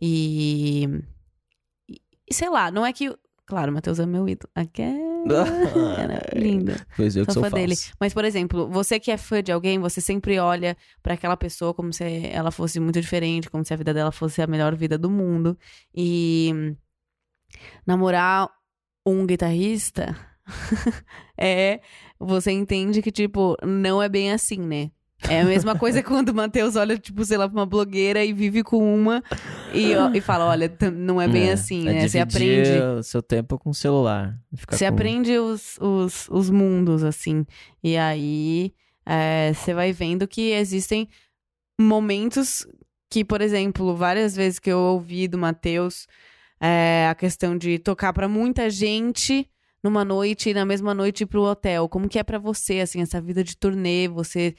e, 0.00 0.88
e 1.86 2.32
sei 2.32 2.48
lá, 2.48 2.70
não 2.70 2.86
é 2.86 2.90
que, 2.90 3.14
claro, 3.44 3.70
o 3.70 3.74
Matheus 3.74 3.98
é 3.98 4.06
meu 4.06 4.26
ídolo. 4.26 4.50
Aquela, 4.54 6.22
lindo. 6.32 6.72
Pois 6.96 7.14
eu 7.14 7.26
que 7.26 7.34
Sou 7.34 7.42
fã 7.42 7.50
dele. 7.50 7.76
falso. 7.76 7.92
Mas, 8.00 8.14
por 8.14 8.24
exemplo, 8.24 8.66
você 8.70 8.98
que 8.98 9.10
é 9.10 9.18
fã 9.18 9.42
de 9.42 9.52
alguém, 9.52 9.78
você 9.78 10.00
sempre 10.00 10.38
olha 10.38 10.74
pra 11.02 11.12
aquela 11.12 11.36
pessoa 11.36 11.74
como 11.74 11.92
se 11.92 12.02
ela 12.28 12.50
fosse 12.50 12.80
muito 12.80 12.98
diferente, 12.98 13.50
como 13.50 13.62
se 13.62 13.74
a 13.74 13.76
vida 13.76 13.92
dela 13.92 14.10
fosse 14.10 14.40
a 14.40 14.46
melhor 14.46 14.74
vida 14.74 14.96
do 14.96 15.10
mundo. 15.10 15.54
E 15.94 16.74
namorar 17.86 18.48
um 19.04 19.26
guitarrista 19.26 20.31
é. 21.38 21.80
Você 22.18 22.52
entende 22.52 23.02
que, 23.02 23.10
tipo, 23.10 23.56
não 23.64 24.02
é 24.02 24.08
bem 24.08 24.32
assim, 24.32 24.58
né? 24.58 24.90
É 25.28 25.40
a 25.40 25.44
mesma 25.44 25.76
coisa 25.78 26.02
quando 26.04 26.30
o 26.30 26.34
Matheus 26.34 26.76
olha, 26.76 26.98
tipo, 26.98 27.24
sei 27.24 27.36
lá, 27.36 27.48
pra 27.48 27.58
uma 27.58 27.66
blogueira 27.66 28.24
e 28.24 28.32
vive 28.32 28.62
com 28.62 28.94
uma 28.94 29.22
e, 29.72 29.94
ó, 29.94 30.10
e 30.12 30.20
fala: 30.20 30.46
olha, 30.46 30.70
não 30.94 31.20
é 31.20 31.28
bem 31.28 31.50
assim, 31.50 31.88
é 31.88 31.92
né? 31.92 32.08
Você 32.08 32.18
aprende. 32.18 32.70
o 32.98 33.02
seu 33.02 33.22
tempo 33.22 33.58
com 33.58 33.70
o 33.70 33.74
celular. 33.74 34.38
Você 34.68 34.86
com- 34.86 34.94
aprende 34.94 35.38
os, 35.38 35.78
os, 35.80 36.28
os 36.28 36.50
mundos, 36.50 37.04
assim. 37.04 37.46
E 37.82 37.96
aí 37.96 38.72
é, 39.06 39.52
você 39.54 39.72
vai 39.74 39.92
vendo 39.92 40.26
que 40.26 40.50
existem 40.52 41.08
momentos 41.80 42.66
que, 43.10 43.24
por 43.24 43.40
exemplo, 43.40 43.94
várias 43.94 44.34
vezes 44.34 44.58
que 44.58 44.70
eu 44.70 44.78
ouvi 44.78 45.28
do 45.28 45.38
Matheus 45.38 46.06
é, 46.60 47.08
a 47.10 47.14
questão 47.14 47.56
de 47.58 47.78
tocar 47.78 48.12
pra 48.12 48.28
muita 48.28 48.70
gente 48.70 49.48
numa 49.82 50.04
noite 50.04 50.50
e 50.50 50.54
na 50.54 50.64
mesma 50.64 50.94
noite 50.94 51.22
ir 51.22 51.26
pro 51.26 51.42
hotel. 51.42 51.88
Como 51.88 52.08
que 52.08 52.18
é 52.18 52.22
pra 52.22 52.38
você, 52.38 52.80
assim, 52.80 53.02
essa 53.02 53.20
vida 53.20 53.42
de 53.42 53.56
turnê? 53.56 54.08
Você. 54.08 54.54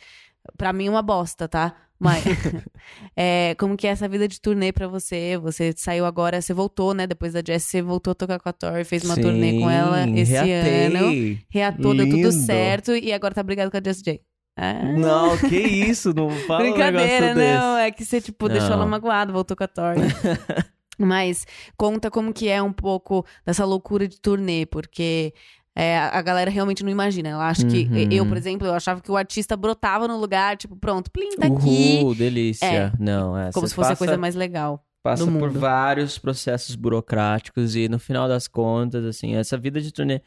Pra 0.58 0.74
mim 0.74 0.88
é 0.88 0.90
uma 0.90 1.02
bosta, 1.02 1.48
tá? 1.48 1.76
Mas. 2.00 2.24
é, 3.16 3.56
como 3.58 3.78
que 3.78 3.88
é 3.88 3.92
essa 3.92 4.08
vida 4.10 4.28
de 4.28 4.42
turnê 4.42 4.72
pra 4.74 4.88
você? 4.88 5.38
Você 5.42 5.74
saiu 5.78 6.06
agora, 6.06 6.42
você 6.42 6.54
voltou, 6.54 6.94
né? 6.94 7.08
Depois 7.08 7.34
da 7.34 7.42
Jess, 7.46 7.64
você 7.64 7.82
voltou 7.82 8.12
a 8.12 8.16
tocar 8.16 8.40
com 8.40 8.50
a 8.50 8.54
Tori, 8.54 8.84
fez 8.84 9.06
uma 9.06 9.16
turnê 9.16 9.60
com 9.60 9.70
ela 9.70 10.04
Sim, 10.04 10.20
esse 10.20 10.32
reatei. 10.34 10.86
ano. 10.88 11.40
Reatou, 11.50 11.96
deu 11.96 12.10
tudo 12.10 12.32
certo 12.32 12.92
e 12.96 13.14
agora 13.14 13.34
tá 13.34 13.42
brigado 13.44 13.72
com 13.72 13.78
a 13.78 13.82
Jess 13.84 14.02
J. 14.02 14.22
Ah, 14.56 14.84
Não, 14.84 15.36
que 15.38 15.56
isso, 15.58 16.14
não 16.14 16.30
fala 16.30 16.60
um 16.66 16.70
Brincadeira, 16.72 17.34
negócio 17.34 17.60
não. 17.62 17.76
desse. 17.76 17.88
É 17.88 17.92
que 17.92 18.06
você, 18.06 18.22
tipo, 18.22 18.48
deixou 18.50 18.70
Não. 18.70 18.76
ela 18.76 18.86
magoada, 18.86 19.32
voltou 19.34 19.58
com 19.58 19.64
a 19.64 19.68
Tori. 19.68 20.02
Mas 20.98 21.46
conta 21.76 22.10
como 22.12 22.34
que 22.34 22.48
é 22.50 22.62
um 22.62 22.72
pouco 22.74 23.26
dessa 23.46 23.66
loucura 23.66 24.08
de 24.08 24.20
turnê, 24.20 24.66
porque 24.66 25.34
é, 25.76 25.98
a 25.98 26.20
a 26.20 26.22
galera 26.22 26.52
realmente 26.52 26.84
não 26.84 26.92
imagina. 26.92 27.30
Ela 27.30 27.50
acha 27.50 27.66
que. 27.66 27.86
Uhum. 27.92 28.12
Eu, 28.12 28.26
por 28.26 28.38
exemplo, 28.38 28.68
eu 28.68 28.74
achava 28.74 29.02
que 29.02 29.12
o 29.12 29.18
artista 29.18 29.58
brotava 29.58 30.08
no 30.08 30.18
lugar, 30.20 30.56
tipo, 30.58 30.76
pronto, 30.76 31.10
plim, 31.12 31.32
tá 31.38 31.48
aqui. 31.48 32.00
Uhul, 32.02 32.14
delícia. 32.16 32.66
É. 32.66 32.92
Não, 33.00 33.38
é. 33.38 33.52
Como 33.52 33.68
se 33.68 33.74
fosse 33.74 33.88
a 33.88 33.90
passa- 33.92 33.98
coisa 34.06 34.18
mais 34.18 34.36
legal. 34.36 34.86
passa 35.02 35.26
por 35.26 35.50
vários 35.52 36.18
processos 36.20 36.76
burocráticos 36.76 37.76
e 37.76 37.90
no 37.90 37.98
final 38.00 38.28
das 38.28 38.48
contas, 38.48 39.04
assim, 39.04 39.36
essa 39.36 39.58
vida 39.58 39.82
de 39.82 39.92
turnê, 39.92 40.22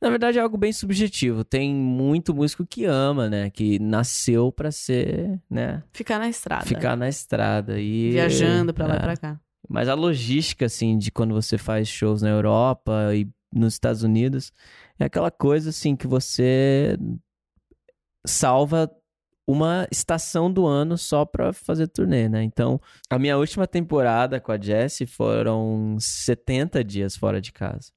na 0.00 0.08
verdade 0.08 0.38
é 0.38 0.40
algo 0.42 0.56
bem 0.56 0.72
subjetivo. 0.72 1.42
Tem 1.44 1.74
muito 1.74 2.32
músico 2.34 2.64
que 2.64 2.84
ama, 2.84 3.28
né, 3.28 3.50
que 3.50 3.78
nasceu 3.80 4.52
pra 4.52 4.70
ser, 4.70 5.40
né, 5.50 5.82
Ficar 5.92 6.18
na 6.20 6.28
estrada. 6.28 6.64
ficar 6.64 6.94
na 6.96 7.08
estrada 7.08 7.80
e 7.80 8.10
Viajando 8.12 8.72
pra 8.72 8.86
lá 8.86 8.94
é. 8.94 8.98
e 8.98 9.00
pra 9.00 9.16
cá. 9.16 9.40
Mas 9.68 9.88
a 9.88 9.94
logística 9.94 10.66
assim 10.66 10.98
de 10.98 11.10
quando 11.10 11.34
você 11.34 11.58
faz 11.58 11.88
shows 11.88 12.22
na 12.22 12.28
Europa 12.28 13.14
e 13.14 13.28
nos 13.54 13.74
Estados 13.74 14.02
Unidos 14.02 14.52
é 14.98 15.04
aquela 15.04 15.30
coisa 15.30 15.70
assim 15.70 15.96
que 15.96 16.06
você 16.06 16.96
salva 18.26 18.90
uma 19.46 19.88
estação 19.90 20.52
do 20.52 20.66
ano 20.66 20.96
só 20.96 21.24
pra 21.24 21.52
fazer 21.52 21.88
turnê, 21.88 22.28
né? 22.28 22.42
Então, 22.44 22.80
a 23.08 23.18
minha 23.18 23.36
última 23.36 23.66
temporada 23.66 24.40
com 24.40 24.52
a 24.52 24.60
Jessie 24.60 25.06
foram 25.06 25.96
70 25.98 26.84
dias 26.84 27.16
fora 27.16 27.40
de 27.40 27.52
casa. 27.52 27.90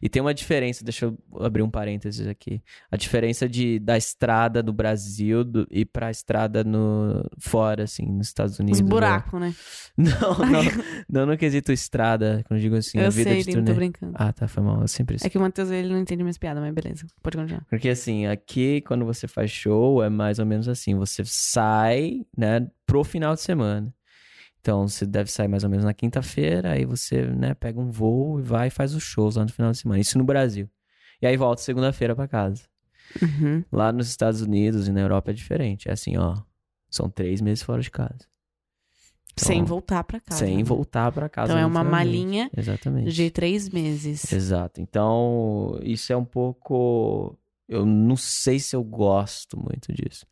E 0.00 0.08
tem 0.08 0.20
uma 0.20 0.34
diferença, 0.34 0.84
deixa 0.84 1.06
eu 1.06 1.18
abrir 1.40 1.62
um 1.62 1.70
parênteses 1.70 2.26
aqui. 2.26 2.62
A 2.90 2.96
diferença 2.96 3.48
de, 3.48 3.78
da 3.78 3.96
estrada 3.96 4.62
do 4.62 4.72
Brasil 4.72 5.44
do, 5.44 5.66
e 5.70 5.84
pra 5.84 6.10
estrada 6.10 6.64
no, 6.64 7.28
fora, 7.38 7.84
assim, 7.84 8.06
nos 8.06 8.28
Estados 8.28 8.58
Unidos. 8.58 8.80
Os 8.80 8.84
né? 8.84 8.90
buracos, 8.90 9.40
né? 9.40 9.54
Não, 9.96 10.38
não, 10.38 10.62
não 11.08 11.26
no 11.26 11.36
quesito 11.36 11.70
estrada, 11.70 12.42
quando 12.48 12.58
eu 12.58 12.62
digo 12.62 12.76
assim, 12.76 12.98
a 12.98 13.04
eu 13.04 13.10
vida 13.10 13.30
sei, 13.30 13.42
de 13.42 13.50
Lino, 13.50 13.60
tô 13.60 13.66
turnê. 13.66 13.74
brincando. 13.74 14.12
Ah, 14.16 14.32
tá, 14.32 14.48
foi 14.48 14.62
mal, 14.62 14.80
eu 14.80 14.88
sempre 14.88 15.16
É 15.22 15.28
que 15.28 15.36
o 15.36 15.40
Matheus, 15.40 15.70
ele 15.70 15.88
não 15.92 15.98
entende 15.98 16.22
minhas 16.22 16.38
piadas, 16.38 16.62
mas 16.62 16.72
beleza. 16.72 17.06
Pode 17.22 17.36
continuar. 17.36 17.64
Porque 17.68 17.88
assim, 17.88 18.26
aqui 18.26 18.80
quando 18.82 19.04
você 19.04 19.28
faz 19.28 19.50
show 19.50 20.02
é 20.02 20.08
mais 20.08 20.38
ou 20.38 20.46
menos 20.46 20.68
assim, 20.68 20.94
você 20.94 21.22
sai, 21.24 22.24
né, 22.36 22.66
pro 22.86 23.04
final 23.04 23.34
de 23.34 23.42
semana. 23.42 23.92
Então 24.62 24.86
você 24.86 25.04
deve 25.04 25.30
sair 25.30 25.48
mais 25.48 25.64
ou 25.64 25.70
menos 25.70 25.84
na 25.84 25.92
quinta-feira, 25.92 26.70
aí 26.70 26.84
você, 26.84 27.26
né, 27.26 27.52
pega 27.52 27.80
um 27.80 27.90
voo 27.90 28.38
e 28.38 28.42
vai 28.42 28.68
e 28.68 28.70
faz 28.70 28.94
os 28.94 29.02
shows 29.02 29.34
lá 29.34 29.42
no 29.42 29.52
final 29.52 29.72
de 29.72 29.78
semana. 29.78 30.00
Isso 30.00 30.16
no 30.16 30.24
Brasil. 30.24 30.70
E 31.20 31.26
aí 31.26 31.36
volta 31.36 31.60
segunda-feira 31.60 32.14
pra 32.14 32.28
casa. 32.28 32.62
Uhum. 33.20 33.64
Lá 33.72 33.92
nos 33.92 34.08
Estados 34.08 34.40
Unidos 34.40 34.86
e 34.86 34.92
na 34.92 35.00
Europa 35.00 35.32
é 35.32 35.34
diferente. 35.34 35.88
É 35.88 35.92
assim, 35.92 36.16
ó, 36.16 36.36
são 36.88 37.10
três 37.10 37.40
meses 37.40 37.62
fora 37.62 37.82
de 37.82 37.90
casa. 37.90 38.20
Então, 39.32 39.46
Sem 39.48 39.64
voltar 39.64 40.04
pra 40.04 40.20
casa. 40.20 40.44
Sem 40.44 40.58
né? 40.58 40.62
voltar 40.62 41.10
pra 41.10 41.28
casa. 41.28 41.52
Então 41.52 41.60
é 41.60 41.66
uma 41.66 41.82
malinha 41.82 42.50
Exatamente. 42.56 43.10
de 43.12 43.30
três 43.30 43.68
meses. 43.68 44.30
Exato. 44.32 44.80
Então, 44.80 45.78
isso 45.82 46.12
é 46.12 46.16
um 46.16 46.24
pouco. 46.24 47.36
Eu 47.68 47.86
não 47.86 48.16
sei 48.16 48.58
se 48.58 48.76
eu 48.76 48.84
gosto 48.84 49.58
muito 49.58 49.92
disso. 49.92 50.26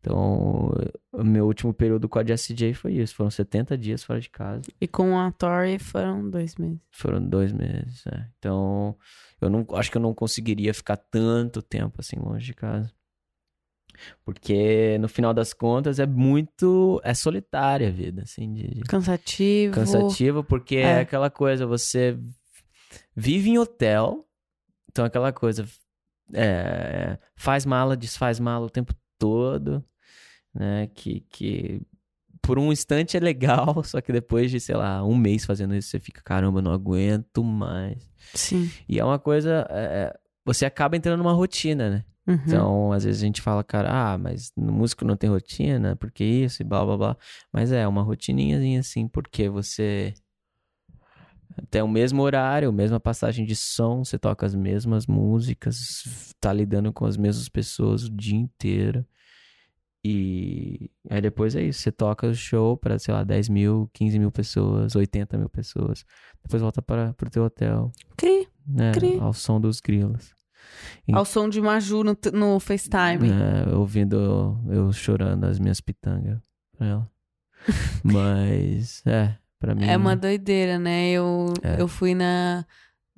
Então, 0.00 0.72
o 1.12 1.24
meu 1.24 1.46
último 1.46 1.74
período 1.74 2.08
com 2.08 2.18
a 2.18 2.22
JSJ 2.22 2.74
foi 2.74 2.94
isso. 2.94 3.14
Foram 3.14 3.30
70 3.30 3.76
dias 3.76 4.02
fora 4.04 4.20
de 4.20 4.30
casa. 4.30 4.62
E 4.80 4.86
com 4.86 5.18
a 5.18 5.30
Tori 5.32 5.78
foram 5.78 6.28
dois 6.30 6.56
meses. 6.56 6.80
Foram 6.90 7.20
dois 7.26 7.52
meses. 7.52 8.04
né? 8.06 8.30
Então, 8.38 8.96
eu 9.40 9.50
não 9.50 9.66
acho 9.74 9.90
que 9.90 9.96
eu 9.96 10.02
não 10.02 10.14
conseguiria 10.14 10.72
ficar 10.72 10.96
tanto 10.96 11.60
tempo 11.62 11.96
assim 11.98 12.16
longe 12.16 12.46
de 12.46 12.54
casa. 12.54 12.92
Porque 14.24 14.96
no 14.98 15.08
final 15.08 15.34
das 15.34 15.52
contas 15.52 15.98
é 15.98 16.06
muito. 16.06 17.00
É 17.04 17.12
solitária 17.12 17.88
a 17.88 17.90
vida, 17.90 18.22
assim, 18.22 18.52
de, 18.54 18.68
de- 18.76 18.80
Cansativo. 18.82 19.74
cansativo, 19.74 20.44
porque 20.44 20.76
é. 20.76 20.82
É. 20.82 21.00
aquela 21.00 21.28
coisa, 21.28 21.66
você 21.66 22.18
vive 23.14 23.50
em 23.50 23.58
hotel, 23.58 24.26
então 24.88 25.04
aquela 25.04 25.32
coisa, 25.32 25.66
é, 26.32 27.18
faz 27.36 27.66
mala, 27.66 27.96
desfaz 27.96 28.40
mala 28.40 28.66
o 28.66 28.70
tempo 28.70 28.94
todo, 29.18 29.84
né, 30.54 30.88
que, 30.94 31.20
que 31.28 31.82
por 32.42 32.58
um 32.58 32.72
instante 32.72 33.16
é 33.16 33.20
legal, 33.20 33.82
só 33.84 34.00
que 34.00 34.12
depois 34.12 34.50
de, 34.50 34.60
sei 34.60 34.76
lá, 34.76 35.04
um 35.04 35.16
mês 35.16 35.44
fazendo 35.44 35.74
isso, 35.74 35.88
você 35.88 36.00
fica, 36.00 36.22
caramba, 36.22 36.62
não 36.62 36.72
aguento 36.72 37.42
mais. 37.44 38.08
Sim. 38.34 38.70
E 38.88 38.98
é 38.98 39.04
uma 39.04 39.18
coisa, 39.18 39.66
é, 39.70 40.16
você 40.44 40.64
acaba 40.64 40.96
entrando 40.96 41.18
numa 41.18 41.32
rotina, 41.32 41.90
né? 41.90 42.04
Uhum. 42.26 42.38
Então, 42.46 42.92
às 42.92 43.04
vezes 43.04 43.22
a 43.22 43.26
gente 43.26 43.42
fala, 43.42 43.64
cara, 43.64 44.12
ah, 44.12 44.18
mas 44.18 44.52
no 44.56 44.72
músico 44.72 45.04
não 45.04 45.16
tem 45.16 45.28
rotina, 45.28 45.96
porque 45.96 46.22
isso 46.22 46.62
e 46.62 46.64
blá 46.64 46.84
blá 46.84 46.96
blá. 46.96 47.16
Mas 47.52 47.72
é, 47.72 47.86
uma 47.88 48.02
rotininhazinha 48.02 48.80
assim, 48.80 49.08
porque 49.08 49.48
você 49.48 50.14
tem 51.70 51.82
o 51.82 51.88
mesmo 51.88 52.22
horário, 52.22 52.68
a 52.68 52.72
mesma 52.72 53.00
passagem 53.00 53.44
de 53.44 53.56
som, 53.56 54.04
você 54.04 54.18
toca 54.18 54.46
as 54.46 54.54
mesmas 54.54 55.06
músicas, 55.06 56.34
tá 56.40 56.52
lidando 56.52 56.92
com 56.92 57.04
as 57.04 57.16
mesmas 57.16 57.48
pessoas 57.48 58.04
o 58.04 58.10
dia 58.10 58.38
inteiro. 58.38 59.04
E 60.04 60.90
aí 61.10 61.20
depois 61.20 61.54
é 61.54 61.62
isso, 61.62 61.80
você 61.82 61.92
toca 61.92 62.26
o 62.26 62.34
show 62.34 62.76
pra, 62.76 62.98
sei 62.98 63.12
lá, 63.12 63.22
10 63.22 63.48
mil, 63.50 63.90
15 63.92 64.18
mil 64.18 64.30
pessoas, 64.32 64.96
80 64.96 65.36
mil 65.36 65.48
pessoas. 65.48 66.04
Depois 66.42 66.62
volta 66.62 66.80
para 66.80 67.12
pro 67.14 67.28
teu 67.28 67.44
hotel, 67.44 67.92
Cri. 68.16 68.48
né? 68.66 68.92
Cri. 68.92 69.18
Ao 69.20 69.32
som 69.34 69.60
dos 69.60 69.78
grilos. 69.80 70.32
E- 71.06 71.14
Ao 71.14 71.24
som 71.24 71.48
de 71.48 71.60
Maju 71.60 72.02
no, 72.02 72.16
no 72.32 72.58
FaceTime. 72.60 73.28
É, 73.30 73.74
ouvindo 73.74 74.58
eu 74.70 74.90
chorando 74.92 75.44
as 75.44 75.58
minhas 75.58 75.80
pitangas 75.80 76.38
pra 76.76 76.86
ela. 76.86 77.10
Mas, 78.02 79.02
é, 79.06 79.36
pra 79.58 79.74
mim. 79.74 79.84
É 79.84 79.96
uma 79.96 80.16
doideira, 80.16 80.78
né? 80.78 81.10
Eu, 81.10 81.52
É. 81.62 81.80
eu 81.80 81.86
fui 81.88 82.14
na 82.14 82.64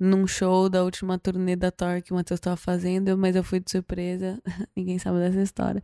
num 0.03 0.27
show 0.27 0.69
da 0.69 0.83
última 0.83 1.17
turnê 1.17 1.55
da 1.55 1.71
Thor 1.71 2.01
que 2.01 2.11
o 2.11 2.15
Matheus 2.15 2.39
tava 2.39 2.57
fazendo, 2.57 3.17
mas 3.17 3.35
eu 3.35 3.43
fui 3.43 3.59
de 3.59 3.71
surpresa. 3.71 4.39
Ninguém 4.75 4.99
sabe 4.99 5.19
dessa 5.19 5.41
história. 5.41 5.81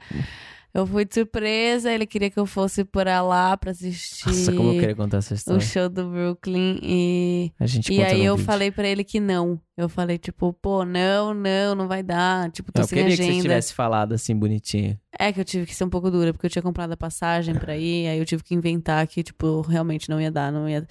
Eu 0.72 0.86
fui 0.86 1.04
de 1.04 1.16
surpresa, 1.16 1.92
ele 1.92 2.06
queria 2.06 2.30
que 2.30 2.38
eu 2.40 2.46
fosse 2.46 2.84
pra 2.86 3.24
lá 3.24 3.58
pra 3.58 3.72
assistir 3.72 4.28
Nossa, 4.28 4.54
como 4.54 4.70
eu 4.74 4.80
queria 4.80 4.96
contar 4.96 5.18
essa 5.18 5.34
o 5.34 5.36
história. 5.36 5.62
show 5.62 5.90
do 5.90 6.08
Brooklyn 6.12 6.80
e 6.84 7.52
A 7.60 7.66
gente 7.66 7.92
e 7.92 8.04
aí 8.04 8.24
eu 8.24 8.36
vídeo. 8.36 8.46
falei 8.46 8.70
pra 8.70 8.88
ele 8.88 9.04
que 9.04 9.20
não. 9.20 9.60
Eu 9.76 9.90
falei 9.90 10.20
tipo, 10.20 10.54
pô, 10.54 10.86
não, 10.86 11.34
não, 11.34 11.74
não 11.74 11.88
vai 11.88 12.04
dar, 12.04 12.52
tipo, 12.52 12.72
tô 12.72 12.82
Eu 12.84 12.88
sem 12.88 13.00
queria 13.00 13.18
que 13.18 13.24
você 13.24 13.30
agenda. 13.30 13.42
tivesse 13.42 13.74
falado 13.74 14.14
assim, 14.14 14.36
bonitinho. 14.36 14.96
É 15.18 15.34
que 15.34 15.40
eu 15.40 15.46
tive 15.46 15.66
que 15.66 15.74
ser 15.74 15.86
um 15.86 15.90
pouco 15.90 16.12
dura, 16.12 16.34
porque 16.34 16.46
eu 16.46 16.52
tinha 16.52 16.62
comprado 16.62 16.92
a 16.92 16.98
passagem 16.98 17.56
pra 17.56 17.76
ir, 17.76 18.08
aí 18.08 18.20
eu 18.20 18.26
tive 18.26 18.44
que 18.44 18.54
inventar 18.54 19.08
que, 19.08 19.24
tipo, 19.24 19.62
realmente 19.62 20.08
não 20.08 20.22
ia 20.22 20.30
dar, 20.32 20.52
não 20.52 20.70
ia. 20.70 20.88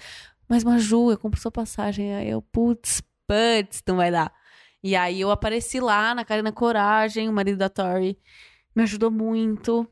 Mas, 0.49 0.63
Maju, 0.63 1.11
eu 1.11 1.17
compro 1.17 1.39
sua 1.39 1.51
passagem. 1.51 2.13
Aí 2.15 2.27
eu, 2.27 2.41
putz, 2.41 3.01
putz, 3.29 3.83
não 3.87 3.97
vai 3.97 4.11
dar. 4.11 4.33
E 4.83 4.95
aí 4.95 5.21
eu 5.21 5.29
apareci 5.29 5.79
lá 5.79 6.15
na 6.15 6.25
cara 6.25 6.39
e 6.39 6.43
na 6.43 6.51
coragem, 6.51 7.29
o 7.29 7.33
marido 7.33 7.57
da 7.57 7.69
Tori 7.69 8.17
me 8.75 8.83
ajudou 8.83 9.11
muito. 9.11 9.87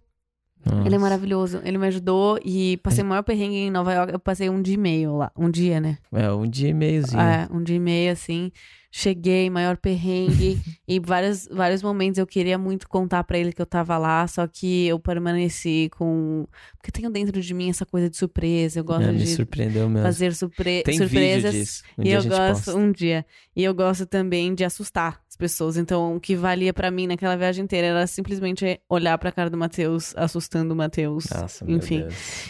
Ele 0.66 0.80
é 0.80 0.84
Nossa. 0.84 1.00
maravilhoso. 1.00 1.62
Ele 1.64 1.78
me 1.78 1.88
ajudou 1.88 2.40
e 2.44 2.78
passei 2.78 3.04
o 3.04 3.08
maior 3.08 3.22
perrengue 3.22 3.56
em 3.56 3.72
Nova 3.72 3.94
York. 3.94 4.12
Eu 4.12 4.20
passei 4.20 4.50
um 4.50 4.62
dia 4.62 4.74
e 4.74 4.78
meio 4.78 5.16
lá. 5.16 5.32
Um 5.38 5.50
dia, 5.50 5.80
né? 5.80 5.98
É, 6.12 6.32
um 6.32 6.50
dia 6.50 6.70
e 6.70 6.74
meiozinho. 6.74 7.22
É, 7.22 7.48
um 7.52 7.64
dia 7.64 7.76
e 7.76 7.80
meio, 7.80 8.12
assim. 8.12 8.52
Cheguei, 9.00 9.48
maior 9.48 9.78
perrengue. 9.78 10.60
e 10.88 11.00
vários, 11.00 11.48
vários 11.52 11.84
momentos 11.84 12.18
eu 12.18 12.26
queria 12.26 12.58
muito 12.58 12.90
contar 12.90 13.24
pra 13.26 13.38
ele 13.38 13.54
que 13.54 13.62
eu 13.62 13.66
tava 13.66 13.96
lá, 13.96 14.26
só 14.28 14.48
que 14.48 14.88
eu 14.88 14.98
permaneci 15.00 15.88
com. 15.96 16.48
Porque 16.80 16.92
tenho 16.92 17.12
dentro 17.12 17.40
de 17.40 17.54
mim 17.54 17.70
essa 17.70 17.86
coisa 17.86 18.10
de 18.10 18.18
surpresa. 18.18 18.80
Eu 18.80 18.84
gosto 18.84 19.04
É, 19.04 19.12
me 19.12 19.20
de 19.20 19.28
surpreendeu 19.28 19.88
mesmo. 19.88 20.04
fazer 20.04 20.34
surpre... 20.34 20.82
Tem 20.82 20.98
surpresas. 20.98 21.52
vídeo 21.54 21.60
disso. 21.66 21.84
Um 21.96 22.04
e 22.04 22.12
eu 22.12 22.24
gosto 22.24 22.66
posta. 22.66 22.76
um 22.76 22.92
dia. 22.92 23.24
E 23.56 23.64
eu 23.64 23.72
gosto 23.76 24.08
também 24.08 24.56
de 24.56 24.64
assustar 24.64 25.22
as 25.30 25.38
pessoas. 25.38 25.78
Então, 25.78 26.16
o 26.16 26.20
que 26.20 26.36
valia 26.36 26.74
pra 26.74 26.90
mim 26.90 27.06
naquela 27.06 27.36
viagem 27.38 27.66
inteira 27.66 27.86
era 27.86 28.08
simplesmente 28.08 28.82
olhar 28.90 29.16
pra 29.20 29.32
cara 29.32 29.52
do 29.52 29.58
Matheus, 29.58 30.16
assustando 30.18 30.74
o 30.74 30.78
Matheus. 30.78 31.26
Nossa, 31.30 31.64
enfim. 31.68 32.04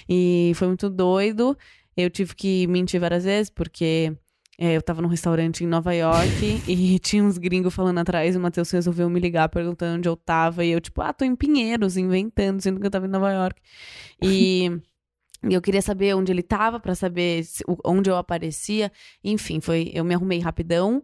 E 0.08 0.54
foi 0.56 0.70
muito 0.70 0.89
doido. 0.89 1.58
Eu 1.98 2.10
tive 2.10 2.34
que 2.36 2.68
mentir 2.68 3.02
várias 3.02 3.26
vezes, 3.26 3.50
porque 3.50 4.14
é, 4.58 4.76
eu 4.76 4.82
tava 4.82 5.01
num 5.01 5.08
restaurante 5.08 5.64
em 5.64 5.68
Nova 5.68 5.93
York 5.93 6.64
e 6.68 6.97
tinha 6.99 7.24
uns 7.24 7.38
gringos 7.38 7.74
falando 7.74 7.99
atrás. 7.99 8.34
E 8.36 8.38
o 8.38 8.41
Matheus 8.41 8.72
resolveu 8.72 9.10
me 9.10 9.20
ligar 9.20 9.47
perguntando 9.49 9.97
onde 9.97 10.10
eu 10.10 10.16
tava. 10.16 10.66
E 10.66 10.70
eu, 10.72 10.82
tipo, 10.82 11.01
ah, 11.01 11.14
tô 11.14 11.24
em 11.26 11.36
Pinheiros, 11.36 11.95
inventando, 11.97 12.60
sendo 12.62 12.80
que 12.80 12.86
eu 12.88 12.91
tava 12.91 13.05
em 13.05 13.10
Nova 13.10 13.32
York. 13.32 13.62
E. 14.22 14.72
E 15.47 15.53
eu 15.53 15.62
queria 15.62 15.82
saber 15.84 16.16
onde 16.16 16.32
ele 16.32 16.41
tava 16.41 16.80
pra 16.80 16.95
saber 16.95 17.43
se- 17.43 17.64
o- 17.68 17.78
onde 17.86 18.10
eu 18.10 18.16
aparecia. 18.18 18.91
Enfim, 19.24 19.60
foi. 19.62 19.91
Eu 19.93 20.03
me 20.03 20.16
arrumei 20.16 20.39
rapidão. 20.39 21.03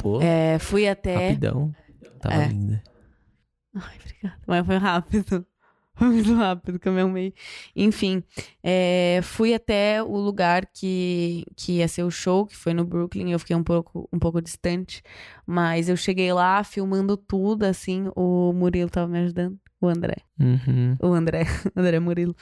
Pô, 0.00 0.20
é, 0.20 0.58
fui 0.58 0.88
até. 0.88 1.28
rapidão. 1.28 1.72
Tava 2.20 2.34
É. 2.42 2.48
linda. 2.48 2.82
Ai, 3.76 3.96
obrigada. 4.02 4.40
Mas 4.46 4.66
foi 4.66 4.76
rápido. 4.76 5.46
Muito 6.00 6.34
rápido 6.34 6.78
que 6.78 6.88
eu 6.88 6.92
me 6.92 7.00
arrumei. 7.00 7.34
Enfim, 7.74 8.22
é, 8.62 9.20
fui 9.22 9.52
até 9.52 10.02
o 10.02 10.16
lugar 10.16 10.66
que, 10.66 11.44
que 11.56 11.78
ia 11.78 11.88
ser 11.88 12.04
o 12.04 12.10
show, 12.10 12.46
que 12.46 12.56
foi 12.56 12.72
no 12.72 12.84
Brooklyn. 12.84 13.32
Eu 13.32 13.38
fiquei 13.38 13.56
um 13.56 13.64
pouco, 13.64 14.08
um 14.12 14.18
pouco 14.18 14.40
distante. 14.40 15.02
Mas 15.46 15.88
eu 15.88 15.96
cheguei 15.96 16.32
lá 16.32 16.62
filmando 16.62 17.16
tudo, 17.16 17.64
assim. 17.64 18.10
O 18.14 18.52
Murilo 18.52 18.90
tava 18.90 19.08
me 19.08 19.18
ajudando. 19.18 19.58
O 19.80 19.88
André. 19.88 20.16
Uhum. 20.40 20.96
O 21.00 21.12
André. 21.12 21.44
André 21.74 21.98
Murilo. 22.00 22.34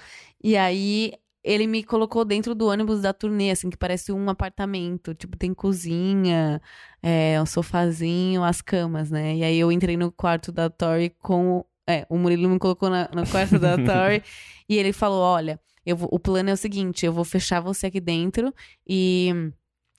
E 0.42 0.56
aí, 0.56 1.12
ele 1.46 1.68
me 1.68 1.84
colocou 1.84 2.24
dentro 2.24 2.56
do 2.56 2.66
ônibus 2.66 3.02
da 3.02 3.12
turnê, 3.12 3.52
assim, 3.52 3.70
que 3.70 3.76
parece 3.76 4.10
um 4.10 4.28
apartamento. 4.28 5.14
Tipo, 5.14 5.36
tem 5.36 5.54
cozinha, 5.54 6.60
é, 7.00 7.40
um 7.40 7.46
sofazinho, 7.46 8.42
as 8.42 8.60
camas, 8.60 9.12
né? 9.12 9.36
E 9.36 9.44
aí 9.44 9.56
eu 9.56 9.70
entrei 9.70 9.96
no 9.96 10.10
quarto 10.10 10.50
da 10.50 10.68
Tori 10.68 11.10
com. 11.20 11.64
É, 11.88 12.04
o 12.08 12.18
Murilo 12.18 12.48
me 12.48 12.58
colocou 12.58 12.90
na- 12.90 13.08
no 13.14 13.26
quarto 13.28 13.58
da 13.58 13.76
Tori 13.84 14.22
e 14.68 14.76
ele 14.76 14.92
falou: 14.92 15.20
olha, 15.22 15.60
eu 15.84 15.96
vou- 15.96 16.08
o 16.12 16.18
plano 16.18 16.50
é 16.50 16.52
o 16.52 16.56
seguinte: 16.56 17.06
eu 17.06 17.12
vou 17.12 17.24
fechar 17.24 17.60
você 17.60 17.86
aqui 17.86 18.00
dentro 18.00 18.52
e. 18.86 19.30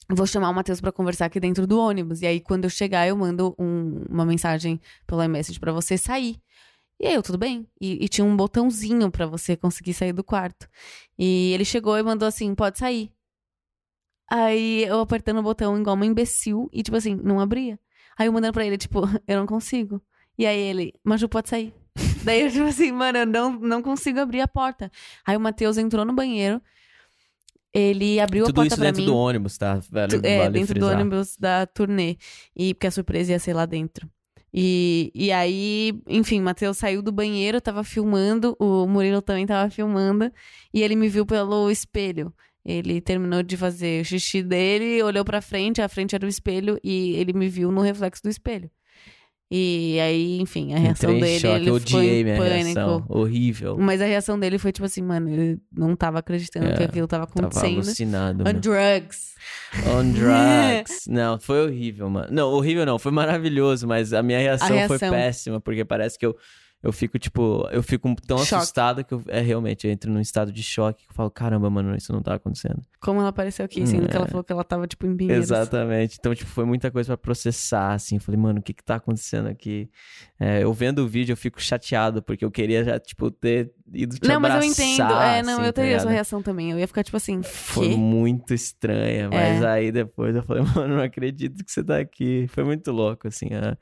Vou 0.10 0.26
chamar 0.26 0.50
o 0.50 0.54
Matheus 0.54 0.80
pra 0.80 0.90
conversar 0.92 1.26
aqui 1.26 1.38
dentro 1.38 1.68
do 1.68 1.78
ônibus. 1.80 2.22
E 2.22 2.26
aí, 2.28 2.40
quando 2.40 2.64
eu 2.64 2.70
chegar, 2.70 3.06
eu 3.06 3.18
mando 3.18 3.54
um- 3.60 4.06
uma 4.10 4.26
mensagem 4.26 4.80
pelo 5.06 5.22
iMessage 5.22 5.60
pra 5.60 5.74
você 5.74 5.98
sair. 5.98 6.40
E 6.98 7.08
aí, 7.08 7.14
eu, 7.14 7.22
tudo 7.22 7.38
bem? 7.38 7.68
E, 7.80 8.06
e 8.06 8.08
tinha 8.08 8.24
um 8.24 8.36
botãozinho 8.38 9.12
pra 9.12 9.26
você 9.26 9.58
conseguir 9.58 9.94
sair 9.94 10.14
do 10.14 10.24
quarto. 10.24 10.66
E 11.20 11.52
ele 11.54 11.66
chegou 11.66 11.98
e 11.98 12.04
mandou 12.04 12.26
assim: 12.28 12.56
pode 12.56 12.80
sair. 12.80 13.12
Aí 14.30 14.84
eu 14.84 15.00
apertando 15.00 15.40
o 15.40 15.44
botão 15.44 15.78
igual 15.80 15.96
uma 15.96 16.06
imbecil 16.06 16.70
e, 16.74 16.84
tipo 16.84 16.98
assim, 16.98 17.16
não 17.16 17.40
abria. 17.40 17.80
Aí 18.18 18.28
eu 18.28 18.34
mandando 18.34 18.54
pra 18.54 18.66
ele, 18.66 18.78
tipo, 18.78 19.02
eu 19.28 19.40
não 19.40 19.46
consigo. 19.46 20.02
E 20.38 20.46
aí 20.46 20.60
ele, 20.60 20.94
Maju, 21.04 21.28
pode 21.30 21.50
sair. 21.50 21.74
Daí 22.24 22.42
eu, 22.42 22.52
tipo 22.52 22.66
assim, 22.66 22.92
mano, 22.92 23.18
eu 23.20 23.26
não, 23.26 23.60
não 23.60 23.82
consigo 23.82 24.20
abrir 24.20 24.42
a 24.42 24.48
porta. 24.48 24.92
Aí 25.26 25.36
o 25.36 25.40
Matheus 25.40 25.78
entrou 25.78 26.06
no 26.06 26.14
banheiro, 26.14 26.62
ele 27.74 28.20
abriu 28.20 28.46
Tudo 28.46 28.52
a 28.52 28.56
porta 28.56 28.68
isso 28.68 28.76
pra 28.78 28.86
dentro 28.86 29.02
mim. 29.02 29.08
do 29.08 29.16
ônibus, 29.16 29.58
tá? 29.58 29.80
Velho, 29.92 30.20
É, 30.24 30.38
vale 30.40 30.52
dentro 30.60 30.74
frisar. 30.74 30.90
do 30.90 30.96
ônibus 30.96 31.38
da 31.38 31.66
turnê. 31.66 32.18
E 32.56 32.74
porque 32.74 32.88
a 32.88 32.92
surpresa 32.92 33.32
ia 33.34 33.40
ser 33.40 33.54
lá 33.54 33.66
dentro. 33.66 34.10
E, 34.54 35.12
e 35.14 35.32
aí, 35.32 35.94
enfim, 36.08 36.42
Matheus 36.42 36.78
saiu 36.78 37.02
do 37.02 37.12
banheiro, 37.12 37.62
tava 37.62 37.84
filmando, 37.84 38.56
o 38.60 38.88
Murilo 38.88 39.22
também 39.22 39.46
tava 39.46 39.70
filmando, 39.70 40.32
e 40.74 40.82
ele 40.82 40.96
me 40.96 41.10
viu 41.10 41.26
pelo 41.26 41.70
espelho. 41.70 42.34
Ele 42.66 43.00
terminou 43.00 43.44
de 43.44 43.56
fazer 43.56 44.02
o 44.02 44.06
xixi 44.06 44.42
dele, 44.42 45.04
olhou 45.04 45.24
pra 45.24 45.42
frente, 45.42 45.82
a 45.82 45.88
frente 45.88 46.16
era 46.16 46.26
o 46.26 46.30
espelho, 46.30 46.80
e 46.84 47.12
ele 47.16 47.34
me 47.34 47.48
viu 47.48 47.72
no 47.72 47.82
reflexo 47.82 48.24
do 48.24 48.30
espelho. 48.30 48.70
E 49.50 49.98
aí, 50.02 50.41
enfim, 50.41 50.74
a 50.74 50.78
reação 50.78 51.10
Entrei 51.16 51.22
dele, 51.22 51.39
choque, 51.39 51.56
ele 51.56 51.70
eu 51.70 51.74
odiei 51.76 52.24
minha 52.24 52.36
pânico. 52.38 52.64
reação. 52.66 53.06
Horrível. 53.08 53.78
Mas 53.78 54.02
a 54.02 54.06
reação 54.06 54.38
dele 54.38 54.58
foi 54.58 54.74
tipo 54.74 54.86
assim, 54.86 55.02
mano, 55.02 55.30
ele 55.30 55.58
não 55.72 55.95
tava 55.95 56.20
acreditando 56.20 56.66
É, 56.68 56.74
que 56.76 56.84
aquilo 56.84 57.08
tava 57.08 57.26
Tava 57.28 57.48
acontecendo. 57.48 57.76
alucinado. 57.76 58.41
On 58.41 58.43
meu. 58.43 58.54
drugs. 58.60 59.36
On 59.88 60.04
drugs. 60.12 61.06
não, 61.08 61.39
foi 61.39 61.66
horrível, 61.66 62.10
mano. 62.10 62.28
Não, 62.30 62.50
horrível 62.52 62.86
não, 62.86 63.00
foi 63.00 63.12
maravilhoso, 63.14 63.88
mas 63.88 64.12
a 64.12 64.22
minha 64.22 64.39
reação, 64.39 64.68
foi 64.68 64.78
reação. 64.78 65.12
péssima, 65.12 65.62
porque 65.62 65.86
parece 65.86 66.20
que 66.20 66.26
eu, 66.26 66.36
eu 66.88 66.94
fico, 66.94 67.20
tipo, 67.20 67.68
eu 67.72 67.84
fico 67.84 68.16
tão 68.26 68.38
Choque. 68.40 68.56
assustado 68.56 69.04
que 69.04 69.14
eu, 69.14 69.22
é 69.28 69.42
realmente, 69.42 69.86
eu 69.86 69.92
entro 69.92 70.10
num 70.12 70.22
estado 70.22 70.52
de 70.52 70.64
choque, 70.64 71.04
que 71.06 71.12
eu 71.12 71.16
falo, 71.16 71.30
caramba, 71.30 71.70
mano, 71.70 71.94
isso 71.96 72.14
não 72.14 72.22
tá 72.22 72.36
acontecendo. 72.36 72.82
Como 73.02 73.20
ela 73.20 73.30
apareceu 73.30 73.66
aqui, 73.66 73.86
sendo 73.86 74.08
que 74.08 74.16
ela 74.16 74.26
É. 74.26 74.30
falou 74.30 74.44
que 74.44 74.52
ela 74.54 74.64
tava, 74.64 74.88
tipo, 74.88 75.06
em 75.06 75.16
Pinheiros. 75.16 75.46
Exatamente. 75.52 76.16
Então, 76.20 76.34
tipo, 76.34 76.50
foi 76.50 76.66
muita 76.66 76.90
coisa 76.90 77.10
pra 77.10 77.18
processar, 77.18 77.94
assim. 77.94 78.16
Eu 78.16 78.22
falei, 78.22 78.40
mano, 78.40 78.60
o 78.60 78.64
que 78.64 78.74
que 78.74 78.84
tá 78.84 78.96
acontecendo 78.96 79.48
aqui? 79.48 79.90
É, 80.40 80.64
eu 80.64 80.72
vendo 80.74 81.00
o 81.00 81.08
vídeo, 81.08 81.34
eu 81.34 81.38
fico 81.38 81.62
chateado, 81.62 82.24
porque 82.24 82.44
eu 82.46 82.50
queria 82.50 82.84
já, 82.84 82.98
tipo, 83.00 83.30
ter 83.30 83.72
ido 83.94 84.18
te 84.18 84.28
Não, 84.28 84.40
mas 84.40 84.52
eu 84.52 84.58
abraçar, 84.58 84.86
entendo. 84.86 85.14
É, 85.22 85.44
não, 85.44 85.54
assim, 85.54 85.62
eu 85.62 85.74
tá 85.74 85.82
teria 85.82 85.96
essa 85.96 86.04
ligado? 86.06 86.14
reação 86.14 86.42
também. 86.42 86.72
Eu 86.72 86.80
ia 86.80 86.88
ficar, 86.88 87.04
tipo 87.04 87.18
assim, 87.18 87.44
Foi 87.44 87.90
quê? 87.90 87.96
muito 87.96 88.54
estranha, 88.54 89.30
mas 89.30 89.62
É. 89.62 89.68
aí 89.68 89.92
depois 89.92 90.36
eu 90.36 90.42
falei, 90.44 90.64
mano, 90.76 90.96
não 90.96 91.04
acredito 91.04 91.64
que 91.64 91.72
você 91.72 91.84
tá 91.84 91.98
aqui. 92.00 92.48
Foi 92.50 92.64
muito 92.64 92.92
louco, 92.92 93.28
assim, 93.28 93.48
a- 93.54 93.78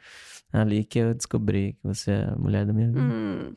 ali 0.52 0.84
que 0.84 1.00
eu 1.00 1.14
descobri 1.14 1.74
que 1.74 1.80
você 1.84 2.12
é 2.12 2.26
a 2.26 2.36
mulher 2.36 2.66
da 2.66 2.74
minha 2.74 2.88
vida. 2.88 3.02
Hum. 3.02 3.54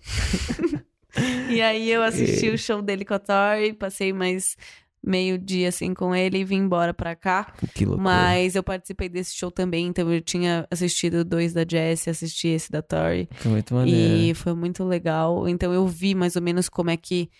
e 1.50 1.60
aí 1.60 1.90
eu 1.90 2.02
assisti 2.02 2.48
o 2.48 2.58
show 2.58 2.82
dele 2.82 3.04
com 3.04 3.14
a 3.14 3.18
Tori, 3.18 3.72
passei 3.72 4.12
mais 4.12 4.56
meio 5.02 5.38
dia, 5.38 5.68
assim, 5.68 5.94
com 5.94 6.14
ele 6.14 6.38
e 6.38 6.44
vim 6.44 6.56
embora 6.56 6.92
pra 6.92 7.14
cá. 7.14 7.52
Que 7.74 7.84
loucura. 7.84 8.02
Mas 8.02 8.54
eu 8.54 8.62
participei 8.62 9.08
desse 9.08 9.34
show 9.34 9.50
também, 9.50 9.86
então 9.86 10.12
eu 10.12 10.20
tinha 10.20 10.66
assistido 10.70 11.24
dois 11.24 11.52
da 11.52 11.64
Jessie, 11.68 12.10
assisti 12.10 12.48
esse 12.48 12.70
da 12.70 12.82
Tori. 12.82 13.28
Foi 13.32 13.50
muito 13.52 13.74
maneiro. 13.74 14.16
E 14.16 14.34
foi 14.34 14.54
muito 14.54 14.84
legal. 14.84 15.48
Então 15.48 15.72
eu 15.72 15.86
vi 15.86 16.14
mais 16.14 16.36
ou 16.36 16.42
menos 16.42 16.68
como 16.68 16.90
é 16.90 16.96
que 16.96 17.30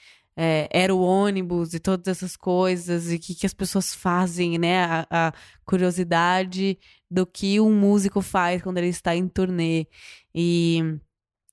é, 0.41 0.69
era 0.71 0.95
o 0.95 1.01
ônibus 1.01 1.75
e 1.75 1.81
todas 1.81 2.07
essas 2.07 2.37
coisas 2.37 3.11
e 3.11 3.17
o 3.17 3.19
que, 3.19 3.35
que 3.35 3.45
as 3.45 3.53
pessoas 3.53 3.93
fazem, 3.93 4.57
né? 4.57 4.85
A, 4.85 5.07
a 5.11 5.33
curiosidade 5.65 6.79
do 7.11 7.27
que 7.27 7.61
um 7.61 7.75
músico 7.75 8.21
faz 8.21 8.63
quando 8.63 8.79
ele 8.79 8.89
está 8.89 9.15
em 9.17 9.27
turnê. 9.29 9.87
E 10.35 10.83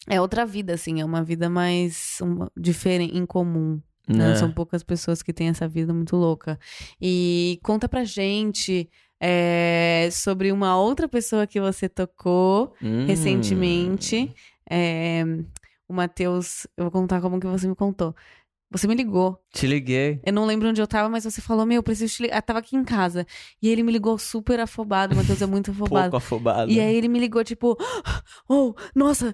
é 0.08 0.20
outra 0.22 0.46
vida, 0.46 0.74
assim, 0.74 1.02
é 1.02 1.06
uma 1.06 1.24
vida 1.24 1.50
mais 1.50 2.18
uma, 2.22 2.52
diferente, 2.56 3.18
incomum. 3.18 3.82
Né? 4.08 4.30
Né? 4.30 4.36
São 4.36 4.52
poucas 4.52 4.84
pessoas 4.84 5.24
que 5.24 5.34
têm 5.34 5.48
essa 5.48 5.68
vida 5.68 5.94
muito 5.94 6.16
louca. 6.16 6.60
E 7.02 7.60
conta 7.64 7.90
pra 7.90 8.04
gente 8.04 8.88
é, 9.20 10.10
sobre 10.12 10.52
uma 10.52 10.78
outra 10.78 11.08
pessoa 11.08 11.48
que 11.48 11.60
você 11.60 11.90
tocou 11.90 12.74
Hum. 12.82 13.06
recentemente. 13.08 14.32
É, 14.70 15.24
o 15.88 15.94
Matheus, 15.94 16.68
eu 16.78 16.84
vou 16.86 16.92
contar 16.92 17.22
como 17.22 17.40
que 17.40 17.48
você 17.48 17.68
me 17.68 17.76
contou. 17.76 18.16
Você 18.78 18.88
me 18.88 18.96
ligou. 18.96 19.40
Te 19.54 19.66
liguei. 19.68 20.20
Eu 20.26 20.34
não 20.34 20.46
lembro 20.46 20.68
onde 20.70 20.82
eu 20.82 20.88
tava, 20.88 21.08
mas 21.08 21.24
você 21.24 21.42
falou, 21.42 21.66
meu, 21.66 21.78
eu 21.78 21.84
preciso 21.84 22.14
te 22.14 22.24
ligar. 22.24 22.38
Eu 22.38 22.42
tava 22.42 22.60
aqui 22.60 22.76
em 22.76 22.84
casa. 22.84 23.26
E 23.62 23.70
ele 23.70 23.84
me 23.84 23.92
ligou 23.92 24.18
super 24.18 24.60
afobado. 24.60 25.14
O 25.14 25.18
Matheus 25.18 25.42
é 25.42 25.46
muito 25.46 25.72
afobado. 25.72 26.12
Pouco 26.12 26.18
afobado. 26.18 26.70
E 26.72 26.80
aí 26.80 26.96
ele 26.96 27.08
me 27.08 27.20
ligou, 27.20 27.44
tipo, 27.44 27.78
oh, 28.50 28.74
nossa, 28.96 29.34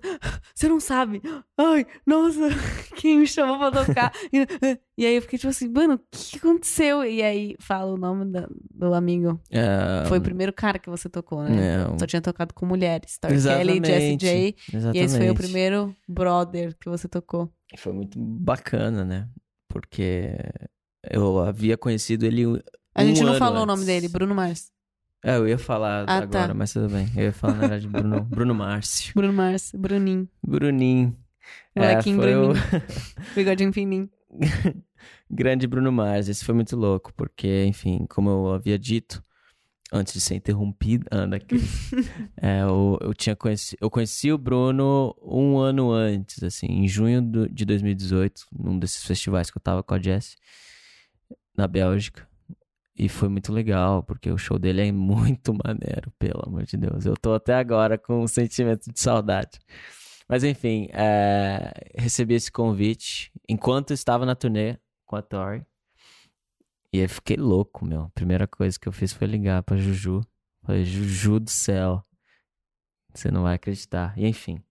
você 0.53 0.67
não 0.69 0.79
sabe. 0.79 1.21
Ai, 1.57 1.85
nossa, 2.05 2.49
quem 2.97 3.19
me 3.19 3.27
chamou 3.27 3.57
pra 3.57 3.71
tocar? 3.85 4.11
E, 4.97 5.05
aí 5.05 5.15
eu 5.15 5.21
fiquei 5.23 5.39
tipo 5.39 5.49
assim, 5.49 5.67
mano, 5.67 5.95
o 5.95 5.99
que 6.11 6.37
aconteceu? 6.37 7.03
E 7.03 7.23
aí 7.23 7.55
fala 7.59 7.91
o 7.91 7.97
nome 7.97 8.25
da- 8.31 8.47
do 8.71 8.93
amigo. 8.93 9.39
É, 9.49 10.05
Foi 10.07 10.19
o 10.19 10.21
primeiro 10.21 10.53
cara 10.53 10.77
que 10.77 10.89
você 10.91 11.09
tocou, 11.09 11.41
né? 11.41 11.81
é, 11.93 11.97
Só 11.97 12.05
tinha 12.05 12.21
tocado 12.21 12.53
com 12.53 12.67
mulheres. 12.67 13.17
Tori 13.17 13.41
Kelly, 13.41 13.81
Jessie. 13.83 14.17
J. 14.17 14.55
Exatamente. 14.71 14.97
E 15.01 15.03
esse 15.03 15.17
foi 15.17 15.29
o 15.31 15.33
primeiro 15.33 15.95
brother 16.07 16.77
que 16.79 16.87
você 16.87 17.07
tocou. 17.07 17.49
Foi 17.77 17.93
muito 17.93 18.19
bacana, 18.19 19.03
né? 19.05 19.29
Porque 19.67 20.31
eu 21.09 21.39
havia 21.39 21.77
conhecido 21.77 22.25
ele 22.25 22.45
um 22.45 22.59
A 22.93 23.03
gente 23.05 23.23
não 23.23 23.35
falou 23.35 23.63
o 23.63 23.65
nome 23.65 23.81
antes. 23.83 23.85
dele, 23.85 24.07
Bruno 24.07 24.35
Mars. 24.35 24.71
É, 25.23 25.37
eu 25.37 25.47
ia 25.47 25.57
falar 25.57 26.03
Ah, 26.03 26.25
tá. 26.27 26.39
agora, 26.39 26.53
mas 26.53 26.73
tudo 26.73 26.89
bem. 26.89 27.07
Eu 27.15 27.23
ia 27.25 27.31
falar, 27.33 27.53
na 27.53 27.59
verdade, 27.61 27.87
Bruno, 27.87 28.21
Bruno 28.23 28.55
Márcio. 28.55 29.13
Bruno 29.15 29.33
Mars, 29.33 29.71
Bruninho. 29.75 30.27
Bruninho. 30.45 31.15
É, 31.75 31.79
Molequinho 31.91 32.17
o 32.17 32.21
Bruninho. 32.21 32.53
Bigodinho 33.35 33.71
fininho. 33.73 34.09
grande 35.29 35.67
Bruno 35.67 35.91
Mars. 35.91 36.27
Esse 36.27 36.43
foi 36.43 36.55
muito 36.55 36.75
louco, 36.75 37.13
porque, 37.15 37.65
enfim, 37.65 38.05
como 38.09 38.29
eu 38.29 38.53
havia 38.53 38.77
dito, 38.77 39.23
antes 39.91 40.13
de 40.13 40.21
ser 40.21 40.35
interrompido, 40.35 41.05
anda 41.11 41.35
aqui. 41.37 41.55
é, 42.41 42.61
eu, 42.61 42.97
eu 43.01 43.13
tinha 43.13 43.35
conheci, 43.35 43.75
eu 43.81 43.89
conheci 43.89 44.31
o 44.31 44.37
Bruno 44.37 45.15
um 45.21 45.57
ano 45.57 45.91
antes, 45.91 46.41
assim, 46.43 46.67
em 46.67 46.87
junho 46.87 47.21
do- 47.21 47.49
de 47.49 47.65
2018, 47.65 48.45
num 48.51 48.79
desses 48.79 49.03
festivais 49.05 49.51
que 49.51 49.57
eu 49.57 49.61
tava 49.61 49.83
com 49.83 49.93
a 49.93 49.99
Jess, 50.01 50.37
na 51.57 51.67
Bélgica. 51.67 52.27
E 52.97 53.09
foi 53.09 53.29
muito 53.29 53.51
legal, 53.51 54.03
porque 54.03 54.29
o 54.29 54.37
show 54.37 54.59
dele 54.59 54.87
é 54.87 54.91
muito 54.91 55.53
maneiro, 55.65 56.11
pelo 56.19 56.43
amor 56.45 56.63
de 56.65 56.77
Deus. 56.77 57.05
Eu 57.05 57.15
tô 57.17 57.33
até 57.33 57.55
agora 57.55 57.97
com 57.97 58.23
um 58.23 58.27
sentimento 58.27 58.91
de 58.91 58.99
saudade. 58.99 59.59
Mas 60.27 60.43
enfim, 60.43 60.87
é, 60.93 61.73
recebi 61.97 62.35
esse 62.35 62.51
convite 62.51 63.31
enquanto 63.49 63.91
estava 63.91 64.25
na 64.25 64.35
turnê 64.35 64.77
com 65.05 65.15
a 65.17 65.21
Tori. 65.21 65.65
E 66.93 66.99
aí 67.01 67.07
fiquei 67.07 67.37
louco, 67.37 67.85
meu. 67.85 68.01
A 68.03 68.09
primeira 68.09 68.45
coisa 68.47 68.77
que 68.79 68.87
eu 68.87 68.91
fiz 68.91 69.13
foi 69.13 69.27
ligar 69.27 69.63
pra 69.63 69.77
Juju. 69.77 70.21
Falei, 70.65 70.83
Juju 70.83 71.39
do 71.39 71.49
céu. 71.49 72.03
Você 73.13 73.31
não 73.31 73.43
vai 73.43 73.55
acreditar. 73.55 74.13
E 74.17 74.27
enfim, 74.27 74.61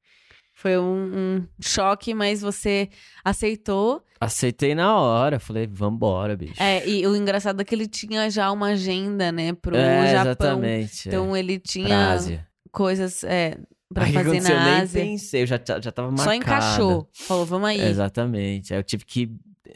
Foi 0.54 0.78
um, 0.78 1.38
um 1.38 1.46
choque, 1.60 2.12
mas 2.14 2.42
você 2.42 2.88
aceitou. 3.24 4.02
aceitei 4.20 4.74
na 4.74 4.96
hora. 4.98 5.38
Falei, 5.40 5.66
vambora, 5.66 6.36
bicho. 6.36 6.62
É, 6.62 6.86
e 6.86 7.06
o 7.06 7.16
engraçado 7.16 7.60
é 7.60 7.64
que 7.64 7.74
ele 7.74 7.86
tinha 7.86 8.28
já 8.30 8.50
uma 8.52 8.68
agenda, 8.68 9.32
né, 9.32 9.52
pro 9.54 9.74
É, 9.76 10.12
Japão. 10.12 10.30
exatamente. 10.30 11.08
Então 11.08 11.34
é. 11.34 11.38
ele 11.38 11.58
tinha 11.58 12.12
Ásia. 12.12 12.46
coisas 12.70 13.24
é, 13.24 13.56
pra 13.92 14.04
Aí 14.04 14.12
fazer 14.12 14.28
aconteceu? 14.28 14.54
Eu 14.54 14.60
na 14.60 14.64
nem 14.72 14.80
Ásia. 14.82 15.02
pensei, 15.02 15.42
eu 15.42 15.46
já, 15.46 15.56
já 15.82 15.90
tava 15.92 16.08
marcado. 16.10 16.24
Só 16.28 16.34
encaixou. 16.34 17.08
Falou, 17.14 17.46
vamos 17.46 17.68
aí. 17.70 17.80
Exatamente. 17.80 18.74
Aí 18.74 18.78
eu 18.78 18.84
tive 18.84 19.04
que 19.06 19.30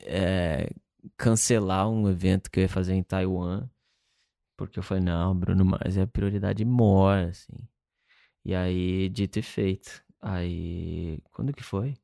é, 0.06 0.68
cancelar 1.16 1.88
um 1.88 2.08
evento 2.08 2.50
que 2.50 2.60
eu 2.60 2.62
ia 2.62 2.68
fazer 2.68 2.94
em 2.94 3.02
Taiwan. 3.02 3.68
Porque 4.56 4.78
eu 4.78 4.82
falei, 4.82 5.02
não, 5.02 5.36
Bruno 5.36 5.64
Mars 5.64 5.96
é 5.96 6.02
a 6.02 6.06
prioridade 6.06 6.64
maior, 6.64 7.28
assim. 7.28 7.56
E 8.44 8.54
aí, 8.54 9.08
dito 9.08 9.38
e 9.38 9.42
feito. 9.42 10.02
Aí, 10.20 11.18
quando 11.32 11.52
que 11.52 11.62
foi? 11.62 11.96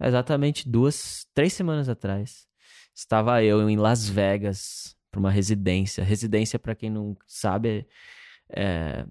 Exatamente 0.00 0.68
duas, 0.68 1.26
três 1.34 1.52
semanas 1.52 1.88
atrás. 1.88 2.46
Estava 2.94 3.42
eu 3.42 3.68
em 3.68 3.76
Las 3.76 4.08
Vegas 4.08 4.96
para 5.10 5.20
uma 5.20 5.30
residência. 5.30 6.04
Residência, 6.04 6.58
para 6.58 6.74
quem 6.74 6.90
não 6.90 7.16
sabe, 7.26 7.86
é, 8.50 9.04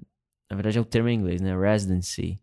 na 0.50 0.56
verdade 0.56 0.78
é 0.78 0.82
o 0.82 0.86
termo 0.86 1.10
em 1.10 1.16
inglês, 1.16 1.42
né? 1.42 1.56
Residency. 1.58 2.42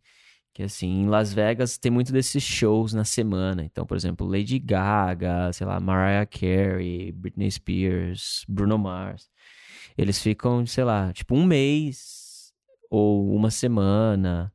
Que 0.55 0.63
assim, 0.65 0.87
em 1.03 1.07
Las 1.09 1.33
Vegas 1.33 1.79
tem 1.79 1.91
muito 1.91 2.13
desses 2.13 2.43
shows 2.43 2.93
na 2.93 3.05
semana. 3.05 3.65
Então, 3.65 3.87
por 3.87 3.97
exemplo, 3.97 4.27
Lady 4.27 4.59
Gaga, 4.59 5.51
sei 5.53 5.67
lá, 5.67 5.81
Mariah 5.81 6.27
Carey, 6.27 7.11
Britney 7.13 7.51
Spears, 7.51 8.45
Bruno 8.47 8.77
Mars. 8.77 9.31
Eles 9.97 10.21
ficam, 10.23 10.67
sei 10.67 10.85
lá, 10.85 11.11
tipo 11.13 11.35
um 11.35 11.45
mês 11.45 12.53
ou 12.91 13.35
uma 13.35 13.51
semana. 13.51 14.53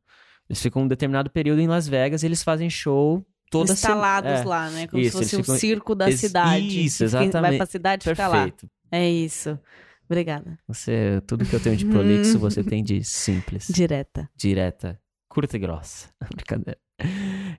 Eles 0.47 0.61
ficam 0.61 0.83
um 0.83 0.87
determinado 0.87 1.29
período 1.31 1.59
em 1.61 1.67
Las 1.67 1.87
Vegas 1.87 2.21
e 2.21 2.27
eles 2.27 2.43
fazem 2.43 2.69
show 2.69 3.25
toda 3.49 3.73
Instalados 3.73 4.29
semana. 4.29 4.49
lá, 4.49 4.69
né? 4.69 4.87
Como 4.87 5.01
Isso, 5.01 5.17
se 5.23 5.23
fosse 5.23 5.37
ficam- 5.37 5.55
circo 5.57 5.95
da 5.95 6.09
Ex- 6.09 6.19
cidade. 6.19 6.85
isso, 6.85 7.05
Que 7.05 7.09
Vai 7.11 7.23
exatamente. 7.25 7.57
pra 7.57 7.65
cidade 7.65 8.03
e 8.05 8.09
fica 8.09 8.27
lá. 8.27 8.51
É 8.91 9.09
isso. 9.09 9.59
Obrigada. 10.05 10.57
Você, 10.67 11.21
tudo 11.27 11.43
que 11.45 11.53
eu 11.55 11.59
tenho 11.59 11.75
de 11.75 11.85
prolixo, 11.85 12.37
você 12.39 12.63
tem 12.63 12.83
de 12.83 13.03
simples. 13.05 13.67
Direta. 13.67 14.29
direta, 14.37 14.97
curta 15.37 15.55
e 15.55 15.59
grossa. 15.59 16.09
Brincadeira. 16.33 16.79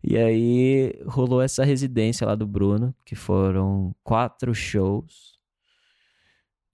E 0.03 0.19
aí 0.19 1.01
rolou 1.07 1.41
essa 1.41 1.63
residência 1.65 2.27
lá 2.27 2.35
do 2.35 2.45
Bruno, 2.45 2.93
que 3.05 3.15
foram 3.15 3.95
quatro 4.03 4.53
shows. 4.53 5.39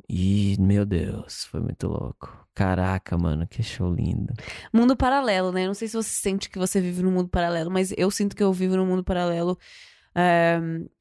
E, 0.09 0.57
meu 0.59 0.86
Deus, 0.86 1.44
foi 1.44 1.61
muito 1.61 1.88
louco. 1.88 2.46
Caraca, 2.55 3.18
mano, 3.18 3.46
que 3.46 3.62
show 3.62 3.94
lindo. 3.94 4.32
Mundo 4.72 4.96
paralelo, 4.96 5.52
né? 5.52 5.66
Não 5.66 5.74
sei 5.74 5.88
se 5.88 5.94
você 5.94 6.09
sente 6.09 6.48
que 6.48 6.59
você 6.59 6.80
vive 6.80 7.02
num 7.02 7.12
mundo 7.12 7.28
paralelo, 7.28 7.70
mas 7.70 7.92
eu 7.98 8.11
sinto 8.11 8.34
que 8.34 8.42
eu 8.42 8.50
vivo 8.50 8.74
num 8.74 8.86
mundo 8.86 9.05
paralelo 9.05 9.59
é, 10.14 10.59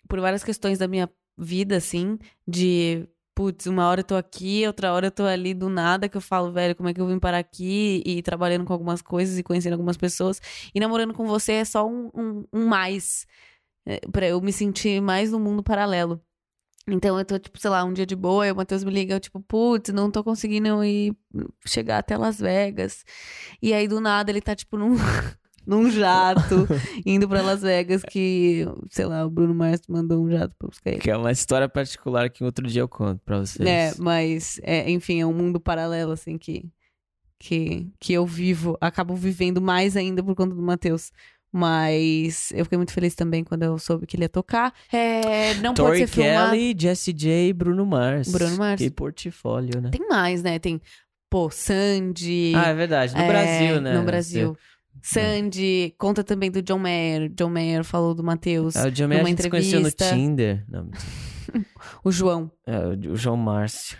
por 0.09 0.19
várias 0.19 0.43
questões 0.43 0.77
da 0.77 0.87
minha 0.87 1.09
vida, 1.37 1.77
assim, 1.77 2.19
de 2.45 3.07
putz, 3.35 3.65
uma 3.67 3.87
hora 3.87 4.01
eu 4.01 4.03
tô 4.03 4.15
aqui, 4.15 4.65
outra 4.67 4.93
hora 4.93 5.07
eu 5.07 5.11
tô 5.11 5.23
ali 5.23 5.53
do 5.53 5.69
nada, 5.69 6.09
que 6.09 6.17
eu 6.17 6.21
falo, 6.21 6.51
velho, 6.51 6.75
como 6.75 6.89
é 6.89 6.93
que 6.93 7.01
eu 7.01 7.07
vim 7.07 7.19
parar 7.19 7.39
aqui 7.39 8.03
e 8.05 8.21
trabalhando 8.21 8.65
com 8.65 8.73
algumas 8.73 9.01
coisas 9.01 9.37
e 9.37 9.43
conhecendo 9.43 9.73
algumas 9.73 9.97
pessoas. 9.97 10.41
E 10.73 10.79
namorando 10.79 11.13
com 11.13 11.25
você 11.27 11.53
é 11.53 11.65
só 11.65 11.87
um, 11.87 12.09
um, 12.13 12.45
um 12.53 12.67
mais. 12.67 13.25
É, 13.85 13.99
pra 14.11 14.27
eu 14.27 14.41
me 14.41 14.53
sentir 14.53 15.01
mais 15.01 15.31
no 15.31 15.39
mundo 15.39 15.63
paralelo. 15.63 16.21
Então 16.87 17.17
eu 17.17 17.25
tô, 17.25 17.39
tipo, 17.39 17.57
sei 17.59 17.69
lá, 17.69 17.83
um 17.83 17.93
dia 17.93 18.05
de 18.05 18.15
boa, 18.15 18.45
e 18.47 18.51
o 18.51 18.55
Matheus 18.55 18.83
me 18.83 18.91
liga, 18.91 19.15
eu, 19.15 19.19
tipo, 19.19 19.39
putz, 19.41 19.93
não 19.93 20.11
tô 20.11 20.23
conseguindo 20.23 20.83
ir 20.83 21.15
chegar 21.65 21.99
até 21.99 22.17
Las 22.17 22.39
Vegas. 22.39 23.05
E 23.61 23.73
aí, 23.73 23.87
do 23.87 24.01
nada, 24.01 24.31
ele 24.31 24.41
tá, 24.41 24.53
tipo, 24.55 24.77
num, 24.77 24.95
num 25.65 25.89
jato, 25.89 26.67
indo 27.05 27.27
pra 27.27 27.41
Las 27.41 27.61
Vegas, 27.61 28.03
que, 28.03 28.65
sei 28.89 29.05
lá, 29.05 29.25
o 29.25 29.29
Bruno 29.29 29.53
Mars 29.53 29.81
mandou 29.87 30.23
um 30.23 30.29
jato 30.29 30.53
pra 30.57 30.67
buscar 30.67 30.91
ele. 30.91 30.99
Que 30.99 31.11
é 31.11 31.17
uma 31.17 31.31
história 31.31 31.67
particular 31.69 32.29
que 32.29 32.43
outro 32.43 32.67
dia 32.67 32.81
eu 32.81 32.87
conto 32.87 33.21
pra 33.25 33.39
vocês. 33.39 33.67
É, 33.67 33.93
mas, 33.97 34.59
é, 34.63 34.89
enfim, 34.89 35.21
é 35.21 35.25
um 35.25 35.33
mundo 35.33 35.59
paralelo, 35.59 36.11
assim, 36.11 36.37
que, 36.37 36.69
que, 37.39 37.87
que 37.99 38.13
eu 38.13 38.25
vivo, 38.25 38.77
acabo 38.79 39.15
vivendo 39.15 39.61
mais 39.61 39.95
ainda 39.95 40.23
por 40.23 40.35
conta 40.35 40.55
do 40.55 40.61
Matheus. 40.61 41.11
Mas 41.55 42.51
eu 42.51 42.65
fiquei 42.65 42.77
muito 42.79 42.91
feliz 42.91 43.13
também 43.13 43.43
quando 43.43 43.61
eu 43.61 43.77
soube 43.77 44.07
que 44.07 44.15
ele 44.15 44.23
ia 44.23 44.29
tocar. 44.29 44.73
É, 44.91 45.53
não 45.55 45.75
pode 45.75 45.87
Tori 45.87 45.99
ser 45.99 46.07
filmado. 46.07 46.49
Kelly, 46.49 46.75
Jessie 46.75 47.13
J, 47.13 47.53
Bruno 47.53 47.85
Mars. 47.85 48.31
Bruno 48.31 48.57
Mars. 48.57 48.81
Que 48.81 48.89
portfólio, 48.89 49.79
né? 49.79 49.91
Tem 49.91 50.07
mais, 50.07 50.41
né? 50.41 50.57
Tem, 50.57 50.81
pô, 51.29 51.51
Sandy. 51.51 52.53
Ah, 52.55 52.69
é 52.69 52.73
verdade. 52.73 53.13
No 53.13 53.21
é, 53.21 53.27
Brasil, 53.27 53.81
né? 53.81 53.93
No 53.93 54.03
Brasil. 54.03 54.57
Sandy, 55.01 55.93
conta 55.97 56.23
também 56.23 56.49
do 56.51 56.61
John 56.61 56.79
Mayer. 56.79 57.29
John 57.29 57.49
Mayer 57.49 57.83
falou 57.83 58.13
do 58.13 58.23
Matheus. 58.23 58.75
Ah, 58.75 58.87
o 58.87 58.91
John 58.91 59.07
Mayer 59.07 59.23
a 59.25 59.27
gente 59.27 59.41
se 59.41 59.49
conheceu 59.49 59.81
no 59.81 59.87
entrevista. 59.87 60.15
Tinder. 60.15 60.65
Não. 60.69 60.89
O 62.03 62.11
João. 62.11 62.49
é, 62.65 62.77
o 62.79 63.11
o 63.11 63.15
João 63.17 63.35
Márcio. 63.35 63.97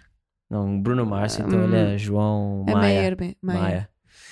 Não, 0.50 0.78
o 0.78 0.82
Bruno 0.82 1.06
Márcio, 1.06 1.44
Ah, 1.44 1.48
então 1.48 1.64
ele 1.64 1.76
hum. 1.76 1.94
é 1.94 1.98
João 1.98 2.66
É 2.68 2.72
Maia. 2.74 3.16
Mayer. 3.18 3.36
Maia. 3.42 3.90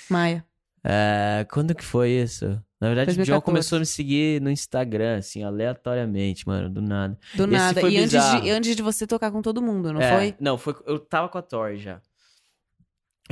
Maia. 0.08 0.46
É, 0.84 1.46
quando 1.52 1.74
que 1.74 1.84
foi 1.84 2.10
isso? 2.10 2.46
Na 2.80 2.88
verdade, 2.88 3.10
o 3.12 3.14
2014. 3.14 3.30
John 3.30 3.40
começou 3.40 3.76
a 3.76 3.80
me 3.80 3.86
seguir 3.86 4.40
no 4.40 4.50
Instagram, 4.50 5.18
assim, 5.18 5.44
aleatoriamente, 5.44 6.46
mano, 6.48 6.68
do 6.70 6.80
nada. 6.82 7.16
Do 7.36 7.44
Esse 7.44 7.52
nada. 7.52 7.80
E 7.88 7.98
antes 7.98 8.10
de, 8.42 8.50
antes 8.50 8.74
de 8.76 8.82
você 8.82 9.06
tocar 9.06 9.30
com 9.30 9.40
todo 9.42 9.62
mundo, 9.62 9.92
não 9.92 10.00
É, 10.00 10.10
foi? 10.16 10.34
Não, 10.40 10.56
foi. 10.58 10.74
Eu 10.86 10.98
tava 10.98 11.28
com 11.28 11.38
a 11.38 11.42
Tori 11.42 11.78
já. 11.78 12.00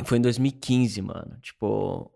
Foi 0.05 0.19
em 0.19 0.21
2015, 0.23 1.03
mano. 1.03 1.37
Tipo, 1.43 2.13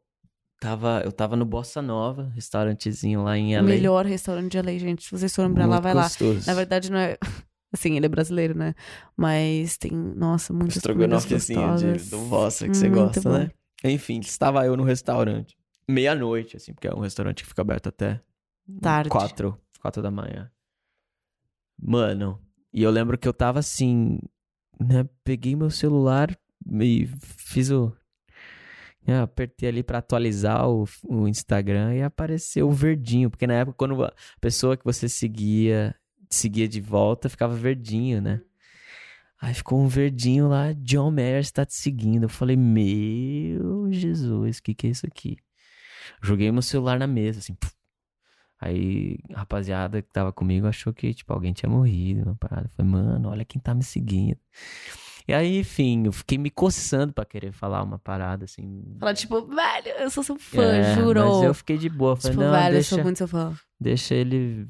tava, 0.65 1.03
eu 1.05 1.13
tava 1.13 1.37
no 1.37 1.45
Bossa 1.45 1.81
Nova, 1.83 2.31
restaurantezinho 2.35 3.23
lá 3.23 3.37
em 3.37 3.55
O 3.57 3.61
LA. 3.61 3.63
melhor 3.69 4.07
restaurante 4.07 4.53
de 4.53 4.59
LA, 4.61 4.79
gente. 4.79 5.05
Se 5.05 5.11
vocês 5.11 5.35
forem 5.35 5.53
pra 5.53 5.67
lá, 5.67 5.75
Muito 5.75 5.83
vai 5.83 5.95
lá. 5.95 6.03
gostoso. 6.05 6.47
Na 6.47 6.55
verdade, 6.55 6.91
não 6.91 6.99
é. 6.99 7.19
Assim, 7.73 7.97
ele 7.97 8.07
é 8.07 8.09
brasileiro, 8.09 8.57
né? 8.57 8.73
Mas 9.17 9.77
tem, 9.77 9.91
nossa, 9.93 10.53
muitas 10.53 10.81
comidas 10.81 11.25
Estrogonofezinho 11.25 11.61
gostosas. 11.61 12.05
de, 12.05 12.11
do 12.11 12.19
Vossa 12.27 12.69
que 12.69 12.77
você 12.77 12.89
Muito 12.89 13.03
gosta, 13.17 13.21
bom. 13.29 13.39
né? 13.39 13.51
Enfim, 13.85 14.21
estava 14.21 14.65
eu 14.65 14.77
no 14.77 14.85
restaurante. 14.85 15.57
Meia-noite, 15.89 16.57
assim, 16.57 16.73
porque 16.73 16.87
é 16.89 16.95
um 16.95 17.01
restaurante 17.01 17.43
que 17.43 17.49
fica 17.49 17.63
aberto 17.63 17.89
até 17.89 18.21
Tarde. 18.81 19.11
quatro, 19.11 19.61
quatro 19.81 20.01
da 20.03 20.11
manhã. 20.11 20.51
Mano, 21.81 22.41
e 22.73 22.83
eu 22.83 22.91
lembro 22.91 23.19
que 23.19 23.27
eu 23.29 23.33
tava 23.33 23.59
assim, 23.59 24.19
né? 24.81 25.05
Peguei 25.25 25.55
meu 25.57 25.69
celular 25.71 26.35
e 26.81 27.07
fiz 27.21 27.71
o. 27.71 27.93
né, 29.07 29.21
apertei 29.21 29.69
ali 29.69 29.83
pra 29.83 29.99
atualizar 29.99 30.69
o, 30.69 30.85
o 31.05 31.29
Instagram 31.29 31.95
e 31.95 32.03
apareceu 32.03 32.69
o 32.69 32.73
verdinho, 32.73 33.31
porque 33.31 33.47
na 33.47 33.55
época 33.55 33.77
quando 33.77 34.05
a 34.05 34.13
pessoa 34.41 34.77
que 34.77 34.85
você 34.85 35.09
seguia 35.09 35.95
seguia 36.31 36.67
de 36.69 36.81
volta 36.81 37.29
ficava 37.29 37.55
verdinho, 37.55 38.21
né? 38.21 38.41
Aí 39.41 39.53
ficou 39.53 39.81
um 39.81 39.89
verdinho 39.89 40.49
lá, 40.49 40.73
John 40.73 41.11
Mayer 41.11 41.41
está 41.41 41.67
te 41.67 41.75
seguindo. 41.75 42.25
Eu 42.25 42.29
falei, 42.29 42.57
meu 42.57 43.93
Jesus, 43.93 44.59
o 44.59 44.63
que 44.63 44.75
que 44.75 44.87
é 44.87 44.91
isso 44.91 45.07
aqui? 45.07 45.37
Joguei 46.23 46.51
meu 46.51 46.63
celular 46.63 46.99
na 46.99 47.07
mesa, 47.07 47.41
assim. 47.41 47.55
puf. 47.55 47.75
Aí 48.61 49.19
a 49.35 49.41
rapaziada 49.41 50.01
que 50.01 50.09
tava 50.11 50.33
comigo 50.33 50.67
achou 50.67 50.93
que, 50.93 51.13
tipo, 51.13 51.31
alguém 51.33 51.53
tinha 51.53 51.69
morrido, 51.69 52.23
uma 52.23 52.35
parada. 52.35 52.67
Eu 52.67 52.71
falei, 52.71 52.91
mano, 52.93 53.29
olha 53.29 53.45
quem 53.45 53.61
tá 53.61 53.75
me 53.75 53.83
seguindo. 53.83 54.39
E 55.27 55.33
aí, 55.33 55.59
enfim, 55.61 56.03
eu 56.05 56.13
fiquei 56.13 56.37
me 56.37 56.51
coçando 56.51 57.13
pra 57.13 57.25
querer 57.25 57.51
falar 57.51 57.83
uma 57.83 57.99
parada, 57.99 58.45
assim. 58.45 58.83
Fala, 59.01 59.15
tipo, 59.15 59.41
velho, 59.47 59.89
eu 60.01 60.11
sou 60.11 60.23
seu 60.23 60.37
fã, 60.39 60.63
É, 60.63 60.95
juro. 60.97 61.21
Mas 61.21 61.43
eu 61.45 61.55
fiquei 61.55 61.79
de 61.79 61.89
boa. 61.89 62.15
Falei, 62.15 62.37
Tipo, 62.37 62.45
não, 62.45 62.53
velho, 62.53 62.67
eu 62.69 62.73
deixa, 62.73 62.95
sou 62.95 63.03
muito 63.05 63.17
seu 63.17 63.27
fã. 63.29 63.55
deixa 63.81 64.15
ele 64.15 64.67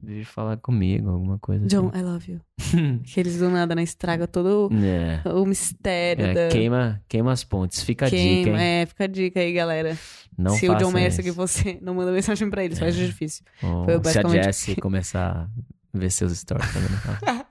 vir 0.00 0.24
falar 0.24 0.56
comigo, 0.58 1.10
alguma 1.10 1.36
coisa 1.40 1.66
John, 1.66 1.90
I 1.94 2.02
love 2.02 2.30
you. 2.30 2.40
Que 3.02 3.18
eles 3.18 3.38
do 3.38 3.50
nada, 3.50 3.74
né? 3.74 3.82
Estraga 3.82 4.28
todo 4.28 4.68
assim. 4.72 4.86
É. 4.86 5.22
o 5.32 5.44
mistério 5.44 6.26
É, 6.26 6.34
da. 6.34 6.48
queima, 6.48 7.02
queima 7.08 7.32
as 7.32 7.42
pontes. 7.42 7.82
Fica 7.82 8.06
a 8.06 8.08
dica, 8.08 8.20
Queima. 8.20 8.62
hein? 8.62 8.82
É, 8.82 8.86
fica 8.86 9.02
a 9.04 9.08
dica 9.08 9.40
aí, 9.40 9.52
galera. 9.52 9.98
Não 10.38 10.52
Se 10.52 10.68
o 10.70 10.76
John 10.76 10.92
Mayer 10.92 11.08
isso. 11.08 11.16
seguir 11.16 11.32
você, 11.32 11.76
não 11.82 11.94
manda 11.94 12.12
mensagem 12.12 12.48
pra 12.48 12.64
eles, 12.64 12.78
faz 12.78 12.96
É. 12.96 13.04
difícil. 13.04 13.44
Ou 13.64 13.84
Foi 13.84 13.94
se 13.94 13.98
a 13.98 13.98
basicamente- 14.22 14.44
Jessie 14.44 14.76
começar 14.76 15.48
a 15.92 15.98
ver 15.98 16.10
seus 16.12 16.38
stories 16.38 16.72
também. 16.72 16.88
fala. 16.90 17.18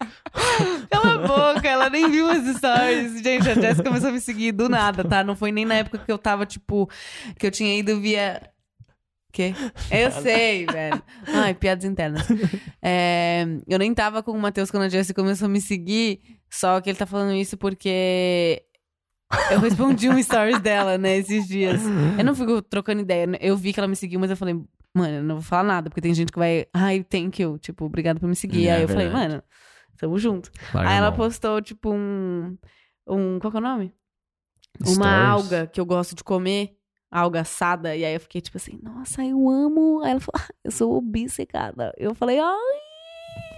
Cala 0.89 1.13
a 1.15 1.27
boca, 1.27 1.56
ela 1.88 1.89
nem 1.89 2.09
viu 2.11 2.29
as 2.29 2.45
stories. 2.57 3.21
Gente, 3.21 3.49
a 3.49 3.53
Jess 3.55 3.81
começou 3.81 4.09
a 4.09 4.11
me 4.11 4.19
seguir 4.19 4.51
do 4.51 4.67
nada, 4.69 5.03
tá? 5.03 5.23
Não 5.23 5.35
foi 5.35 5.51
nem 5.51 5.65
na 5.65 5.75
época 5.75 5.97
que 5.99 6.11
eu 6.11 6.17
tava, 6.17 6.45
tipo, 6.45 6.89
que 7.39 7.47
eu 7.47 7.51
tinha 7.51 7.77
ido 7.77 7.99
via. 7.99 8.41
Quê? 9.31 9.53
Eu 9.91 10.11
sei, 10.11 10.65
velho. 10.65 11.01
Ai, 11.27 11.53
piadas 11.53 11.85
internas. 11.85 12.25
É, 12.81 13.45
eu 13.67 13.77
nem 13.77 13.93
tava 13.93 14.23
com 14.23 14.31
o 14.31 14.39
Matheus 14.39 14.71
quando 14.71 14.83
a 14.83 14.89
Jessie 14.89 15.13
começou 15.13 15.45
a 15.45 15.49
me 15.49 15.61
seguir, 15.61 16.21
só 16.49 16.79
que 16.81 16.89
ele 16.89 16.97
tá 16.97 17.05
falando 17.05 17.33
isso 17.33 17.57
porque 17.57 18.63
eu 19.51 19.59
respondi 19.59 20.09
um 20.09 20.21
stories 20.23 20.59
dela, 20.59 20.97
né, 20.97 21.17
esses 21.17 21.47
dias. 21.47 21.81
Eu 22.17 22.23
não 22.23 22.33
fico 22.33 22.61
trocando 22.61 23.01
ideia. 23.01 23.27
né? 23.27 23.38
Eu 23.41 23.55
vi 23.57 23.73
que 23.73 23.79
ela 23.79 23.88
me 23.88 23.95
seguiu, 23.95 24.19
mas 24.19 24.31
eu 24.31 24.38
falei, 24.38 24.55
mano, 24.95 25.15
eu 25.17 25.23
não 25.23 25.35
vou 25.35 25.43
falar 25.43 25.63
nada, 25.63 25.89
porque 25.89 26.01
tem 26.01 26.13
gente 26.13 26.31
que 26.31 26.39
vai, 26.39 26.65
ai, 26.73 27.03
thank 27.03 27.41
you, 27.41 27.59
tipo, 27.59 27.85
obrigado 27.85 28.19
por 28.19 28.27
me 28.29 28.35
seguir. 28.35 28.67
É 28.69 28.75
Aí 28.77 28.81
eu 28.83 28.88
falei, 28.88 29.07
verdade. 29.07 29.27
mano, 29.29 29.43
tamo 29.97 30.17
junto. 30.17 30.51
Larga 30.73 30.89
Aí 30.89 30.97
ela 30.97 31.11
postou, 31.11 31.61
tipo, 31.61 31.91
um. 31.91 32.57
um 33.07 33.39
qual 33.39 33.51
que 33.51 33.57
é 33.57 33.59
o 33.59 33.63
nome? 33.63 33.93
Stories. 34.81 34.97
Uma 34.97 35.27
alga 35.27 35.67
que 35.67 35.79
eu 35.79 35.85
gosto 35.85 36.15
de 36.15 36.23
comer. 36.23 36.75
Alga 37.09 37.41
assada. 37.41 37.95
E 37.95 38.03
aí 38.03 38.13
eu 38.13 38.19
fiquei, 38.19 38.41
tipo 38.41 38.57
assim, 38.57 38.79
nossa, 38.81 39.23
eu 39.23 39.49
amo. 39.49 40.01
Aí 40.03 40.11
ela 40.11 40.19
falou, 40.19 40.41
ah, 40.41 40.53
eu 40.63 40.71
sou 40.71 40.97
obcecada. 40.97 41.93
Eu 41.97 42.13
falei, 42.13 42.39
ai, 42.39 42.79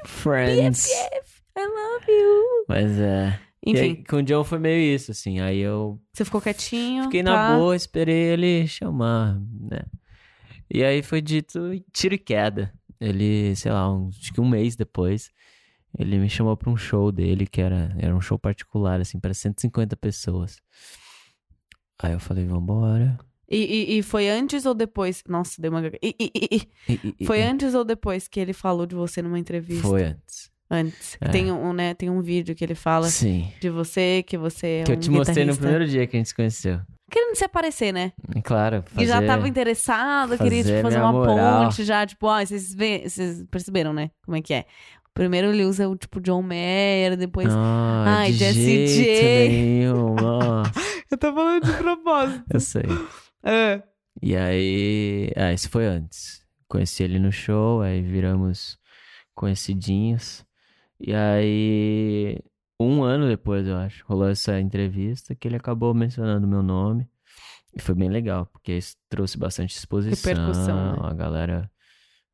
Friends. 0.05 0.85
BFF, 0.85 1.41
I 1.57 1.65
love 1.65 2.11
you. 2.11 2.65
Mas 2.67 2.99
é. 2.99 3.39
E 3.65 3.77
aí, 3.77 3.89
Enfim, 3.89 4.03
com 4.03 4.17
o 4.17 4.23
John 4.23 4.43
foi 4.43 4.57
meio 4.57 4.95
isso, 4.95 5.11
assim. 5.11 5.39
Aí 5.39 5.59
eu 5.59 5.99
você 6.13 6.23
ficou 6.23 6.41
quietinho. 6.41 7.03
fiquei 7.03 7.23
tá? 7.23 7.31
na 7.31 7.57
boa, 7.57 7.75
esperei 7.75 8.33
ele 8.33 8.67
chamar, 8.67 9.39
né? 9.59 9.81
E 10.71 10.83
aí 10.83 11.01
foi 11.01 11.21
dito 11.21 11.59
tiro 11.91 12.15
e 12.15 12.17
queda. 12.17 12.73
Ele, 12.99 13.55
sei 13.55 13.71
lá, 13.71 13.91
um, 13.91 14.09
acho 14.09 14.33
que 14.33 14.41
um 14.41 14.47
mês 14.47 14.75
depois, 14.75 15.31
ele 15.97 16.17
me 16.17 16.29
chamou 16.29 16.55
pra 16.55 16.69
um 16.69 16.77
show 16.77 17.11
dele, 17.11 17.47
que 17.47 17.61
era, 17.61 17.95
era 17.97 18.15
um 18.15 18.21
show 18.21 18.37
particular, 18.37 18.99
assim, 18.99 19.19
para 19.19 19.33
150 19.33 19.95
pessoas. 19.97 20.61
Aí 22.01 22.13
eu 22.13 22.19
falei, 22.19 22.45
vambora. 22.45 23.17
E, 23.49 23.57
e, 23.57 23.97
e 23.97 24.03
foi 24.03 24.29
antes 24.29 24.65
ou 24.65 24.75
depois? 24.75 25.23
Nossa, 25.27 25.59
deu 25.59 25.71
uma. 25.71 25.81
E, 26.01 26.15
e, 26.19 27.15
e, 27.19 27.25
Foi 27.25 27.41
antes 27.41 27.73
ou 27.73 27.83
depois 27.83 28.27
que 28.27 28.39
ele 28.39 28.53
falou 28.53 28.85
de 28.85 28.95
você 28.95 29.23
numa 29.23 29.39
entrevista? 29.39 29.87
Foi 29.87 30.03
antes. 30.03 30.51
Antes. 30.69 31.17
É. 31.19 31.29
Tem, 31.29 31.51
um, 31.51 31.73
né, 31.73 31.95
tem 31.95 32.11
um 32.11 32.21
vídeo 32.21 32.53
que 32.53 32.63
ele 32.63 32.75
fala 32.75 33.09
Sim. 33.09 33.51
de 33.59 33.71
você, 33.71 34.23
que 34.25 34.37
você 34.37 34.67
é 34.67 34.83
Que 34.83 34.91
eu 34.91 34.97
um 34.97 34.99
te 34.99 35.09
mostrei 35.09 35.43
no 35.43 35.57
primeiro 35.57 35.87
dia 35.87 36.05
que 36.05 36.15
a 36.15 36.19
gente 36.19 36.29
se 36.29 36.35
conheceu. 36.35 36.79
Querendo 37.09 37.35
se 37.35 37.43
aparecer, 37.43 37.91
né? 37.91 38.13
Claro, 38.43 38.83
fazer... 38.85 39.03
E 39.03 39.07
já 39.07 39.25
tava 39.25 39.47
interessado, 39.47 40.37
queria 40.37 40.63
tipo, 40.63 40.81
fazer 40.83 40.99
uma 40.99 41.11
moral. 41.11 41.65
ponte 41.65 41.83
já, 41.83 42.05
tipo, 42.05 42.27
ó, 42.27 42.39
vocês, 42.39 42.71
vê, 42.71 43.09
vocês 43.09 43.43
perceberam, 43.49 43.91
né? 43.91 44.11
Como 44.23 44.37
é 44.37 44.43
que 44.43 44.53
é? 44.53 44.65
Primeiro 45.19 45.49
ele 45.51 45.65
usa 45.65 45.85
o 45.89 45.97
tipo 45.97 46.21
John 46.21 46.41
Mayer, 46.41 47.17
depois. 47.17 47.49
Ah, 47.53 48.19
Ai, 48.19 48.31
de 48.31 48.53
jeito 48.53 48.89
J. 48.89 49.49
nenhum, 49.49 50.15
Eu 51.11 51.17
tô 51.17 51.33
falando 51.33 51.65
de 51.65 51.73
propósito. 51.73 52.45
eu 52.49 52.59
sei. 52.61 52.83
Ah, 53.43 53.83
E 54.21 54.33
aí, 54.37 55.29
ah, 55.35 55.51
isso 55.51 55.69
foi 55.69 55.85
antes. 55.87 56.41
Conheci 56.69 57.03
ele 57.03 57.19
no 57.19 57.33
show, 57.33 57.81
aí 57.81 58.01
viramos 58.01 58.77
conhecidinhos. 59.35 60.45
E 60.97 61.13
aí, 61.13 62.39
um 62.79 63.03
ano 63.03 63.27
depois, 63.27 63.67
eu 63.67 63.75
acho, 63.75 64.05
rolou 64.07 64.29
essa 64.29 64.57
entrevista 64.57 65.35
que 65.35 65.49
ele 65.49 65.57
acabou 65.57 65.93
mencionando 65.93 66.47
meu 66.47 66.63
nome. 66.63 67.09
E 67.75 67.81
foi 67.81 67.93
bem 67.93 68.07
legal, 68.09 68.45
porque 68.45 68.71
isso 68.71 68.95
trouxe 69.09 69.37
bastante 69.37 69.75
exposição. 69.75 70.31
Repercussão, 70.33 70.93
né? 70.93 70.99
A 71.09 71.13
galera 71.13 71.69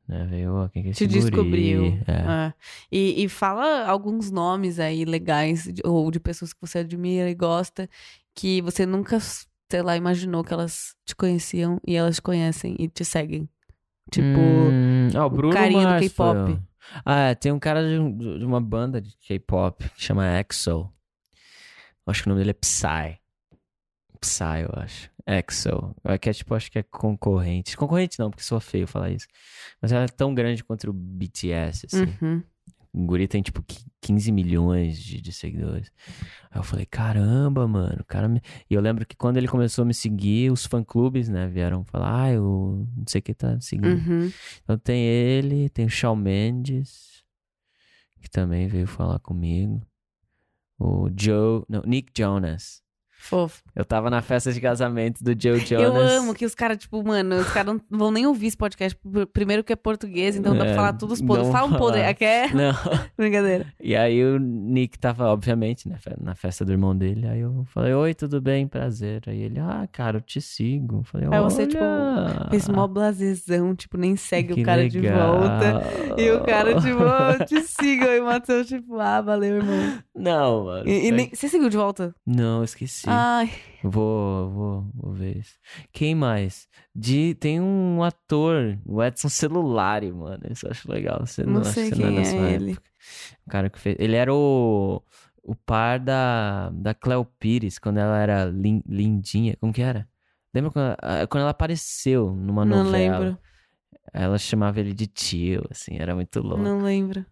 né, 0.07 0.25
veio, 0.29 0.53
ó, 0.53 0.67
quem 0.67 0.83
que 0.83 0.89
é 0.89 0.91
te 0.93 1.07
descobriu. 1.07 1.97
É. 2.07 2.21
Ah. 2.27 2.53
E, 2.91 3.23
e 3.23 3.29
fala 3.29 3.85
alguns 3.87 4.29
nomes 4.31 4.79
aí 4.79 5.05
legais, 5.05 5.67
ou 5.83 6.11
de 6.11 6.19
pessoas 6.19 6.53
que 6.53 6.61
você 6.61 6.79
admira 6.79 7.29
e 7.29 7.35
gosta, 7.35 7.89
que 8.33 8.61
você 8.61 8.85
nunca, 8.85 9.19
sei 9.19 9.81
lá, 9.81 9.97
imaginou 9.97 10.43
que 10.43 10.53
elas 10.53 10.95
te 11.05 11.15
conheciam 11.15 11.79
e 11.85 11.95
elas 11.95 12.15
te 12.15 12.21
conhecem 12.21 12.75
e 12.77 12.87
te 12.87 13.03
seguem. 13.03 13.49
Tipo, 14.11 14.27
Hum, 14.27 15.09
ah, 15.15 15.25
o 15.25 15.29
Bruno 15.29 15.53
carinha 15.53 15.95
do 15.95 15.99
K-pop. 15.99 16.59
Ah, 17.03 17.29
é, 17.29 17.35
tem 17.35 17.51
um 17.51 17.59
cara 17.59 17.81
de, 17.81 18.37
de 18.37 18.45
uma 18.45 18.61
banda 18.61 19.01
de 19.01 19.17
K-pop 19.17 19.89
que 19.89 20.03
chama 20.03 20.39
EXO. 20.39 20.91
Acho 22.05 22.21
que 22.21 22.27
o 22.27 22.29
nome 22.29 22.41
dele 22.41 22.51
é 22.51 22.53
Psy. 22.53 23.19
Psy, 24.25 24.61
eu 24.63 24.69
acho. 24.81 25.09
EXO. 25.27 25.95
É 26.03 26.17
que 26.17 26.29
é 26.29 26.33
tipo, 26.33 26.53
acho 26.53 26.71
que 26.71 26.79
é 26.79 26.83
concorrente. 26.83 27.75
Concorrente 27.75 28.19
não, 28.19 28.29
porque 28.29 28.43
sou 28.43 28.59
feio 28.59 28.87
falar 28.87 29.09
isso. 29.11 29.25
Mas 29.81 29.91
ela 29.91 30.03
é 30.05 30.07
tão 30.07 30.33
grande 30.33 30.63
quanto 30.63 30.89
o 30.89 30.93
BTS, 30.93 31.87
assim. 31.87 32.05
Uhum. 32.21 32.43
O 32.93 33.05
guri 33.05 33.27
tem, 33.27 33.41
tipo, 33.41 33.61
qui- 33.63 33.83
15 34.01 34.31
milhões 34.31 34.97
de, 34.97 35.19
de 35.19 35.31
seguidores. 35.33 35.91
Aí 36.49 36.59
eu 36.59 36.63
falei, 36.63 36.85
caramba, 36.85 37.67
mano. 37.67 38.05
Cara 38.07 38.27
me... 38.29 38.39
E 38.69 38.73
eu 38.73 38.79
lembro 38.81 39.05
que 39.05 39.15
quando 39.17 39.35
ele 39.37 39.47
começou 39.47 39.81
a 39.81 39.85
me 39.85 39.93
seguir, 39.93 40.49
os 40.51 40.65
fã-clubes, 40.65 41.27
né, 41.27 41.47
vieram 41.47 41.83
falar, 41.83 42.23
ah, 42.25 42.31
eu 42.31 42.87
não 42.95 43.03
sei 43.07 43.19
o 43.19 43.21
que 43.21 43.33
tá 43.33 43.55
me 43.55 43.61
seguindo. 43.61 43.87
Uhum. 44.07 44.31
Então 44.63 44.77
tem 44.77 45.03
ele, 45.03 45.67
tem 45.69 45.85
o 45.85 45.89
Shawn 45.89 46.15
Mendes, 46.15 47.23
que 48.21 48.29
também 48.29 48.67
veio 48.67 48.87
falar 48.87 49.19
comigo. 49.19 49.81
O 50.79 51.09
Joe, 51.17 51.63
não, 51.67 51.81
Nick 51.85 52.11
Jonas. 52.17 52.81
Fofo. 53.25 53.61
Eu 53.75 53.83
tava 53.83 54.09
na 54.09 54.21
festa 54.21 54.53
de 54.53 54.61
casamento 54.61 55.23
do 55.23 55.31
Joe 55.31 55.59
Jonas. 55.59 55.83
Eu 55.83 55.95
amo 56.19 56.33
que 56.33 56.45
os 56.45 56.53
caras, 56.55 56.77
tipo, 56.77 57.03
mano, 57.03 57.35
os 57.37 57.47
caras 57.51 57.73
não 57.73 57.81
vão 57.89 58.11
nem 58.11 58.25
ouvir 58.27 58.47
esse 58.47 58.57
podcast. 58.57 58.97
Pr- 58.97 59.25
Primeiro 59.33 59.63
que 59.63 59.73
é 59.73 59.75
português, 59.75 60.35
então 60.35 60.53
dá 60.55 60.63
pra 60.63 60.71
É, 60.71 60.75
falar 60.75 60.93
todos 60.93 61.19
os 61.19 61.25
podres. 61.25 61.49
Fala 61.49 61.67
um 61.67 61.77
podre. 61.77 62.03
Aqui 62.03 62.23
é 62.23 62.53
Não. 62.53 62.73
brincadeira. 63.17 63.65
E 63.79 63.95
aí 63.95 64.23
o 64.23 64.37
Nick 64.39 64.97
tava, 64.99 65.25
obviamente, 65.27 65.89
né, 65.89 65.97
na 66.21 66.35
festa 66.35 66.63
do 66.63 66.71
irmão 66.71 66.95
dele. 66.95 67.27
Aí 67.27 67.39
eu 67.39 67.65
falei, 67.73 67.93
oi, 67.93 68.13
tudo 68.13 68.39
bem? 68.39 68.67
Prazer. 68.67 69.23
Aí 69.27 69.41
ele, 69.41 69.59
ah, 69.59 69.87
cara, 69.91 70.17
eu 70.17 70.21
te 70.21 70.39
sigo. 70.39 70.97
Eu 70.99 71.03
falei, 71.03 71.27
Aí 71.31 71.39
você, 71.41 71.65
tipo, 71.67 71.83
"Olha, 71.83 72.47
Fez 72.51 72.69
mó 72.69 72.87
blasezão, 72.87 73.75
tipo, 73.75 73.97
nem 73.97 74.15
segue 74.15 74.53
que 74.53 74.61
o 74.61 74.63
cara 74.65 74.87
de 74.87 74.99
legal." 74.99 75.39
volta. 75.39 75.83
E 76.17 76.31
o 76.31 76.43
cara, 76.43 76.79
tipo, 76.79 76.99
oh, 77.01 77.43
te 77.45 77.61
sigo. 77.63 78.05
E 78.05 78.19
o 78.19 78.25
Matheus, 78.25 78.67
tipo, 78.67 78.99
ah, 78.99 79.21
valeu, 79.21 79.57
irmão. 79.57 79.97
Não, 80.15 80.65
mano. 80.65 80.87
E, 80.87 81.07
e 81.07 81.11
nem- 81.11 81.29
Você 81.33 81.49
seguiu 81.49 81.69
de 81.69 81.77
volta? 81.77 82.13
Não, 82.25 82.63
esqueci. 82.63 83.09
Ai, 83.17 83.51
Vou, 83.83 84.49
vou, 84.49 84.91
vou 84.95 85.13
ver 85.13 85.37
isso. 85.37 85.59
Quem 85.91 86.15
mais? 86.15 86.67
De, 86.95 87.35
tem 87.35 87.61
um 87.61 88.01
ator, 88.03 88.79
o 88.85 89.03
Edson 89.03 89.29
Celulari, 89.29 90.11
mano. 90.11 90.41
Isso 90.49 90.65
eu 90.65 90.71
acho 90.71 90.91
legal. 90.91 91.25
Você 91.25 91.43
Não 91.43 91.61
acho 91.61 91.73
sei 91.73 91.89
que 91.89 91.95
quem 91.95 92.15
da 92.15 92.21
é 92.21 92.23
sua 92.23 92.49
ele. 92.49 92.71
época. 92.71 92.89
O 93.45 93.49
cara 93.49 93.69
que 93.69 93.79
fez. 93.79 93.95
Ele 93.99 94.15
era 94.15 94.33
o, 94.33 95.03
o 95.43 95.55
par 95.55 95.99
da, 95.99 96.69
da 96.71 96.93
Cleo 96.95 97.23
Pires, 97.39 97.77
quando 97.77 97.97
ela 97.99 98.17
era 98.17 98.45
lin- 98.45 98.81
lindinha. 98.87 99.55
Como 99.59 99.71
que 99.71 99.81
era? 99.83 100.07
Lembra 100.53 100.71
quando 100.71 100.85
ela, 100.85 100.97
ah, 101.23 101.27
quando 101.27 101.41
ela 101.41 101.51
apareceu 101.51 102.31
numa 102.35 102.65
não 102.65 102.83
novela? 102.83 103.19
lembro. 103.19 103.39
Ela 104.13 104.37
chamava 104.37 104.79
ele 104.79 104.93
de 104.93 105.07
tio, 105.07 105.63
assim, 105.69 105.97
era 105.99 106.15
muito 106.15 106.39
louco. 106.41 106.63
Não 106.63 106.81
lembro. 106.81 107.25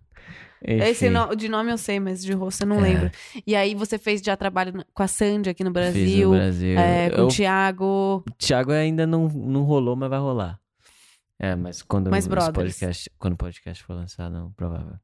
Esse 0.66 1.07
Enfim, 1.07 1.09
no- 1.14 1.36
de 1.36 1.49
nome 1.49 1.72
eu 1.72 1.78
sei, 1.78 1.99
mas 1.99 2.24
de 2.24 2.32
rosto 2.34 2.64
eu 2.64 2.68
não 2.68 2.78
É. 2.78 2.82
lembro. 2.82 3.11
E 3.45 3.55
aí 3.55 3.76
você 3.76 3.97
fez 3.97 4.22
já 4.22 4.36
trabalho 4.38 4.86
com 4.93 5.03
a 5.03 5.07
Sandy 5.07 5.49
aqui 5.49 5.64
no 5.64 5.70
fiz 5.70 5.74
Brasil. 5.74 6.30
no 6.30 6.36
Brasil. 6.38 6.80
é, 6.80 7.09
com 7.09 7.18
Eu 7.22 7.26
o 7.26 7.28
Thiago. 7.28 8.24
O 8.28 8.32
Thiago 8.38 8.72
ainda 8.72 9.05
não, 9.05 9.28
não 9.28 9.64
rolou, 9.64 9.95
mas 9.95 10.09
vai 10.09 10.20
rolar. 10.20 10.59
É, 11.39 11.55
mas 11.55 11.82
quando 11.82 12.09
brothers. 12.45 12.55
podcast, 12.78 13.11
quando 13.20 13.34
o 13.34 13.38
podcast 13.38 13.84
for 13.84 13.93
lançado, 13.93 14.32
não, 14.32 14.51
provável. 14.53 14.95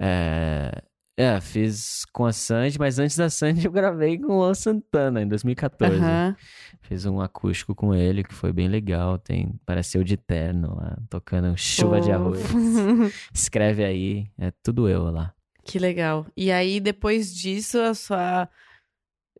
É, 0.00 0.82
é, 1.22 1.40
fiz 1.40 2.04
com 2.12 2.26
a 2.26 2.32
Sandy, 2.32 2.78
mas 2.78 2.98
antes 2.98 3.16
da 3.16 3.30
Sandy 3.30 3.64
eu 3.66 3.72
gravei 3.72 4.18
com 4.18 4.32
o 4.32 4.38
Luan 4.38 4.54
Santana 4.54 5.22
em 5.22 5.28
2014. 5.28 5.94
Aham. 5.94 6.36
Fiz 6.82 7.06
um 7.06 7.20
acústico 7.20 7.74
com 7.74 7.94
ele 7.94 8.24
que 8.24 8.34
foi 8.34 8.52
bem 8.52 8.68
legal. 8.68 9.18
Tem, 9.18 9.54
pareceu 9.64 10.02
de 10.02 10.16
terno 10.16 10.74
lá, 10.74 10.98
tocando 11.08 11.56
chuva 11.56 12.00
de 12.00 12.10
arroz. 12.10 12.40
Escreve 13.32 13.84
aí, 13.84 14.26
é 14.36 14.50
tudo 14.62 14.88
eu 14.88 15.04
lá. 15.04 15.32
Que 15.64 15.78
legal. 15.78 16.26
E 16.36 16.50
aí, 16.50 16.80
depois 16.80 17.34
disso, 17.34 17.78
a 17.78 17.94
sua. 17.94 18.48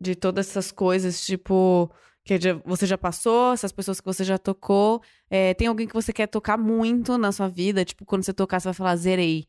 De 0.00 0.14
todas 0.14 0.48
essas 0.48 0.70
coisas, 0.70 1.24
tipo. 1.24 1.90
Que 2.24 2.38
você 2.64 2.86
já 2.86 2.96
passou, 2.96 3.52
essas 3.52 3.72
pessoas 3.72 4.00
que 4.00 4.06
você 4.06 4.22
já 4.22 4.38
tocou. 4.38 5.02
é, 5.28 5.54
tem 5.54 5.66
alguém 5.66 5.88
que 5.88 5.94
você 5.94 6.12
quer 6.12 6.28
tocar 6.28 6.56
muito 6.56 7.18
na 7.18 7.32
sua 7.32 7.48
vida? 7.48 7.84
Tipo, 7.84 8.04
quando 8.04 8.22
você 8.22 8.32
tocar, 8.32 8.60
você 8.60 8.68
vai 8.68 8.74
falar, 8.74 8.94
zerei. 8.94 9.48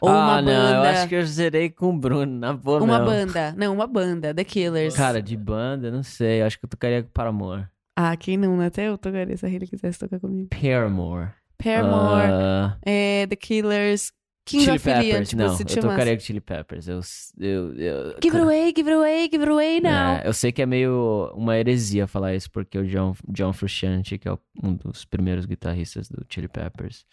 Ou 0.00 0.08
ah, 0.08 0.12
uma 0.12 0.42
não, 0.42 0.52
banda. 0.52 0.74
eu 0.76 0.82
acho 0.82 1.08
que 1.08 1.14
eu 1.14 1.24
zerei 1.26 1.70
com 1.70 1.90
o 1.90 1.98
Bruno, 1.98 2.38
na 2.38 2.52
boa 2.52 2.82
Uma 2.82 2.98
não. 2.98 3.06
banda. 3.06 3.54
Não, 3.56 3.72
uma 3.74 3.86
banda. 3.86 4.34
The 4.34 4.44
Killers. 4.44 4.94
Cara, 4.96 5.22
de 5.22 5.36
banda, 5.36 5.90
não 5.90 6.02
sei, 6.02 6.42
eu 6.42 6.46
acho 6.46 6.58
que 6.58 6.64
eu 6.64 6.68
tocaria 6.70 7.02
com 7.02 7.10
Paramore. 7.10 7.66
Ah, 7.96 8.16
quem 8.16 8.36
não, 8.36 8.56
né? 8.56 8.66
Até 8.66 8.88
eu 8.88 8.98
tocaria 8.98 9.36
se 9.36 9.44
a 9.44 9.48
Riley 9.48 9.68
quisesse 9.68 9.98
tocar 9.98 10.20
comigo. 10.20 10.48
Paramore. 10.50 11.30
Paramore, 11.62 12.30
Ah, 12.30 12.76
é, 12.86 13.26
The 13.26 13.34
Killers, 13.36 14.12
Kings 14.44 14.64
Chili 14.64 14.78
Leon, 14.78 15.02
Peppers, 15.02 15.28
tipo, 15.28 15.42
não, 15.42 15.58
eu 15.58 15.80
tocaria 15.82 16.16
com 16.16 16.20
Chili 16.22 16.40
Peppers. 16.40 16.88
Eu, 16.88 17.00
eu, 17.38 17.74
eu, 17.74 18.16
Give 18.22 18.36
it 18.36 18.44
away, 18.44 18.72
give 18.74 18.88
it 18.88 18.96
away, 18.96 19.28
give 19.30 19.42
it 19.42 19.50
away 19.50 19.80
now. 19.80 19.90
É, 19.90 20.22
eu 20.24 20.32
sei 20.32 20.52
que 20.52 20.62
é 20.62 20.66
meio 20.66 21.30
uma 21.34 21.58
heresia 21.58 22.06
falar 22.06 22.34
isso, 22.34 22.50
porque 22.50 22.78
o 22.78 22.86
John, 22.86 23.14
John 23.28 23.52
Frusciante, 23.52 24.16
que 24.16 24.28
é 24.28 24.38
um 24.62 24.74
dos 24.74 25.04
primeiros 25.04 25.44
guitarristas 25.44 26.08
do 26.08 26.24
Chili 26.28 26.48
Peppers, 26.48 27.04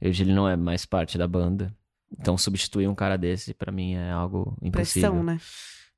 hoje 0.00 0.22
ele 0.22 0.32
não 0.34 0.48
é 0.48 0.56
mais 0.56 0.84
parte 0.86 1.16
da 1.18 1.26
banda. 1.26 1.74
Então 2.16 2.38
substituir 2.38 2.88
um 2.88 2.94
cara 2.94 3.16
desse, 3.16 3.52
pra 3.54 3.72
mim, 3.72 3.94
é 3.94 4.10
algo 4.10 4.56
impossível. 4.62 5.10
Pressão, 5.10 5.22
né? 5.22 5.40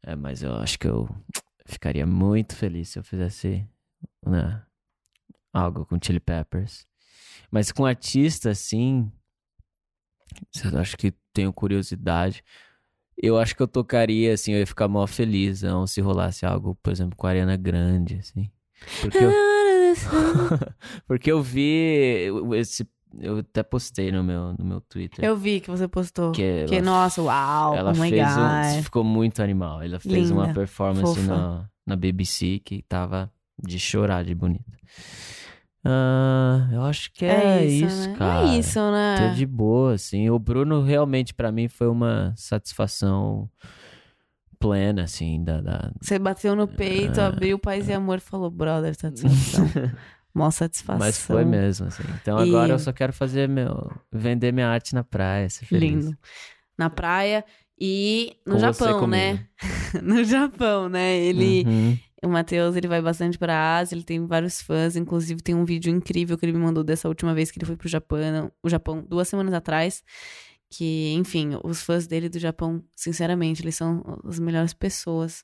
É, 0.03 0.17
mas 0.17 0.43
eu 0.43 0.55
acho 0.57 0.79
que 0.79 0.89
eu 0.89 1.09
ficaria 1.67 2.07
muito 2.07 2.57
feliz 2.57 2.89
se 2.89 2.99
eu 2.99 3.05
fizesse 3.05 3.67
né, 4.25 4.63
algo 5.53 5.87
com 5.87 5.99
Chili 6.03 6.21
Peppers. 6.21 6.87
Mas 7.51 7.73
com 7.73 7.85
artista, 7.85 8.51
assim, 8.51 9.11
eu 10.73 10.79
acho 10.79 10.97
que 10.97 11.13
tenho 11.33 11.53
curiosidade. 11.53 12.45
Eu 13.17 13.39
acho 13.39 13.55
que 13.55 13.63
eu 13.63 13.69
tocaria, 13.69 14.33
assim, 14.33 14.53
eu 14.53 14.61
ia 14.61 14.67
ficar 14.67 14.89
mó 14.89 15.07
feliz 15.07 15.63
não, 15.63 15.87
se 15.87 16.01
rolasse 16.01 16.47
algo, 16.47 16.75
por 16.77 16.91
exemplo, 16.91 17.17
com 17.17 17.27
a 17.27 17.31
Ariana 17.31 17.57
Grande, 17.57 18.17
assim. 18.17 18.51
Porque 19.01 19.19
eu, 19.19 19.31
porque 21.07 21.31
eu 21.31 21.43
vi 21.43 22.29
esse... 22.57 22.89
Eu 23.19 23.39
até 23.39 23.63
postei 23.63 24.13
no 24.13 24.23
meu, 24.23 24.55
no 24.59 24.65
meu 24.65 24.81
Twitter. 24.81 25.25
Eu 25.25 25.37
vi 25.37 25.61
que 25.61 25.71
você 25.71 25.89
postou. 25.89 26.33
Que 26.33 26.65
Que, 26.67 26.77
ela- 26.77 26.85
nossa, 26.85 27.21
uau, 27.23 27.75
Ela 27.75 27.91
oh 27.91 27.95
fez 27.95 28.27
um, 28.37 28.83
ficou 28.83 29.03
muito 29.03 29.43
animal. 29.43 29.83
Ela 29.83 29.99
fez 29.99 30.31
uma 30.31 30.43
Linda, 30.43 30.55
performance 30.55 31.15
fofa. 31.21 31.27
na, 31.27 31.65
na 31.87 31.97
BBC 31.97 32.61
que 32.65 32.83
tava 32.83 33.31
de 33.63 33.79
chorar 33.79 34.25
de 34.25 34.35
bonita. 34.35 34.65
Ah, 35.85 36.69
eu 36.73 36.83
acho 36.83 37.11
que 37.13 37.25
é, 37.25 37.65
isso, 37.65 38.11
né? 38.11 38.17
cara. 38.17 38.49
É 38.49 38.59
isso, 38.59 38.79
né? 38.79 39.15
Tô 39.31 39.35
de 39.35 39.47
boa, 39.47 39.95
assim. 39.95 40.29
O 40.29 40.39
Bruno 40.39 40.83
realmente 40.83 41.33
pra 41.33 41.51
mim 41.51 41.69
foi 41.69 41.89
uma 41.89 42.35
satisfação 42.37 43.49
plena, 44.59 45.05
assim, 45.05 45.43
da... 45.43 45.61
da... 45.63 45.91
Você 46.01 46.19
bateu 46.19 46.55
no 46.55 46.69
peito, 46.69 47.19
É. 47.19 47.25
abriu 47.25 47.59
paz 47.59 47.89
e 47.89 47.95
amor 47.95 48.19
e 48.19 48.21
falou, 48.21 48.51
brother, 48.51 48.95
satisfação. 48.95 49.65
Mó 50.35 50.51
satisfação. 50.51 50.99
Mas 50.99 51.19
foi 51.19 51.45
mesmo, 51.45 51.87
assim. 51.87 52.03
Então 52.21 52.39
E- 52.39 52.49
agora 52.49 52.73
eu 52.75 52.79
só 52.79 52.93
quero 52.93 53.13
fazer 53.13 53.49
meu... 53.49 53.91
Vender 54.13 54.53
minha 54.53 54.69
arte 54.69 54.95
na 54.95 55.03
praia. 55.05 55.49
Lindo. 55.71 56.17
Na 56.79 56.89
praia 56.89 57.45
e 57.79 58.37
no 58.47 58.55
Com 58.55 58.61
Japão, 58.61 59.07
né? 59.07 59.47
no 60.03 60.23
Japão, 60.25 60.89
né? 60.89 61.17
Ele, 61.19 61.65
Uhum. 61.67 61.99
o 62.25 62.29
Matheus, 62.29 62.77
ele 62.77 62.87
vai 62.89 63.01
bastante 63.03 63.37
pra 63.39 63.79
Ásia, 63.79 63.95
ele 63.97 64.05
tem 64.05 64.27
vários 64.27 64.61
fãs, 64.63 64.97
inclusive 64.97 65.43
tem 65.43 65.55
um 65.55 65.65
vídeo 65.65 65.91
incrível 65.91 66.37
que 66.39 66.45
ele 66.47 66.53
me 66.53 66.59
mandou 66.59 66.85
dessa 66.85 67.09
última 67.09 67.35
vez 67.35 67.51
que 67.51 67.59
ele 67.59 67.67
foi 67.67 67.77
pro 67.77 67.89
Japão, 67.89 68.51
o 68.63 68.69
Japão 68.69 69.05
duas 69.07 69.29
semanas 69.29 69.53
atrás, 69.55 70.03
que, 70.71 71.13
enfim, 71.15 71.59
os 71.65 71.83
fãs 71.83 72.07
dele 72.07 72.29
do 72.29 72.39
Japão, 72.39 72.83
sinceramente, 72.95 73.63
eles 73.63 73.75
são 73.75 74.21
as 74.25 74.39
melhores 74.39 74.73
pessoas, 74.73 75.43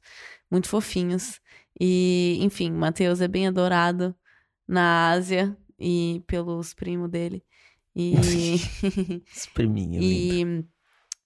muito 0.51 0.68
fofinhos. 0.68 1.41
E, 1.80 2.39
enfim, 2.41 2.70
o 2.70 2.76
Matheus 2.78 3.20
é 3.20 3.26
bem 3.28 3.47
adorado 3.49 4.14
na 4.69 5.11
Ásia 5.11 5.57
e 5.79 6.23
pelos 6.27 6.75
primos 6.75 7.11
dele. 7.11 7.43
E 7.95 8.14
Esse 9.35 9.49
priminho 9.55 10.01
lindo. 10.01 10.62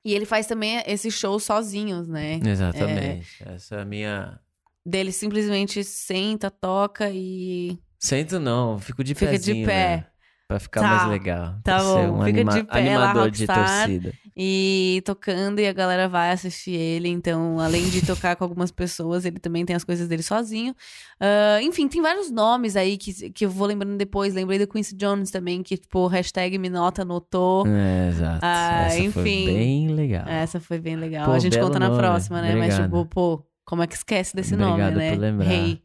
e 0.05 0.11
e 0.11 0.15
ele 0.15 0.25
faz 0.25 0.47
também 0.47 0.83
esses 0.87 1.13
shows 1.13 1.45
sozinhos, 1.45 2.09
né? 2.09 2.41
Exatamente. 2.45 3.43
Essa 3.47 3.77
é 3.77 3.83
a 3.83 3.85
minha... 3.85 4.41
Dele 4.87 5.13
simplesmente 5.13 5.85
senta, 5.85 6.51
toca 6.51 7.11
e. 7.13 7.79
Sento 7.99 8.41
não, 8.41 8.79
fico 8.79 9.05
de 9.05 9.15
Fica 9.15 9.33
de 9.33 9.39
pezinho, 9.39 9.67
pé. 9.67 9.97
né? 9.99 10.07
Pra 10.49 10.59
ficar 10.59 10.81
Tá, 10.81 10.87
mais 10.89 11.09
legal. 11.11 11.61
tá 11.63 11.77
pra 11.77 11.79
ser 11.81 12.09
bom. 12.09 12.15
um 12.19 12.25
Fica 12.25 12.41
anima- 12.41 12.53
de 12.55 12.65
pé 12.65 12.73
lá, 12.73 12.81
animador 13.11 13.31
de 13.31 13.45
rockstar. 13.45 13.85
torcida. 13.87 14.13
E 14.43 15.03
tocando, 15.05 15.61
e 15.61 15.67
a 15.69 15.73
galera 15.73 16.09
vai 16.09 16.31
assistir 16.31 16.71
ele. 16.71 17.11
Então, 17.11 17.61
além 17.61 17.87
de 17.91 18.01
tocar 18.07 18.37
com 18.37 18.45
algumas 18.45 18.71
pessoas, 18.71 19.27
ele 19.27 19.39
também 19.39 19.67
tem 19.67 19.77
as 19.77 19.85
coisas 19.85 20.09
dele 20.09 20.23
sozinho. 20.23 20.75
Ah, 21.21 21.59
enfim, 21.61 21.87
tem 21.87 22.01
vários 22.01 22.31
nomes 22.31 22.75
aí 22.75 22.97
que, 22.97 23.29
que 23.31 23.45
eu 23.45 23.51
vou 23.51 23.67
lembrando 23.67 23.99
depois. 23.99 24.33
Lembrei 24.33 24.59
do 24.59 24.67
Quincy 24.67 24.97
Jones 24.97 25.31
também, 25.31 25.63
que, 25.63 25.77
tipo, 25.77 26.07
hashtag 26.07 26.57
me 26.57 26.71
nota, 26.71 27.05
notou. 27.05 27.67
É, 27.67 28.09
exato. 28.09 28.39
Ah, 28.41 28.87
Essa 28.87 28.97
foi 28.97 29.05
enfim. 29.05 29.45
bem 29.45 29.89
legal. 29.89 30.27
Essa 30.27 30.59
foi 30.59 30.79
bem 30.79 30.97
legal. 30.97 31.27
Pô, 31.27 31.33
a 31.33 31.39
gente 31.39 31.59
conta 31.59 31.79
na 31.79 31.89
nome. 31.89 32.01
próxima, 32.01 32.41
né? 32.41 32.55
Mas, 32.55 32.75
Obrigado. 32.75 32.85
tipo, 32.85 33.07
pô, 33.07 33.45
como 33.67 33.83
é 33.83 33.87
que 33.87 33.95
esquece 33.95 34.35
desse 34.35 34.55
Obrigado 34.55 34.95
nome, 34.95 34.97
né? 34.97 35.11
por 35.13 35.21
lembrar. 35.21 35.47
Rei. 35.49 35.83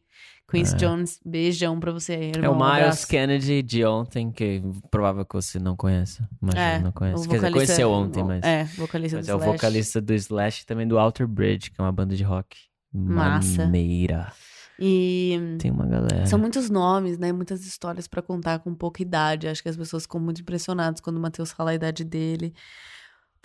Quincy 0.49 0.75
É. 0.75 0.77
Jones, 0.77 1.19
beijão 1.25 1.79
pra 1.79 1.91
você. 1.91 2.13
É 2.13 2.29
irmão, 2.35 2.51
o 2.53 2.55
um 2.55 2.73
Miles. 2.73 3.03
Kennedy 3.05 3.63
de 3.63 3.83
ontem, 3.83 4.31
que 4.31 4.61
provável 4.91 5.25
que 5.25 5.33
você 5.33 5.57
não 5.59 5.75
conheça. 5.75 6.27
Imagina, 6.41 6.61
É, 6.63 6.79
não 6.79 6.89
O 6.89 6.93
conhece. 6.93 7.27
Quer 7.27 7.35
dizer, 7.35 7.37
vocalista- 7.47 7.65
conheceu 7.73 7.91
ontem, 7.91 8.23
mas. 8.23 8.43
É, 8.43 8.63
vocalista 8.77 9.17
Mas 9.17 9.25
do 9.25 9.31
é 9.31 9.35
o 9.35 9.37
Slash. 9.39 9.51
vocalista 9.57 10.01
do 10.01 10.13
Slash 10.13 10.61
e 10.61 10.65
também 10.65 10.87
do 10.87 10.99
Outer 10.99 11.27
Bridge, 11.27 11.71
que 11.71 11.81
é 11.81 11.83
uma 11.83 11.91
banda 11.91 12.15
de 12.15 12.23
rock. 12.23 12.57
Massa. 12.93 13.65
Maneira. 13.65 14.31
E 14.79 15.39
Tem 15.59 15.71
uma 15.71 15.85
galera. 15.85 16.25
são 16.25 16.37
muitos 16.37 16.69
nomes, 16.69 17.17
né? 17.17 17.31
Muitas 17.31 17.65
histórias 17.65 18.07
pra 18.07 18.21
contar 18.21 18.59
com 18.59 18.73
pouca 18.75 19.01
idade. 19.01 19.47
Acho 19.47 19.63
que 19.63 19.69
as 19.69 19.77
pessoas 19.77 20.03
ficam 20.03 20.19
muito 20.19 20.41
impressionadas 20.41 20.99
quando 21.01 21.17
o 21.17 21.19
Matheus 21.21 21.51
fala 21.51 21.71
a 21.71 21.75
idade 21.75 22.03
dele. 22.03 22.53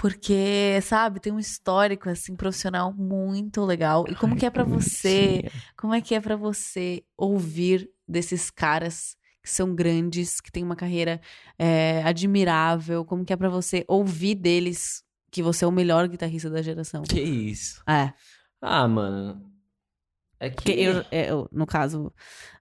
Porque, 0.00 0.80
sabe, 0.82 1.20
tem 1.20 1.30
um 1.30 1.38
histórico, 1.38 2.08
assim, 2.08 2.34
profissional 2.34 2.90
muito 2.90 3.62
legal. 3.66 4.06
E 4.08 4.14
como 4.16 4.32
Ai, 4.32 4.38
que 4.38 4.46
é 4.46 4.50
pra 4.50 4.64
que 4.64 4.70
você. 4.70 5.44
Como 5.76 5.92
é 5.92 6.00
que 6.00 6.14
é 6.14 6.20
pra 6.20 6.36
você 6.36 7.04
ouvir 7.18 7.86
desses 8.08 8.50
caras 8.50 9.14
que 9.42 9.50
são 9.50 9.74
grandes, 9.74 10.40
que 10.40 10.50
têm 10.50 10.64
uma 10.64 10.74
carreira 10.74 11.20
é, 11.58 12.02
admirável? 12.02 13.04
Como 13.04 13.26
que 13.26 13.32
é 13.34 13.36
pra 13.36 13.50
você 13.50 13.84
ouvir 13.86 14.36
deles 14.36 15.04
que 15.30 15.42
você 15.42 15.66
é 15.66 15.68
o 15.68 15.72
melhor 15.72 16.08
guitarrista 16.08 16.48
da 16.48 16.62
geração? 16.62 17.02
Que 17.02 17.20
isso? 17.20 17.82
É, 17.86 18.14
Ah, 18.62 18.88
mano. 18.88 19.49
É 20.40 20.48
que. 20.48 20.56
porque 20.56 20.72
eu, 20.72 21.04
é, 21.10 21.30
eu, 21.30 21.46
no 21.52 21.66
caso, 21.66 22.10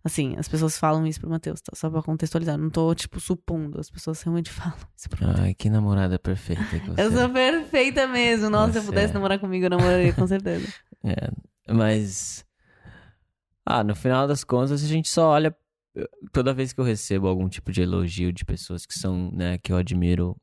assim, 0.04 0.36
as 0.38 0.50
pessoas 0.50 0.78
falam 0.78 1.08
isso 1.08 1.22
pro 1.22 1.30
Matheus, 1.30 1.62
tá? 1.62 1.72
Só 1.74 1.90
pra 1.90 2.04
contextualizar. 2.04 2.58
Não 2.58 2.70
tô, 2.70 2.94
tipo, 2.94 3.22
supondo. 3.22 3.80
As 3.80 3.90
pessoas 3.90 4.22
realmente 4.22 4.52
falam 4.52 4.78
isso 4.96 5.10
pro 5.10 5.26
Matheus. 5.26 5.46
Ai, 5.46 5.54
que 5.54 5.70
namorada 5.70 6.20
perfeita 6.20 6.64
que 6.66 6.90
você 6.90 7.02
Eu 7.02 7.12
sou 7.12 7.30
perfeita 7.30 8.06
mesmo. 8.06 8.50
Nossa, 8.50 8.74
se 8.74 8.78
eu 8.80 8.82
Você 8.82 8.88
pudesse 8.90 9.12
é. 9.12 9.14
namorar 9.14 9.40
comigo, 9.40 9.66
eu 9.66 9.70
namoraria, 9.70 10.14
com 10.14 10.28
certeza. 10.28 10.68
É, 11.02 11.32
mas. 11.74 12.46
Ah, 13.66 13.86
no 13.86 13.96
final 13.96 14.28
das 14.28 14.44
contas, 14.44 14.84
a 14.84 14.88
gente 14.88 15.08
só 15.08 15.30
olha. 15.30 15.56
Toda 16.34 16.54
vez 16.54 16.74
que 16.74 16.82
eu 16.82 16.84
recebo 16.84 17.26
algum 17.26 17.48
tipo 17.48 17.72
de 17.72 17.82
elogio 17.82 18.34
de 18.34 18.44
pessoas 18.44 18.86
que 18.86 18.94
são, 18.94 19.32
né, 19.32 19.58
que 19.58 19.72
eu 19.72 19.78
admiro 19.78 20.36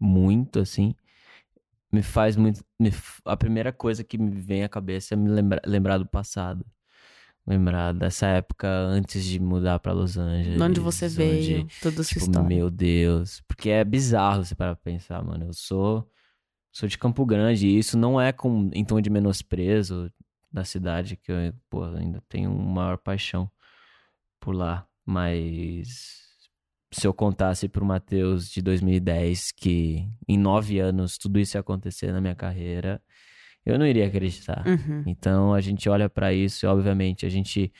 muito, 0.00 0.58
assim, 0.58 0.92
me 1.92 2.02
faz 2.02 2.36
muito. 2.36 2.64
me 2.80 2.90
a 3.24 3.36
primeira 3.36 3.72
coisa 3.72 4.02
que 4.02 4.16
me 4.18 4.30
vem 4.40 4.64
à 4.64 4.68
cabeça 4.68 5.14
é 5.14 5.16
me 5.16 5.28
lembrar, 5.28 5.60
lembrar 5.66 5.98
do 5.98 6.06
passado. 6.06 6.64
Lembrar 7.46 7.92
dessa 7.92 8.26
época 8.28 8.68
antes 8.68 9.24
de 9.24 9.40
mudar 9.40 9.80
pra 9.80 9.92
Los 9.92 10.16
Angeles. 10.16 10.56
De 10.56 10.62
onde 10.62 10.78
você 10.80 11.06
onde- 11.06 11.14
veio, 11.16 11.66
toda 11.82 11.96
sua 12.04 12.14
Tipo, 12.14 12.18
história. 12.20 12.48
meu 12.48 12.70
Deus. 12.70 13.42
Porque 13.48 13.68
é 13.68 13.84
bizarro 13.84 14.44
você 14.44 14.54
parar 14.54 14.76
pra 14.76 14.92
pensar, 14.92 15.24
mano. 15.24 15.46
Eu 15.46 15.52
sou, 15.52 16.08
sou 16.70 16.88
de 16.88 16.96
Campo 16.96 17.26
Grande 17.26 17.66
e 17.66 17.76
isso 17.78 17.98
não 17.98 18.20
é 18.20 18.30
com, 18.32 18.70
em 18.72 18.84
tom 18.84 19.00
de 19.00 19.10
menosprezo 19.10 20.08
da 20.52 20.64
cidade, 20.64 21.16
que 21.16 21.32
eu 21.32 21.52
pô, 21.68 21.82
ainda 21.84 22.22
tenho 22.28 22.54
uma 22.54 22.82
maior 22.84 22.96
paixão 22.98 23.50
por 24.38 24.54
lá. 24.54 24.86
Mas 25.04 26.21
se 26.92 27.06
eu 27.06 27.14
contasse 27.14 27.68
pro 27.68 27.84
Matheus 27.84 28.50
de 28.50 28.60
2010 28.60 29.50
que 29.52 30.06
em 30.28 30.38
nove 30.38 30.78
anos 30.78 31.16
tudo 31.16 31.40
isso 31.40 31.56
ia 31.56 31.60
acontecer 31.60 32.12
na 32.12 32.20
minha 32.20 32.34
carreira, 32.34 33.00
eu 33.64 33.78
não 33.78 33.86
iria 33.86 34.06
acreditar. 34.06 34.64
Uhum. 34.66 35.02
Então 35.06 35.54
a 35.54 35.60
gente 35.60 35.88
olha 35.88 36.08
pra 36.08 36.32
isso 36.32 36.66
e, 36.66 36.68
obviamente, 36.68 37.24
a 37.24 37.28
gente 37.28 37.72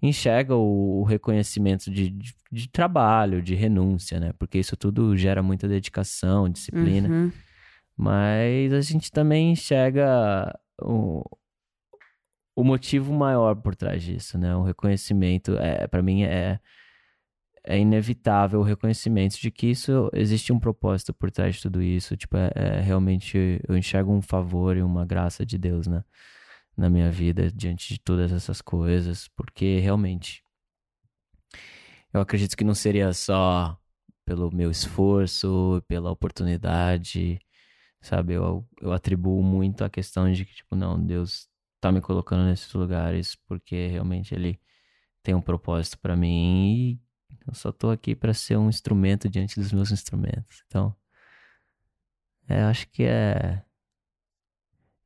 enxerga 0.00 0.54
o, 0.54 1.00
o 1.00 1.04
reconhecimento 1.04 1.90
de, 1.90 2.10
de, 2.10 2.34
de 2.52 2.68
trabalho, 2.68 3.42
de 3.42 3.54
renúncia, 3.54 4.20
né? 4.20 4.32
Porque 4.38 4.58
isso 4.58 4.76
tudo 4.76 5.16
gera 5.16 5.42
muita 5.42 5.66
dedicação, 5.66 6.48
disciplina. 6.48 7.08
Uhum. 7.08 7.32
Mas 7.96 8.72
a 8.72 8.80
gente 8.80 9.10
também 9.10 9.50
enxerga 9.50 10.56
o, 10.80 11.24
o 12.54 12.62
motivo 12.62 13.12
maior 13.12 13.56
por 13.56 13.74
trás 13.74 14.02
disso, 14.02 14.38
né? 14.38 14.54
O 14.54 14.62
reconhecimento, 14.62 15.58
é, 15.58 15.88
para 15.88 16.02
mim, 16.02 16.22
é, 16.22 16.60
é 17.68 17.78
inevitável 17.78 18.60
o 18.60 18.62
reconhecimento 18.62 19.38
de 19.38 19.50
que 19.50 19.66
isso 19.66 20.08
existe 20.14 20.52
um 20.54 20.58
propósito 20.58 21.12
por 21.12 21.30
trás 21.30 21.56
de 21.56 21.62
tudo 21.62 21.82
isso. 21.82 22.16
Tipo, 22.16 22.38
é, 22.38 22.50
é 22.54 22.80
realmente 22.80 23.60
eu 23.68 23.76
enxergo 23.76 24.10
um 24.10 24.22
favor 24.22 24.74
e 24.76 24.82
uma 24.82 25.04
graça 25.04 25.44
de 25.44 25.58
Deus, 25.58 25.86
né? 25.86 26.02
Na 26.76 26.88
minha 26.88 27.10
vida, 27.10 27.50
diante 27.52 27.92
de 27.94 28.00
todas 28.00 28.32
essas 28.32 28.62
coisas, 28.62 29.28
porque 29.36 29.78
realmente 29.80 30.42
eu 32.12 32.20
acredito 32.22 32.56
que 32.56 32.64
não 32.64 32.74
seria 32.74 33.12
só 33.12 33.78
pelo 34.24 34.50
meu 34.54 34.70
esforço, 34.70 35.82
pela 35.88 36.10
oportunidade, 36.10 37.38
sabe? 38.00 38.34
Eu, 38.34 38.66
eu 38.80 38.92
atribuo 38.92 39.42
muito 39.42 39.84
a 39.84 39.90
questão 39.90 40.32
de 40.32 40.44
que, 40.46 40.54
tipo, 40.54 40.74
não, 40.76 40.98
Deus 41.04 41.48
tá 41.80 41.92
me 41.92 42.00
colocando 42.00 42.44
nesses 42.44 42.72
lugares 42.72 43.36
porque 43.46 43.88
realmente 43.88 44.34
Ele 44.34 44.58
tem 45.22 45.34
um 45.34 45.42
propósito 45.42 45.98
pra 45.98 46.16
mim 46.16 46.94
e 46.94 47.07
eu 47.46 47.54
só 47.54 47.72
tô 47.72 47.90
aqui 47.90 48.14
pra 48.14 48.34
ser 48.34 48.56
um 48.58 48.68
instrumento 48.68 49.28
diante 49.28 49.60
dos 49.60 49.72
meus 49.72 49.90
instrumentos. 49.90 50.62
Então, 50.66 50.94
é, 52.48 52.62
eu 52.62 52.66
acho 52.66 52.88
que 52.88 53.04
é. 53.04 53.62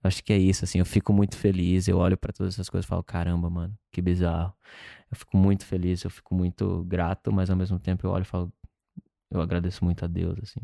Acho 0.05 0.23
que 0.25 0.33
é 0.33 0.39
isso, 0.39 0.65
assim, 0.65 0.79
eu 0.81 0.85
fico 0.87 1.13
muito 1.13 1.37
feliz, 1.37 1.87
eu 1.87 1.97
olho 1.99 2.17
pra 2.19 2.33
todas 2.33 2.55
essas 2.55 2.69
coisas 2.69 2.85
e 2.87 2.89
falo, 2.89 3.05
caramba, 3.05 3.49
mano, 3.49 3.79
que 3.93 4.03
bizarro. 4.03 4.53
Eu 5.11 5.17
fico 5.17 5.37
muito 5.37 5.65
feliz, 5.65 6.03
eu 6.05 6.11
fico 6.11 6.35
muito 6.35 6.85
grato, 6.85 7.33
mas 7.33 7.51
ao 7.51 7.57
mesmo 7.57 7.79
tempo 7.79 8.05
eu 8.07 8.11
olho 8.11 8.23
e 8.23 8.25
falo, 8.27 8.53
eu 9.31 9.41
agradeço 9.41 9.85
muito 9.85 10.05
a 10.05 10.09
Deus, 10.09 10.39
assim, 10.43 10.61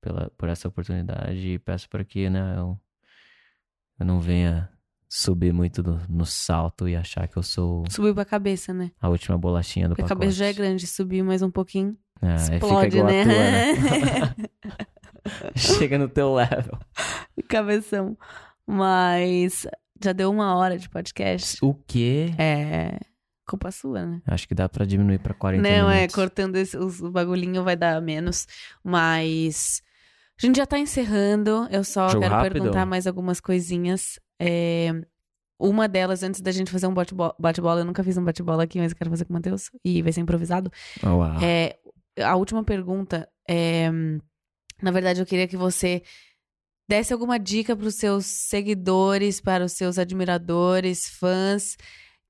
pela, 0.00 0.30
por 0.38 0.48
essa 0.48 0.68
oportunidade 0.68 1.38
e 1.48 1.58
peço 1.58 1.88
para 1.90 2.04
que, 2.04 2.30
né, 2.30 2.56
eu, 2.58 2.80
eu 3.98 4.06
não 4.06 4.20
venha 4.20 4.70
subir 5.08 5.52
muito 5.52 5.82
do- 5.82 6.00
no 6.08 6.26
salto 6.26 6.88
e 6.88 6.94
achar 6.94 7.26
que 7.28 7.36
eu 7.36 7.42
sou 7.42 7.84
Subiu 7.90 8.14
pra 8.14 8.24
cabeça, 8.24 8.72
né? 8.74 8.90
a 9.00 9.08
última 9.08 9.38
bolachinha 9.38 9.88
do 9.88 9.90
Porque 9.96 10.02
a 10.02 10.04
pacote. 10.04 10.20
cabeça 10.20 10.38
já 10.38 10.46
é 10.46 10.52
grande, 10.52 10.86
subir 10.86 11.22
mais 11.22 11.40
um 11.42 11.50
pouquinho. 11.50 11.96
É, 12.20 12.36
fica 12.38 12.54
explode, 12.56 12.96
igual 12.98 13.08
a 13.08 13.12
né? 13.12 13.24
tua, 13.24 13.32
né? 13.32 14.48
Chega 15.56 15.98
no 15.98 16.08
teu 16.08 16.34
level. 16.34 16.78
Cabeção. 17.48 18.16
Mas 18.66 19.66
já 20.02 20.12
deu 20.12 20.30
uma 20.30 20.54
hora 20.56 20.78
de 20.78 20.88
podcast. 20.88 21.58
O 21.62 21.74
quê? 21.74 22.32
É. 22.38 22.98
Culpa 23.46 23.70
sua, 23.70 24.04
né? 24.04 24.20
Acho 24.26 24.46
que 24.46 24.54
dá 24.54 24.68
pra 24.68 24.84
diminuir 24.84 25.18
pra 25.20 25.32
40 25.32 25.62
Não, 25.62 25.90
é, 25.90 25.94
minutos. 25.96 26.14
cortando 26.14 26.56
esse, 26.56 26.76
os, 26.76 27.00
o 27.00 27.10
bagulhinho 27.10 27.64
vai 27.64 27.76
dar 27.76 28.00
menos. 28.02 28.46
Mas. 28.84 29.82
A 30.40 30.46
gente 30.46 30.56
já 30.56 30.66
tá 30.66 30.78
encerrando. 30.78 31.66
Eu 31.70 31.82
só 31.82 32.08
Jogo 32.08 32.20
quero 32.20 32.34
rápido? 32.34 32.52
perguntar 32.52 32.84
mais 32.86 33.06
algumas 33.06 33.40
coisinhas. 33.40 34.18
É, 34.40 34.90
Uma 35.60 35.88
delas, 35.88 36.22
antes 36.22 36.40
da 36.40 36.52
gente 36.52 36.70
fazer 36.70 36.86
um 36.86 36.94
bate-bo- 36.94 37.34
bate-bola, 37.38 37.80
eu 37.80 37.84
nunca 37.84 38.04
fiz 38.04 38.16
um 38.16 38.24
bate-bola 38.24 38.62
aqui, 38.62 38.78
mas 38.78 38.92
eu 38.92 38.96
quero 38.96 39.10
fazer 39.10 39.24
com 39.24 39.32
o 39.32 39.34
Matheus. 39.34 39.70
E 39.84 40.00
vai 40.02 40.12
ser 40.12 40.20
improvisado. 40.20 40.70
Oh, 41.02 41.16
uau. 41.16 41.40
É, 41.42 41.76
a 42.22 42.36
última 42.36 42.62
pergunta 42.62 43.28
é. 43.48 43.90
Na 44.80 44.92
verdade, 44.92 45.20
eu 45.20 45.26
queria 45.26 45.48
que 45.48 45.56
você 45.56 46.02
desse 46.88 47.12
alguma 47.12 47.38
dica 47.38 47.76
para 47.76 47.86
os 47.86 47.96
seus 47.96 48.24
seguidores, 48.26 49.40
para 49.40 49.64
os 49.64 49.72
seus 49.72 49.98
admiradores, 49.98 51.08
fãs 51.08 51.76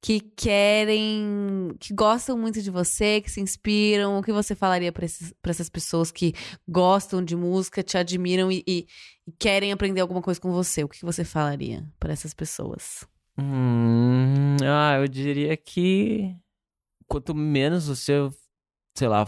que 0.00 0.20
querem, 0.20 1.74
que 1.80 1.92
gostam 1.92 2.38
muito 2.38 2.62
de 2.62 2.70
você, 2.70 3.20
que 3.20 3.30
se 3.30 3.40
inspiram. 3.40 4.18
O 4.18 4.22
que 4.22 4.32
você 4.32 4.54
falaria 4.54 4.92
para 4.92 5.04
essas 5.04 5.68
pessoas 5.68 6.10
que 6.12 6.32
gostam 6.68 7.24
de 7.24 7.34
música, 7.34 7.82
te 7.82 7.98
admiram 7.98 8.50
e, 8.50 8.62
e- 8.66 8.86
e 9.26 9.32
querem 9.38 9.72
aprender 9.72 10.00
alguma 10.00 10.22
coisa 10.22 10.40
com 10.40 10.52
você? 10.52 10.84
O 10.84 10.88
que 10.88 11.04
você 11.04 11.24
falaria 11.24 11.84
para 11.98 12.12
essas 12.12 12.32
pessoas? 12.32 13.06
Hum, 13.36 14.56
ah, 14.64 14.96
eu 15.00 15.08
diria 15.08 15.56
que 15.56 16.34
quanto 17.08 17.34
menos 17.34 17.88
você, 17.88 18.12
sei 18.96 19.08
lá, 19.08 19.26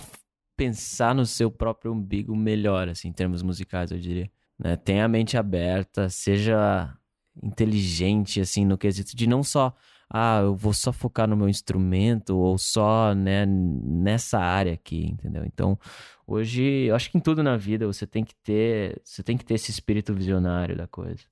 pensar 0.56 1.14
no 1.14 1.24
seu 1.26 1.50
próprio 1.50 1.92
umbigo, 1.92 2.36
melhor, 2.36 2.88
assim, 2.88 3.08
em 3.08 3.12
termos 3.12 3.42
musicais, 3.42 3.90
eu 3.90 3.98
diria. 3.98 4.30
Né? 4.58 4.76
Tenha 4.76 5.04
a 5.04 5.08
mente 5.08 5.36
aberta, 5.36 6.08
seja 6.10 6.94
inteligente, 7.42 8.40
assim, 8.40 8.64
no 8.64 8.76
quesito 8.76 9.16
de 9.16 9.26
não 9.26 9.42
só, 9.42 9.74
ah, 10.10 10.40
eu 10.42 10.56
vou 10.56 10.72
só 10.72 10.92
focar 10.92 11.28
no 11.28 11.36
meu 11.36 11.48
instrumento 11.48 12.36
ou 12.36 12.58
só, 12.58 13.14
né, 13.14 13.46
nessa 13.46 14.38
área 14.38 14.72
aqui, 14.74 15.06
entendeu? 15.06 15.44
Então, 15.46 15.78
hoje, 16.26 16.62
eu 16.86 16.96
acho 16.96 17.10
que 17.10 17.18
em 17.18 17.20
tudo 17.20 17.42
na 17.42 17.56
vida 17.56 17.86
você 17.86 18.06
tem 18.06 18.24
que 18.24 18.34
ter, 18.42 19.00
você 19.04 19.22
tem 19.22 19.36
que 19.38 19.44
ter 19.44 19.54
esse 19.54 19.70
espírito 19.70 20.14
visionário 20.14 20.76
da 20.76 20.86
coisa. 20.86 21.24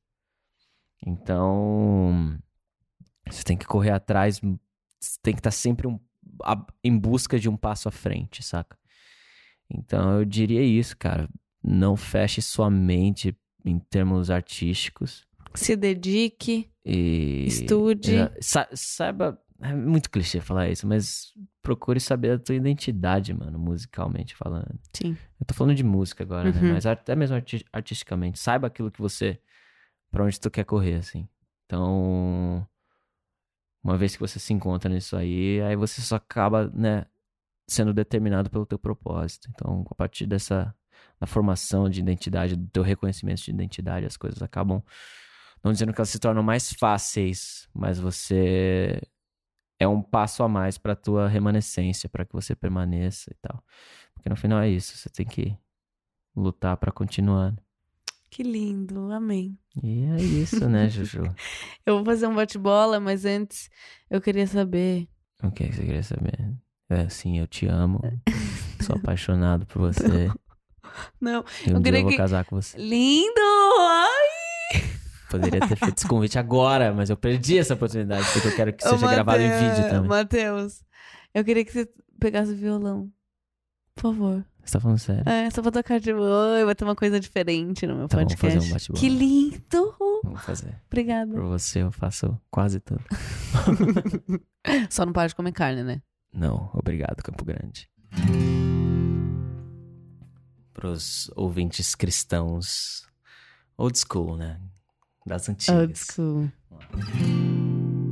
Então, 1.06 2.38
você 3.30 3.44
tem 3.44 3.56
que 3.56 3.66
correr 3.66 3.90
atrás, 3.92 4.40
tem 5.22 5.34
que 5.34 5.40
estar 5.40 5.50
sempre 5.52 5.86
um- 5.86 6.00
a- 6.44 6.66
em 6.84 6.96
busca 6.98 7.38
de 7.38 7.48
um 7.48 7.56
passo 7.56 7.88
à 7.88 7.92
frente, 7.92 8.42
saca? 8.42 8.78
Então 9.70 10.18
eu 10.18 10.24
diria 10.24 10.62
isso, 10.64 10.96
cara. 10.96 11.28
Não 11.62 11.96
feche 11.96 12.42
sua 12.42 12.70
mente 12.70 13.36
em 13.64 13.78
termos 13.78 14.30
artísticos. 14.30 15.27
Se 15.54 15.76
dedique. 15.76 16.70
E. 16.84 17.44
Estude. 17.46 18.16
É, 18.16 18.32
sa- 18.40 18.68
saiba. 18.72 19.40
É 19.60 19.74
muito 19.74 20.08
clichê 20.08 20.40
falar 20.40 20.68
isso, 20.68 20.86
mas 20.86 21.32
procure 21.62 21.98
saber 21.98 22.30
a 22.30 22.38
tua 22.38 22.54
identidade, 22.54 23.34
mano, 23.34 23.58
musicalmente 23.58 24.36
falando. 24.36 24.78
Sim. 24.92 25.16
Eu 25.40 25.46
tô 25.46 25.52
falando 25.52 25.74
de 25.74 25.82
música 25.82 26.22
agora, 26.22 26.52
né? 26.52 26.60
Uhum. 26.60 26.72
Mas 26.74 26.86
até 26.86 27.16
mesmo 27.16 27.34
arti- 27.34 27.64
artisticamente. 27.72 28.38
Saiba 28.38 28.68
aquilo 28.68 28.90
que 28.90 29.00
você. 29.00 29.40
Pra 30.10 30.24
onde 30.24 30.38
tu 30.40 30.50
quer 30.50 30.64
correr, 30.64 30.94
assim. 30.94 31.28
Então. 31.66 32.66
Uma 33.82 33.96
vez 33.96 34.14
que 34.14 34.20
você 34.20 34.38
se 34.38 34.52
encontra 34.52 34.92
nisso 34.92 35.16
aí, 35.16 35.60
aí 35.62 35.76
você 35.76 36.00
só 36.00 36.16
acaba, 36.16 36.68
né, 36.74 37.06
sendo 37.66 37.94
determinado 37.94 38.50
pelo 38.50 38.66
teu 38.66 38.78
propósito. 38.78 39.48
Então, 39.54 39.84
a 39.90 39.94
partir 39.94 40.26
dessa 40.26 40.74
da 41.20 41.26
formação 41.26 41.88
de 41.88 42.00
identidade, 42.00 42.54
do 42.56 42.66
teu 42.68 42.82
reconhecimento 42.82 43.42
de 43.42 43.50
identidade, 43.50 44.06
as 44.06 44.16
coisas 44.16 44.40
acabam 44.42 44.82
não 45.68 45.72
dizendo 45.72 45.92
que 45.92 46.00
elas 46.00 46.08
se 46.10 46.18
tornam 46.18 46.42
mais 46.42 46.72
fáceis, 46.72 47.68
mas 47.74 47.98
você 47.98 49.00
é 49.78 49.86
um 49.86 50.02
passo 50.02 50.42
a 50.42 50.48
mais 50.48 50.76
para 50.78 50.96
tua 50.96 51.28
remanescência, 51.28 52.08
para 52.08 52.24
que 52.24 52.32
você 52.32 52.54
permaneça 52.56 53.30
e 53.30 53.36
tal. 53.40 53.62
Porque 54.14 54.28
no 54.28 54.36
final 54.36 54.60
é 54.60 54.68
isso, 54.68 54.96
você 54.96 55.08
tem 55.08 55.26
que 55.26 55.56
lutar 56.34 56.76
para 56.76 56.90
continuar. 56.90 57.54
Que 58.30 58.42
lindo, 58.42 59.10
amém. 59.12 59.58
E 59.82 60.04
é 60.04 60.16
isso, 60.22 60.68
né, 60.68 60.88
Juju? 60.90 61.22
Eu 61.86 61.96
vou 61.96 62.04
fazer 62.04 62.26
um 62.26 62.34
bate-bola, 62.34 62.98
mas 63.00 63.24
antes 63.24 63.70
eu 64.10 64.20
queria 64.20 64.46
saber. 64.46 65.08
o 65.42 65.50
que 65.50 65.64
você 65.72 65.84
queria 65.84 66.02
saber? 66.02 66.54
É, 66.90 67.08
sim, 67.08 67.38
eu 67.38 67.46
te 67.46 67.66
amo. 67.66 68.00
Sou 68.82 68.96
apaixonado 68.96 69.66
por 69.66 69.80
você. 69.80 70.28
Não, 71.20 71.44
E 71.66 71.72
um 71.72 71.76
Eu 71.76 71.82
queria 71.82 71.98
eu 72.00 72.02
vou 72.04 72.10
que- 72.10 72.16
casar 72.16 72.44
com 72.44 72.56
você. 72.60 72.76
lindo! 72.78 73.40
Ai! 73.80 74.98
Poderia 75.30 75.60
ter 75.60 75.76
feito 75.76 75.98
esse 75.98 76.06
convite 76.08 76.38
agora, 76.38 76.92
mas 76.92 77.10
eu 77.10 77.16
perdi 77.16 77.58
essa 77.58 77.74
oportunidade, 77.74 78.26
porque 78.32 78.48
eu 78.48 78.56
quero 78.56 78.72
que 78.72 78.86
Ô, 78.86 78.90
seja 78.90 79.06
gravado 79.08 79.42
em 79.42 79.50
vídeo 79.50 79.88
também. 79.90 80.08
Matheus, 80.08 80.82
eu 81.34 81.44
queria 81.44 81.64
que 81.64 81.72
você 81.72 81.88
pegasse 82.18 82.52
o 82.52 82.56
violão. 82.56 83.10
Por 83.94 84.02
favor. 84.02 84.44
Você 84.64 84.72
tá 84.72 84.80
falando 84.80 84.98
sério? 84.98 85.22
É, 85.28 85.50
só 85.50 85.62
pra 85.62 85.70
tocar 85.70 85.98
de 85.98 86.12
oi, 86.12 86.64
vai 86.64 86.74
ter 86.74 86.84
uma 86.84 86.94
coisa 86.94 87.18
diferente 87.18 87.86
no 87.86 87.96
meu 87.96 88.08
Tá, 88.08 88.18
vamos 88.18 88.34
podcast. 88.34 88.58
fazer 88.58 88.68
um 88.70 88.74
bate-bola. 88.74 89.00
que 89.00 89.08
lindo! 89.08 89.94
Vamos 90.24 90.42
fazer. 90.42 90.74
Obrigada. 90.86 91.32
Por 91.32 91.44
você 91.44 91.82
eu 91.82 91.90
faço 91.92 92.38
quase 92.50 92.80
tudo. 92.80 93.02
Só 94.90 95.06
não 95.06 95.12
para 95.12 95.28
de 95.28 95.34
comer 95.34 95.52
carne, 95.52 95.82
né? 95.82 96.02
Não, 96.32 96.70
obrigado, 96.74 97.22
Campo 97.22 97.44
Grande. 97.44 97.88
Pros 100.72 101.30
ouvintes 101.34 101.94
cristãos 101.94 103.06
old 103.76 103.98
school, 103.98 104.36
né? 104.36 104.60
Das 105.28 105.46
antigas. 105.46 105.76
Old 105.78 105.98
school. 105.98 106.50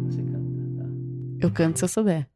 Você 0.05 0.23
canta, 0.23 0.61
tá? 0.77 0.85
Eu 1.41 1.51
canto 1.51 1.79
se 1.79 1.85
eu 1.87 1.89
souber. 1.89 2.29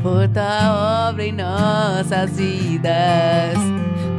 Por 0.00 0.28
tua 0.28 1.08
obra 1.08 1.24
em 1.24 1.32
nossas 1.32 2.36
vidas, 2.36 3.58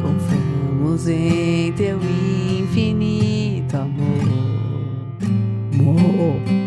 confiamos 0.02 1.08
em 1.08 1.72
teu 1.72 1.98
infinito 2.04 3.78
amor. 3.78 4.26
Amor. 5.74 6.65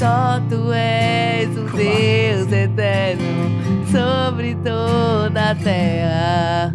Só 0.00 0.40
tu 0.48 0.72
és 0.72 1.50
o 1.58 1.64
Deus 1.76 2.50
eterno 2.50 3.50
sobre 3.92 4.54
toda 4.54 5.50
a 5.50 5.54
terra 5.54 6.74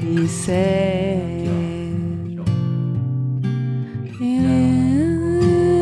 e 0.00 0.28
céu. 0.28 0.54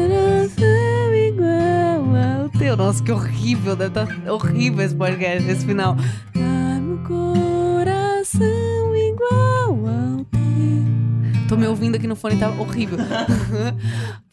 Coração 0.09 1.15
igual 1.15 2.17
ao 2.17 2.49
teu. 2.59 2.75
Nossa, 2.75 3.05
que 3.05 3.13
horrível, 3.13 3.77
deve 3.77 4.01
estar 4.01 4.31
horrível 4.33 4.83
esse 4.83 4.95
podcast, 4.95 5.47
esse 5.47 5.67
final. 5.67 5.95
Dá-me 6.35 7.07
coração 7.07 8.97
igual 8.97 9.73
ao 9.87 10.25
teu. 10.25 10.39
Tô 11.51 11.57
me 11.59 11.67
ouvindo 11.67 11.97
aqui 11.97 12.07
no 12.07 12.17
fone, 12.17 12.39
tá 12.39 12.49
horrível. 12.49 12.97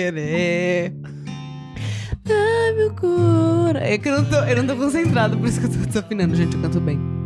Querer. 0.00 0.94
Ai, 2.26 2.72
meu. 2.72 2.90
É 3.82 3.98
que 3.98 4.08
eu 4.08 4.16
não, 4.16 4.24
tô, 4.24 4.36
eu 4.36 4.56
não 4.56 4.66
tô 4.66 4.76
concentrado, 4.82 5.36
por 5.36 5.46
isso 5.46 5.60
que 5.60 5.66
eu 5.66 5.70
tô 5.70 5.76
desafinando. 5.76 6.34
Gente, 6.34 6.56
eu 6.56 6.62
canto 6.62 6.80
bem. 6.80 7.19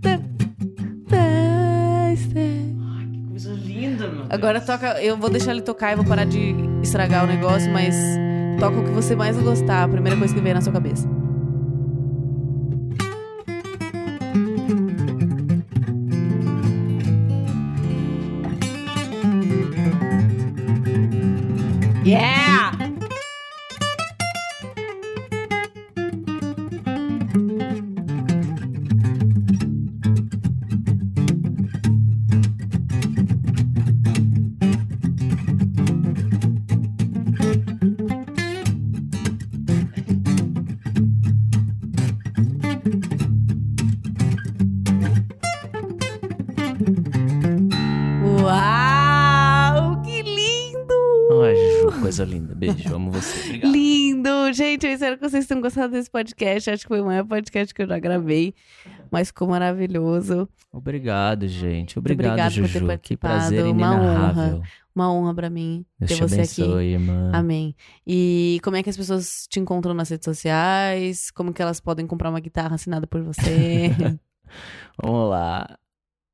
Da. 0.00 0.16
Da, 0.16 0.16
da. 1.08 2.14
Coisa 3.28 3.52
linda, 3.52 4.08
meu 4.08 4.26
Agora 4.30 4.60
toca. 4.60 5.02
Eu 5.02 5.16
vou 5.16 5.30
deixar 5.30 5.52
ele 5.52 5.62
tocar 5.62 5.92
e 5.92 5.96
vou 5.96 6.04
parar 6.04 6.24
de 6.24 6.54
estragar 6.82 7.24
o 7.24 7.26
negócio, 7.26 7.72
mas 7.72 7.96
toca 8.58 8.78
o 8.78 8.84
que 8.84 8.90
você 8.90 9.16
mais 9.16 9.36
gostar, 9.38 9.84
a 9.84 9.88
primeira 9.88 10.16
coisa 10.18 10.34
que 10.34 10.40
vier 10.40 10.54
na 10.54 10.60
sua 10.60 10.72
cabeça. 10.72 11.19
Yeah! 22.10 22.69
Coisa 52.10 52.24
linda. 52.24 52.54
Beijo, 52.54 52.94
amo 52.94 53.10
você. 53.10 53.46
Obrigado. 53.46 53.72
Lindo! 53.72 54.52
Gente, 54.52 54.86
eu 54.86 54.92
espero 54.92 55.16
que 55.16 55.28
vocês 55.28 55.46
tenham 55.46 55.60
gostado 55.60 55.92
desse 55.92 56.10
podcast. 56.10 56.70
Acho 56.70 56.82
que 56.82 56.88
foi 56.88 57.00
o 57.00 57.04
maior 57.06 57.24
podcast 57.24 57.72
que 57.72 57.82
eu 57.82 57.86
já 57.86 57.98
gravei. 57.98 58.52
Mas 59.10 59.28
ficou 59.28 59.46
maravilhoso. 59.48 60.48
Obrigado, 60.72 61.46
gente. 61.46 61.98
Obrigado, 61.98 62.26
obrigado 62.32 62.54
por 62.54 62.68
ter 62.72 62.80
Juju. 62.80 62.98
Que 62.98 63.16
prazer 63.16 63.64
uma 63.64 63.70
inenarrável. 63.70 64.62
Uma 64.92 65.12
honra 65.12 65.34
pra 65.34 65.48
mim 65.48 65.84
Deus 65.98 66.10
ter 66.10 66.16
te 66.16 66.22
você 66.22 66.34
abençoe, 66.34 66.94
aqui. 66.94 67.02
irmã. 67.02 67.30
Amém. 67.32 67.76
E 68.04 68.60
como 68.64 68.76
é 68.76 68.82
que 68.82 68.90
as 68.90 68.96
pessoas 68.96 69.46
te 69.48 69.60
encontram 69.60 69.94
nas 69.94 70.08
redes 70.08 70.24
sociais? 70.24 71.30
Como 71.30 71.52
que 71.52 71.62
elas 71.62 71.80
podem 71.80 72.06
comprar 72.08 72.28
uma 72.28 72.40
guitarra 72.40 72.74
assinada 72.74 73.06
por 73.06 73.22
você? 73.22 73.90
Vamos 75.00 75.30
lá. 75.30 75.78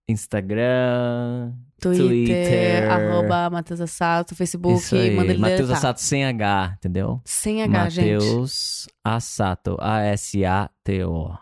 Instagram. 0.09 1.53
Twitter, 1.81 2.07
Twitter. 2.07 2.91
arroba 2.91 3.51
Matheus 3.51 3.81
Assato, 3.81 4.35
Facebook, 4.35 4.79
Isso 4.79 4.95
aí. 4.95 5.15
manda 5.15 5.31
ele 5.31 5.39
Matheus 5.39 5.61
deletar. 5.61 5.77
Assato 5.79 6.01
sem 6.01 6.25
H, 6.25 6.75
entendeu? 6.79 7.21
Sem 7.25 7.63
H, 7.63 7.89
gente. 7.91 8.13
Matheus 8.13 8.89
Assato. 9.05 9.77
A-S-A-T-O. 9.81 11.37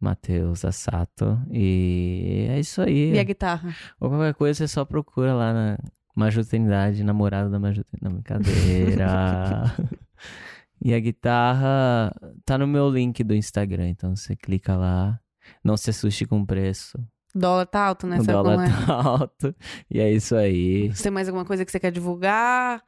Matheus 0.00 0.64
Assato. 0.64 1.38
E 1.50 2.46
é 2.48 2.60
isso 2.60 2.80
aí. 2.80 3.12
E 3.12 3.18
a 3.18 3.24
guitarra? 3.24 3.74
Ou 4.00 4.08
qualquer 4.08 4.34
coisa, 4.34 4.58
você 4.58 4.68
só 4.68 4.84
procura 4.84 5.34
lá 5.34 5.52
na 5.52 5.78
Maju 6.14 6.44
Trindade, 6.44 7.04
namorado 7.04 7.50
da 7.50 7.58
Maju 7.58 7.84
Trindade. 7.84 8.04
Não, 8.04 8.12
brincadeira. 8.12 9.74
e 10.82 10.94
a 10.94 11.00
guitarra 11.00 12.14
tá 12.44 12.56
no 12.56 12.66
meu 12.66 12.88
link 12.88 13.22
do 13.24 13.34
Instagram, 13.34 13.88
então 13.88 14.14
você 14.14 14.34
clica 14.34 14.76
lá. 14.76 15.20
Não 15.64 15.76
se 15.76 15.90
assuste 15.90 16.24
com 16.24 16.40
o 16.40 16.46
preço. 16.46 16.98
O 17.38 17.40
dólar 17.40 17.66
tá 17.66 17.84
alto, 17.86 18.04
né? 18.08 18.16
o 18.18 18.24
Sabe 18.24 18.32
dólar 18.32 18.56
como 18.56 18.66
é? 18.66 18.86
tá 18.86 18.94
alto. 18.94 19.54
E 19.88 20.00
é 20.00 20.10
isso 20.12 20.34
aí. 20.34 20.88
Você 20.92 21.04
tem 21.04 21.12
mais 21.12 21.28
alguma 21.28 21.44
coisa 21.44 21.64
que 21.64 21.70
você 21.70 21.78
quer 21.78 21.92
divulgar? 21.92 22.82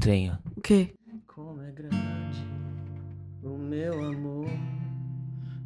Tenho. 0.00 0.38
O 0.56 0.60
quê? 0.60 0.94
Como 1.26 1.60
é 1.60 1.72
grande 1.72 2.46
o 3.42 3.58
meu 3.58 4.04
amor 4.04 4.48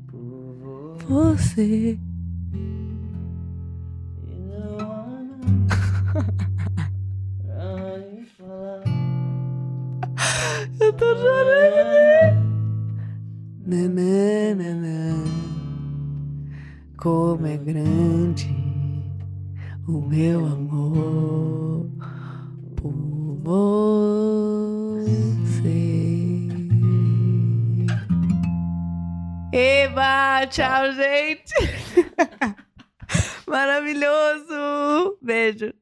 por 0.06 0.96
você. 1.04 1.04
Você. 1.06 1.98
E 4.24 4.38
não 4.48 4.80
há 4.80 5.22
nada 5.22 6.32
pra 7.44 8.24
falar. 8.38 8.82
Eu 10.80 10.92
tô 10.94 11.14
chorando. 11.14 12.40
Nananana. 13.66 15.59
Como 17.00 17.46
é 17.46 17.56
grande 17.56 18.54
o 19.88 20.02
meu 20.02 20.44
amor 20.44 21.88
por 22.76 22.92
você. 23.42 24.50
Eba, 29.50 30.46
tchau, 30.48 30.92
gente. 30.92 31.54
Maravilhoso. 33.48 35.16
Beijo. 35.22 35.79